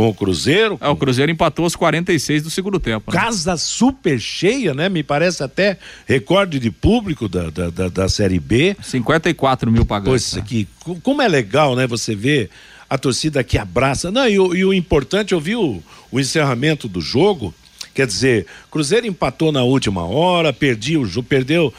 com 0.00 0.08
o 0.08 0.14
Cruzeiro. 0.14 0.78
É, 0.80 0.88
o 0.88 0.96
Cruzeiro 0.96 1.30
empatou 1.30 1.66
os 1.66 1.76
46 1.76 2.44
do 2.44 2.50
segundo 2.50 2.80
tempo. 2.80 3.12
Né? 3.12 3.20
Casa 3.20 3.58
super 3.58 4.18
cheia, 4.18 4.72
né? 4.72 4.88
Me 4.88 5.02
parece 5.02 5.42
até 5.42 5.76
recorde 6.06 6.58
de 6.58 6.70
público 6.70 7.28
da, 7.28 7.50
da, 7.50 7.68
da, 7.68 7.88
da 7.88 8.08
Série 8.08 8.40
B. 8.40 8.74
54 8.82 9.70
mil 9.70 9.84
pagantes. 9.84 10.10
Pois 10.10 10.34
né? 10.34 10.40
aqui, 10.40 10.68
como 11.02 11.20
é 11.20 11.28
legal, 11.28 11.76
né? 11.76 11.86
Você 11.86 12.14
vê 12.14 12.48
a 12.88 12.96
torcida 12.96 13.44
que 13.44 13.58
abraça. 13.58 14.10
Não, 14.10 14.26
e 14.26 14.40
o, 14.40 14.54
e 14.54 14.64
o 14.64 14.72
importante, 14.72 15.32
eu 15.34 15.40
vi 15.40 15.54
o, 15.54 15.82
o 16.10 16.18
encerramento 16.18 16.88
do 16.88 17.02
jogo. 17.02 17.54
Quer 17.92 18.06
dizer, 18.06 18.46
Cruzeiro 18.70 19.06
empatou 19.06 19.52
na 19.52 19.64
última 19.64 20.06
hora, 20.06 20.50
perdeu 20.50 21.02
o 21.02 21.06
jogo, 21.06 21.28
perdeu 21.28 21.74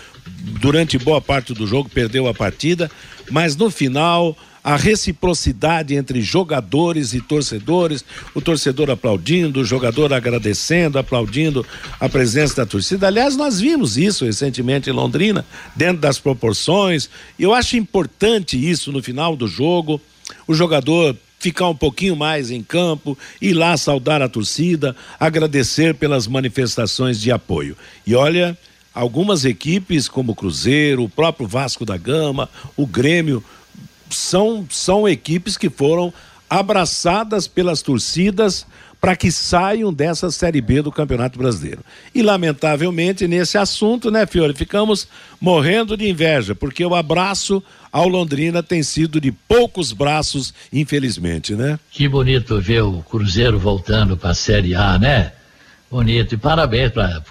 durante 0.60 0.96
boa 1.00 1.20
parte 1.20 1.56
do 1.56 1.66
jogo, 1.66 1.90
perdeu 1.90 2.28
a 2.28 2.36
partida, 2.36 2.92
mas 3.32 3.56
no 3.56 3.72
final 3.72 4.38
a 4.64 4.76
reciprocidade 4.76 5.96
entre 5.96 6.22
jogadores 6.22 7.14
e 7.14 7.22
torcedores, 7.22 8.06
o 8.36 8.42
torcedor 8.42 8.90
aplaudindo, 8.90 9.62
o 9.62 9.66
jogador 9.66 10.14
agradecendo, 10.14 11.00
aplaudindo 11.00 11.66
a 12.00 12.08
presença 12.08 12.58
da 12.58 12.66
torcida. 12.66 13.08
Aliás, 13.08 13.36
nós 13.36 13.60
vimos 13.60 13.98
isso 13.98 14.26
recentemente 14.26 14.90
em 14.90 14.94
Londrina, 14.94 15.46
dentro 15.76 16.02
das 16.02 16.20
proporções. 16.20 17.10
Eu 17.40 17.54
acho 17.54 17.76
importante 17.76 18.58
isso 18.58 18.92
no 18.92 19.02
final 19.02 19.36
do 19.36 19.48
jogo, 19.48 20.00
o 20.48 20.54
jogador 20.54 21.16
ficar 21.40 21.68
um 21.68 21.76
pouquinho 21.76 22.16
mais 22.16 22.52
em 22.52 22.62
campo, 22.62 23.18
ir 23.42 23.54
lá 23.54 23.76
saudar 23.76 24.22
a 24.22 24.30
torcida, 24.30 24.96
agradecer 25.20 25.96
pelas 25.96 26.28
manifestações 26.28 27.20
de 27.20 27.32
apoio. 27.32 27.76
E 28.06 28.14
olha, 28.14 28.56
algumas 28.94 29.44
equipes 29.44 30.08
como 30.08 30.34
o 30.34 30.36
Cruzeiro, 30.36 31.04
o 31.04 31.10
próprio 31.10 31.48
Vasco 31.48 31.84
da 31.84 31.98
Gama, 31.98 32.48
o 32.78 32.86
Grêmio 32.86 33.44
são, 34.12 34.66
são 34.70 35.08
equipes 35.08 35.58
que 35.58 35.70
foram 35.70 36.14
abraçadas 36.50 37.48
pelas 37.48 37.82
torcidas 37.82 38.66
para 39.02 39.16
que 39.16 39.32
saiam 39.32 39.92
dessa 39.92 40.30
Série 40.30 40.62
B 40.62 40.84
do 40.84 40.92
Campeonato 40.92 41.40
Brasileiro. 41.40 41.80
E, 42.14 42.22
lamentavelmente, 42.22 43.28
nesse 43.28 43.58
assunto, 43.58 44.12
né, 44.12 44.28
Fiore, 44.28 44.54
ficamos 44.54 45.08
morrendo 45.40 45.98
de 45.98 46.08
inveja, 46.08 46.54
porque 46.54 46.86
o 46.86 46.94
abraço 46.94 47.64
ao 47.92 48.08
Londrina 48.08 48.62
tem 48.62 48.84
sido 48.84 49.20
de 49.20 49.32
poucos 49.32 49.92
braços, 49.92 50.54
infelizmente, 50.72 51.56
né? 51.56 51.80
Que 51.90 52.08
bonito 52.08 52.62
ver 52.62 52.84
o 52.84 53.02
Cruzeiro 53.02 53.58
voltando 53.58 54.16
para 54.16 54.30
a 54.30 54.36
Série 54.36 54.76
A, 54.76 55.00
né? 55.00 55.32
Bonito. 55.90 56.36
E 56.36 56.38
parabéns 56.38 56.92
para 56.92 57.24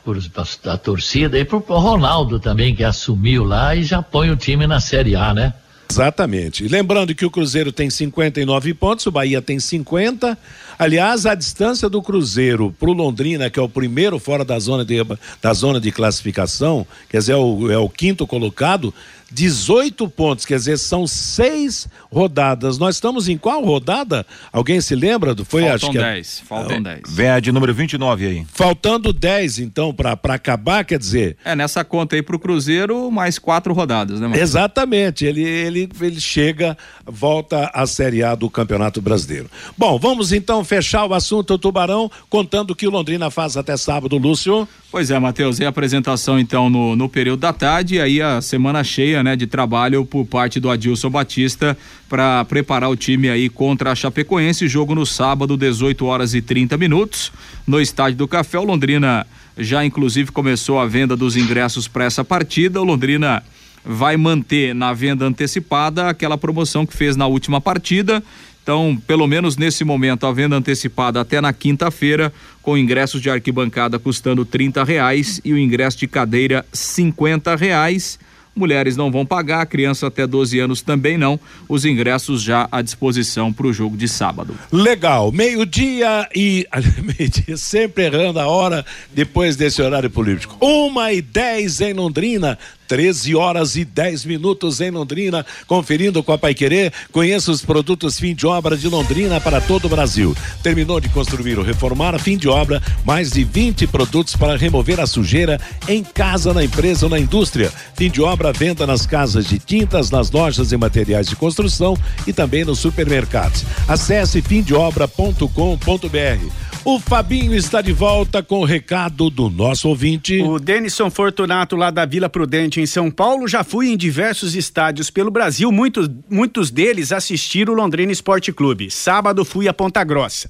a 0.72 0.76
torcida 0.76 1.38
e 1.38 1.44
para 1.44 1.56
o 1.56 1.60
Ronaldo 1.60 2.40
também, 2.40 2.74
que 2.74 2.82
assumiu 2.82 3.44
lá 3.44 3.76
e 3.76 3.84
já 3.84 4.02
põe 4.02 4.28
o 4.30 4.36
time 4.36 4.66
na 4.66 4.80
Série 4.80 5.14
A, 5.14 5.32
né? 5.32 5.54
Exatamente. 5.90 6.68
Lembrando 6.68 7.14
que 7.14 7.26
o 7.26 7.30
Cruzeiro 7.30 7.72
tem 7.72 7.90
59 7.90 8.74
pontos, 8.74 9.06
o 9.06 9.10
Bahia 9.10 9.42
tem 9.42 9.58
50. 9.58 10.38
Aliás, 10.78 11.26
a 11.26 11.34
distância 11.34 11.88
do 11.88 12.00
Cruzeiro 12.00 12.74
para 12.78 12.88
o 12.88 12.92
Londrina, 12.92 13.50
que 13.50 13.58
é 13.58 13.62
o 13.62 13.68
primeiro 13.68 14.18
fora 14.18 14.44
da 14.44 14.58
zona 14.58 14.84
de, 14.84 14.98
da 15.42 15.52
zona 15.52 15.80
de 15.80 15.90
classificação, 15.90 16.86
quer 17.08 17.18
dizer, 17.18 17.32
é 17.32 17.36
o, 17.36 17.70
é 17.70 17.76
o 17.76 17.88
quinto 17.88 18.24
colocado, 18.26 18.94
18 19.30 20.08
pontos, 20.08 20.44
quer 20.44 20.56
dizer, 20.56 20.78
são 20.78 21.06
seis 21.06 21.88
rodadas. 22.10 22.78
Nós 22.78 22.96
estamos 22.96 23.28
em 23.28 23.38
qual 23.38 23.64
rodada? 23.64 24.26
Alguém 24.52 24.80
se 24.80 24.94
lembra? 24.94 25.34
Do, 25.34 25.44
foi, 25.44 25.62
faltam 25.62 25.76
acho 25.76 25.90
que 25.90 25.98
10, 25.98 26.42
é... 26.42 26.46
faltam 26.46 26.82
10. 26.82 27.00
Vem 27.08 27.28
a 27.28 27.40
de 27.40 27.52
número 27.52 27.72
29 27.72 28.26
aí. 28.26 28.46
Faltando 28.52 29.12
10, 29.12 29.60
então, 29.60 29.94
para 29.94 30.18
acabar, 30.34 30.84
quer 30.84 30.98
dizer. 30.98 31.36
É, 31.44 31.54
nessa 31.54 31.84
conta 31.84 32.16
aí 32.16 32.22
para 32.22 32.36
o 32.36 32.38
Cruzeiro, 32.38 33.10
mais 33.10 33.38
quatro 33.38 33.72
rodadas, 33.72 34.20
né, 34.20 34.26
Marcos? 34.26 34.42
Exatamente. 34.42 35.24
Ele, 35.24 35.42
ele, 35.42 35.80
ele, 35.80 35.90
ele 36.00 36.20
chega, 36.20 36.76
volta 37.06 37.70
à 37.72 37.86
Série 37.86 38.22
A 38.22 38.34
do 38.34 38.50
Campeonato 38.50 39.00
Brasileiro. 39.00 39.50
Bom, 39.76 39.98
vamos 39.98 40.32
então 40.32 40.64
fechar 40.64 41.06
o 41.06 41.14
assunto 41.14 41.58
Tubarão, 41.58 42.10
contando 42.28 42.72
o 42.72 42.76
que 42.76 42.86
o 42.86 42.90
Londrina 42.90 43.30
faz 43.30 43.56
até 43.56 43.76
sábado, 43.76 44.16
Lúcio. 44.18 44.68
Pois 44.90 45.10
é, 45.10 45.18
Matheus, 45.18 45.60
e 45.60 45.64
a 45.64 45.68
apresentação 45.68 46.38
então 46.38 46.68
no, 46.68 46.96
no 46.96 47.08
período 47.08 47.40
da 47.40 47.52
tarde, 47.52 47.94
e 47.94 48.00
aí 48.00 48.20
a 48.20 48.40
semana 48.40 48.82
cheia, 48.82 49.19
né, 49.22 49.36
de 49.36 49.46
trabalho 49.46 50.04
por 50.04 50.24
parte 50.24 50.60
do 50.60 50.70
Adilson 50.70 51.10
Batista 51.10 51.76
para 52.08 52.44
preparar 52.44 52.90
o 52.90 52.96
time 52.96 53.28
aí 53.28 53.48
contra 53.48 53.92
a 53.92 53.94
Chapecoense, 53.94 54.68
jogo 54.68 54.94
no 54.94 55.06
sábado, 55.06 55.56
18 55.56 56.04
horas 56.06 56.34
e 56.34 56.42
30 56.42 56.76
minutos, 56.76 57.32
no 57.66 57.80
Estádio 57.80 58.18
do 58.18 58.28
Café, 58.28 58.58
o 58.58 58.64
Londrina 58.64 59.26
já 59.58 59.84
inclusive 59.84 60.32
começou 60.32 60.78
a 60.78 60.86
venda 60.86 61.16
dos 61.16 61.36
ingressos 61.36 61.86
para 61.86 62.04
essa 62.04 62.24
partida. 62.24 62.80
O 62.80 62.84
Londrina 62.84 63.42
vai 63.84 64.16
manter 64.16 64.74
na 64.74 64.92
venda 64.92 65.24
antecipada 65.24 66.08
aquela 66.08 66.36
promoção 66.36 66.86
que 66.86 66.96
fez 66.96 67.16
na 67.16 67.26
última 67.26 67.60
partida. 67.60 68.22
Então, 68.62 69.00
pelo 69.06 69.26
menos 69.26 69.56
nesse 69.56 69.84
momento, 69.84 70.26
a 70.26 70.32
venda 70.32 70.56
antecipada 70.56 71.20
até 71.20 71.40
na 71.40 71.52
quinta-feira, 71.52 72.32
com 72.62 72.76
ingressos 72.76 73.20
de 73.20 73.30
arquibancada 73.30 73.98
custando 73.98 74.44
trinta 74.44 74.84
reais 74.84 75.40
e 75.44 75.52
o 75.52 75.58
ingresso 75.58 75.98
de 75.98 76.06
cadeira 76.06 76.64
cinquenta 76.72 77.56
reais 77.56 78.18
mulheres 78.54 78.96
não 78.96 79.10
vão 79.10 79.24
pagar, 79.24 79.64
criança 79.66 80.06
até 80.06 80.26
12 80.26 80.58
anos 80.58 80.82
também 80.82 81.16
não. 81.16 81.38
Os 81.68 81.84
ingressos 81.84 82.42
já 82.42 82.68
à 82.70 82.82
disposição 82.82 83.52
para 83.52 83.66
o 83.66 83.72
jogo 83.72 83.96
de 83.96 84.08
sábado. 84.08 84.54
Legal, 84.72 85.32
meio-dia 85.32 86.28
e. 86.34 86.66
sempre 87.56 88.04
errando 88.04 88.38
a 88.38 88.46
hora 88.46 88.84
depois 89.12 89.56
desse 89.56 89.80
horário 89.82 90.10
político. 90.10 90.56
Uma 90.60 91.12
e 91.12 91.22
dez 91.22 91.80
em 91.80 91.92
Londrina. 91.92 92.58
13 92.90 93.36
horas 93.36 93.76
e 93.76 93.84
10 93.84 94.24
minutos 94.24 94.80
em 94.80 94.90
Londrina, 94.90 95.46
conferindo 95.68 96.24
com 96.24 96.32
a 96.32 96.38
Pai 96.38 96.52
Querer. 96.52 96.92
Conheça 97.12 97.52
os 97.52 97.62
produtos 97.62 98.18
fim 98.18 98.34
de 98.34 98.48
obra 98.48 98.76
de 98.76 98.88
Londrina 98.88 99.40
para 99.40 99.60
todo 99.60 99.84
o 99.84 99.88
Brasil. 99.88 100.36
Terminou 100.60 101.00
de 101.00 101.08
construir 101.08 101.56
ou 101.56 101.64
reformar, 101.64 102.18
fim 102.18 102.36
de 102.36 102.48
obra, 102.48 102.82
mais 103.04 103.30
de 103.30 103.44
20 103.44 103.86
produtos 103.86 104.34
para 104.34 104.56
remover 104.56 104.98
a 104.98 105.06
sujeira 105.06 105.60
em 105.86 106.02
casa, 106.02 106.52
na 106.52 106.64
empresa 106.64 107.06
ou 107.06 107.10
na 107.10 107.20
indústria. 107.20 107.72
Fim 107.94 108.10
de 108.10 108.20
obra, 108.20 108.52
venda 108.52 108.84
nas 108.84 109.06
casas 109.06 109.46
de 109.46 109.60
tintas, 109.60 110.10
nas 110.10 110.32
lojas 110.32 110.72
e 110.72 110.76
materiais 110.76 111.28
de 111.28 111.36
construção 111.36 111.96
e 112.26 112.32
também 112.32 112.64
nos 112.64 112.80
supermercados. 112.80 113.64
Acesse 113.86 114.42
fimdeobra.com.br. 114.42 116.69
O 116.82 116.98
Fabinho 116.98 117.54
está 117.54 117.82
de 117.82 117.92
volta 117.92 118.42
com 118.42 118.60
o 118.60 118.64
recado 118.64 119.28
do 119.28 119.50
nosso 119.50 119.86
ouvinte. 119.86 120.40
O 120.40 120.58
Denison 120.58 121.10
Fortunato, 121.10 121.76
lá 121.76 121.90
da 121.90 122.06
Vila 122.06 122.26
Prudente, 122.26 122.80
em 122.80 122.86
São 122.86 123.10
Paulo, 123.10 123.46
já 123.46 123.62
fui 123.62 123.90
em 123.90 123.98
diversos 123.98 124.54
estádios 124.54 125.10
pelo 125.10 125.30
Brasil. 125.30 125.70
Muitos, 125.70 126.08
muitos 126.30 126.70
deles 126.70 127.12
assistiram 127.12 127.74
o 127.74 127.76
Londrina 127.76 128.10
Esporte 128.10 128.50
Clube. 128.50 128.90
Sábado 128.90 129.44
fui 129.44 129.68
a 129.68 129.74
Ponta 129.74 130.02
Grossa. 130.02 130.48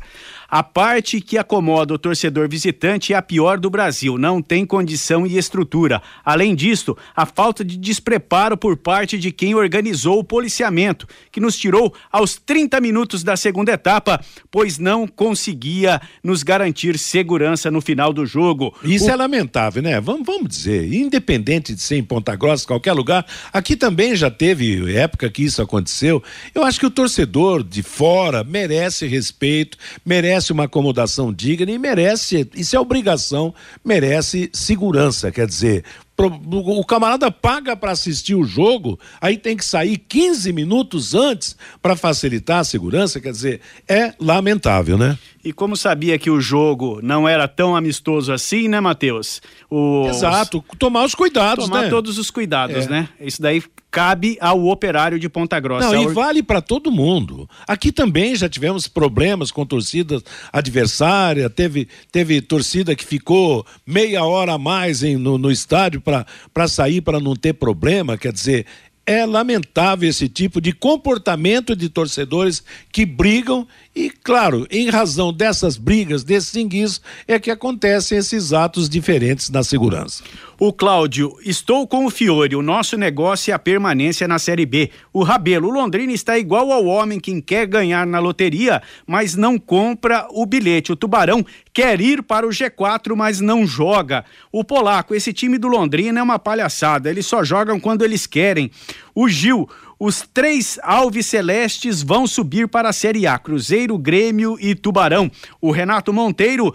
A 0.51 0.65
parte 0.65 1.21
que 1.21 1.39
acomoda 1.39 1.95
o 1.95 1.99
torcedor 1.99 2.49
visitante 2.49 3.13
é 3.13 3.17
a 3.17 3.23
pior 3.23 3.57
do 3.57 3.71
Brasil, 3.71 4.19
não 4.19 4.43
tem 4.43 4.67
condição 4.67 5.25
e 5.25 5.39
estrutura. 5.39 6.03
Além 6.25 6.57
disso, 6.57 6.97
a 7.15 7.25
falta 7.25 7.65
de 7.65 7.77
despreparo 7.77 8.57
por 8.57 8.77
parte 8.77 9.17
de 9.17 9.31
quem 9.31 9.55
organizou 9.55 10.19
o 10.19 10.25
policiamento, 10.25 11.07
que 11.31 11.39
nos 11.39 11.57
tirou 11.57 11.95
aos 12.11 12.35
30 12.35 12.81
minutos 12.81 13.23
da 13.23 13.37
segunda 13.37 13.71
etapa, 13.71 14.21
pois 14.51 14.77
não 14.77 15.07
conseguia 15.07 16.01
nos 16.21 16.43
garantir 16.43 16.99
segurança 16.99 17.71
no 17.71 17.81
final 17.81 18.13
do 18.13 18.27
jogo. 18.27 18.75
Isso 18.83 19.07
o... 19.07 19.11
é 19.11 19.15
lamentável, 19.15 19.81
né? 19.81 20.01
Vamos, 20.01 20.27
vamos 20.27 20.49
dizer, 20.49 20.93
independente 20.93 21.73
de 21.77 21.81
ser 21.81 21.97
em 21.97 22.03
Ponta 22.03 22.35
Grossa, 22.35 22.67
qualquer 22.67 22.93
lugar, 22.93 23.25
aqui 23.53 23.77
também 23.77 24.17
já 24.17 24.31
teve 24.31 24.97
época 24.97 25.31
que 25.31 25.45
isso 25.45 25.63
aconteceu. 25.63 26.21
Eu 26.53 26.65
acho 26.65 26.81
que 26.81 26.87
o 26.87 26.91
torcedor 26.91 27.63
de 27.63 27.85
fora 27.85 28.43
merece 28.43 29.07
respeito, 29.07 29.79
merece 30.05 30.40
merece 30.41 30.53
uma 30.53 30.65
acomodação 30.65 31.33
digna 31.33 31.71
e 31.71 31.79
merece, 31.79 32.49
isso 32.55 32.75
é 32.75 32.81
obrigação, 32.81 33.55
merece 33.85 34.49
segurança. 34.53 35.31
Quer 35.31 35.47
dizer, 35.47 35.85
o 36.17 36.85
camarada 36.85 37.31
paga 37.31 37.77
para 37.77 37.93
assistir 37.93 38.35
o 38.35 38.45
jogo, 38.45 38.99
aí 39.21 39.37
tem 39.37 39.57
que 39.57 39.65
sair 39.65 39.99
15 39.99 40.53
minutos 40.53 41.15
antes 41.15 41.57
para 41.83 41.95
facilitar 41.95 42.61
a 42.61 42.65
segurança, 42.65 43.21
quer 43.21 43.33
dizer, 43.33 43.61
é 43.87 44.15
lamentável, 44.19 44.97
né? 44.97 45.19
E 45.45 45.53
como 45.53 45.77
sabia 45.77 46.19
que 46.19 46.31
o 46.31 46.41
jogo 46.41 47.01
não 47.03 47.29
era 47.29 47.49
tão 47.49 47.75
amistoso 47.75 48.33
assim, 48.33 48.69
né, 48.69 48.81
Matheus? 48.81 49.41
O... 49.71 50.07
Exato, 50.09 50.63
tomar 50.79 51.05
os 51.05 51.15
cuidados, 51.15 51.67
tomar 51.67 51.83
né? 51.83 51.89
todos 51.89 52.19
os 52.19 52.31
cuidados, 52.31 52.87
é. 52.87 52.91
né? 52.91 53.09
Isso 53.21 53.41
daí 53.41 53.63
cabe 53.91 54.39
ao 54.41 54.67
operário 54.67 55.19
de 55.19 55.29
Ponta 55.29 55.59
Grossa. 55.59 55.93
Não, 55.93 56.11
e 56.11 56.15
vale 56.15 56.43
para 56.43 56.61
todo 56.61 56.91
mundo. 56.91 57.49
Aqui 57.67 57.91
também 57.91 58.37
já 58.37 58.49
tivemos 58.49 58.87
problemas 58.87 59.51
com 59.51 59.67
torcidas 59.67 60.23
adversária, 60.53 61.51
teve, 61.51 61.89
teve 62.13 62.41
torcida 62.41 62.95
que 62.95 63.05
ficou 63.05 63.67
meia 63.87 64.25
hora 64.25 64.53
a 64.53 64.59
mais 64.59 65.03
em, 65.03 65.17
no, 65.17 65.37
no 65.37 65.51
estádio 65.51 66.01
para 66.01 66.69
sair 66.69 67.01
para 67.01 67.19
não 67.19 67.35
ter 67.35 67.55
problema, 67.55 68.17
quer 68.17 68.33
dizer, 68.33 68.67
é 69.07 69.27
lamentável 69.27 70.09
esse 70.09 70.29
tipo 70.29 70.61
de 70.61 70.73
comportamento 70.73 71.75
de 71.75 71.89
torcedores 71.89 72.63
que 72.93 73.05
brigam 73.05 73.67
e, 74.01 74.09
claro, 74.09 74.67
em 74.71 74.89
razão 74.89 75.31
dessas 75.31 75.77
brigas, 75.77 76.25
desses 76.25 76.57
inguiços, 76.57 77.03
é 77.29 77.39
que 77.39 77.51
acontecem 77.51 78.17
esses 78.17 78.51
atos 78.51 78.89
diferentes 78.89 79.51
na 79.51 79.63
segurança. 79.63 80.25
O 80.59 80.73
Cláudio, 80.73 81.37
estou 81.45 81.87
com 81.87 82.07
o 82.07 82.11
Fiore, 82.11 82.57
o 82.57 82.63
nosso 82.63 82.97
negócio 82.97 83.51
é 83.51 83.55
a 83.55 83.59
permanência 83.59 84.27
na 84.27 84.39
Série 84.39 84.65
B. 84.65 84.91
O 85.13 85.23
Rabelo, 85.23 85.69
o 85.69 85.71
Londrina 85.71 86.15
está 86.15 86.39
igual 86.39 86.73
ao 86.73 86.87
homem 86.87 87.21
que 87.21 87.43
quer 87.43 87.67
ganhar 87.67 88.07
na 88.07 88.19
loteria, 88.19 88.81
mas 89.07 89.35
não 89.35 89.59
compra 89.59 90.27
o 90.31 90.47
bilhete. 90.47 90.93
O 90.93 90.97
Tubarão 90.97 91.45
quer 91.71 92.01
ir 92.01 92.23
para 92.23 92.47
o 92.47 92.51
G4, 92.51 93.15
mas 93.15 93.39
não 93.39 93.67
joga. 93.67 94.25
O 94.51 94.65
Polaco, 94.65 95.15
esse 95.15 95.33
time 95.35 95.59
do 95.59 95.69
Londrina 95.69 96.21
é 96.21 96.23
uma 96.23 96.39
palhaçada, 96.39 97.11
eles 97.11 97.27
só 97.27 97.45
jogam 97.45 97.79
quando 97.79 98.03
eles 98.03 98.27
querem. 98.27 98.71
O 99.15 99.29
Gil, 99.29 99.69
os 100.01 100.23
três 100.33 100.79
Alves 100.83 101.27
Celestes 101.27 102.03
vão 102.03 102.27
subir 102.27 102.67
para 102.67 102.89
a 102.89 102.93
Série 102.93 103.27
A: 103.27 103.39
Cruzeiro, 103.39 103.99
Grêmio 103.99 104.57
e 104.59 104.75
Tubarão. 104.75 105.31
O 105.61 105.71
Renato 105.71 106.11
Monteiro. 106.11 106.75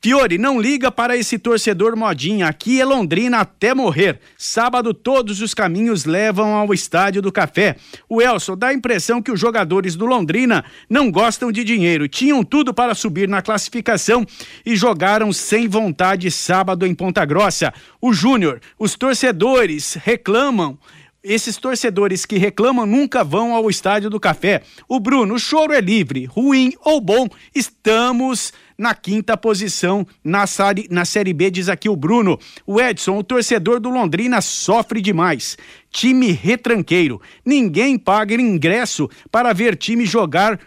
Fiore, 0.00 0.38
não 0.38 0.60
liga 0.60 0.92
para 0.92 1.16
esse 1.16 1.40
torcedor 1.40 1.96
modinha. 1.96 2.46
Aqui 2.46 2.80
é 2.80 2.84
Londrina 2.84 3.38
até 3.38 3.74
morrer. 3.74 4.20
Sábado 4.36 4.94
todos 4.94 5.40
os 5.40 5.52
caminhos 5.52 6.04
levam 6.04 6.54
ao 6.54 6.72
Estádio 6.72 7.20
do 7.20 7.32
Café. 7.32 7.74
O 8.08 8.22
Elson 8.22 8.56
dá 8.56 8.68
a 8.68 8.74
impressão 8.74 9.20
que 9.20 9.32
os 9.32 9.40
jogadores 9.40 9.96
do 9.96 10.06
Londrina 10.06 10.64
não 10.88 11.10
gostam 11.10 11.50
de 11.50 11.64
dinheiro. 11.64 12.06
Tinham 12.06 12.44
tudo 12.44 12.72
para 12.72 12.94
subir 12.94 13.28
na 13.28 13.42
classificação 13.42 14.24
e 14.64 14.76
jogaram 14.76 15.32
sem 15.32 15.66
vontade 15.66 16.30
sábado 16.30 16.86
em 16.86 16.94
Ponta 16.94 17.24
Grossa. 17.24 17.74
O 18.00 18.12
Júnior, 18.12 18.60
os 18.78 18.94
torcedores 18.94 19.94
reclamam 19.94 20.78
esses 21.22 21.56
torcedores 21.56 22.24
que 22.24 22.38
reclamam 22.38 22.86
nunca 22.86 23.24
vão 23.24 23.54
ao 23.54 23.68
estádio 23.68 24.08
do 24.08 24.20
café. 24.20 24.62
O 24.88 25.00
Bruno, 25.00 25.34
o 25.34 25.38
choro 25.38 25.72
é 25.72 25.80
livre, 25.80 26.24
ruim 26.24 26.72
ou 26.84 27.00
bom, 27.00 27.28
estamos 27.54 28.52
na 28.78 28.94
quinta 28.94 29.36
posição 29.36 30.06
na 30.22 30.46
série, 30.46 30.86
na 30.88 31.04
série 31.04 31.32
B, 31.32 31.50
diz 31.50 31.68
aqui 31.68 31.88
o 31.88 31.96
Bruno. 31.96 32.38
O 32.64 32.80
Edson, 32.80 33.18
o 33.18 33.24
torcedor 33.24 33.80
do 33.80 33.90
Londrina, 33.90 34.40
sofre 34.40 35.00
demais. 35.00 35.58
Time 35.90 36.30
retranqueiro. 36.30 37.20
Ninguém 37.44 37.98
paga 37.98 38.34
ingresso 38.34 39.10
para 39.32 39.52
ver 39.52 39.76
time 39.76 40.06
jogar 40.06 40.60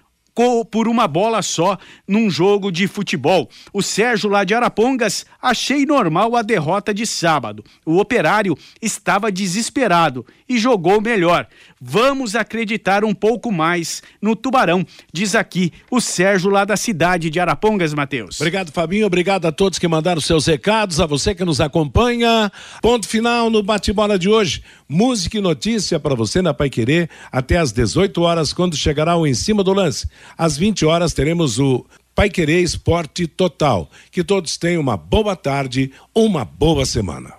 por 0.72 0.88
uma 0.88 1.08
bola 1.08 1.42
só 1.42 1.78
num 2.08 2.30
jogo 2.30 2.72
de 2.72 2.88
futebol. 2.88 3.50
O 3.74 3.82
Sérgio 3.82 4.30
lá 4.30 4.44
de 4.44 4.54
Arapongas, 4.54 5.26
achei 5.42 5.86
normal 5.86 6.36
a 6.36 6.42
derrota 6.42 6.94
de 6.94 7.06
sábado. 7.06 7.64
O 7.86 7.98
operário 7.98 8.58
estava 8.82 9.32
desesperado 9.32 10.26
e 10.48 10.58
jogou 10.58 11.02
melhor. 11.02 11.48
Vamos 11.80 12.36
acreditar 12.36 13.04
um 13.04 13.14
pouco 13.14 13.52
mais 13.52 14.02
no 14.22 14.36
Tubarão, 14.36 14.86
diz 15.12 15.36
aqui 15.36 15.72
o 15.90 16.00
Sérgio 16.00 16.50
lá 16.50 16.66
da 16.66 16.78
cidade 16.78 17.30
de 17.30 17.40
Arapongas, 17.40 17.94
Matheus. 17.94 18.40
Obrigado, 18.40 18.72
Fabinho. 18.72 19.06
Obrigado 19.06 19.46
a 19.46 19.52
todos 19.52 19.80
que 19.80 19.88
mandaram 19.88 20.22
seus 20.22 20.46
recados, 20.46 21.00
a 21.00 21.06
você 21.06 21.34
que 21.34 21.44
nos 21.44 21.60
acompanha. 21.60 22.52
Ponto 22.82 23.08
final 23.08 23.50
no 23.50 23.64
bate-bola 23.64 24.18
de 24.18 24.30
hoje. 24.30 24.64
Música 24.88 25.38
e 25.38 25.42
notícia 25.42 26.00
para 26.00 26.16
você 26.16 26.42
na 26.42 26.54
Pai 26.54 26.70
Querer 26.70 27.10
até 27.32 27.58
às 27.58 27.72
18 27.72 28.22
horas, 28.22 28.54
quando 28.54 28.76
chegará 28.76 29.16
o 29.16 29.26
Em 29.26 29.34
Cima 29.34 29.64
do 29.64 29.74
Lance. 29.74 30.08
Às 30.38 30.58
20 30.58 30.86
horas 30.86 31.14
teremos 31.14 31.60
o 31.60 31.86
Pai 32.14 32.30
Querer 32.30 32.62
Esporte 32.62 33.28
Total. 33.28 33.90
Que 34.12 34.24
todos 34.24 34.58
tenham 34.58 34.82
uma 34.82 34.98
boa 34.98 35.36
tarde, 35.36 35.92
uma 36.14 36.46
boa 36.46 36.86
semana. 36.86 37.34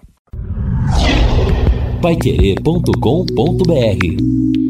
Paiquerê.com.br 2.01 4.61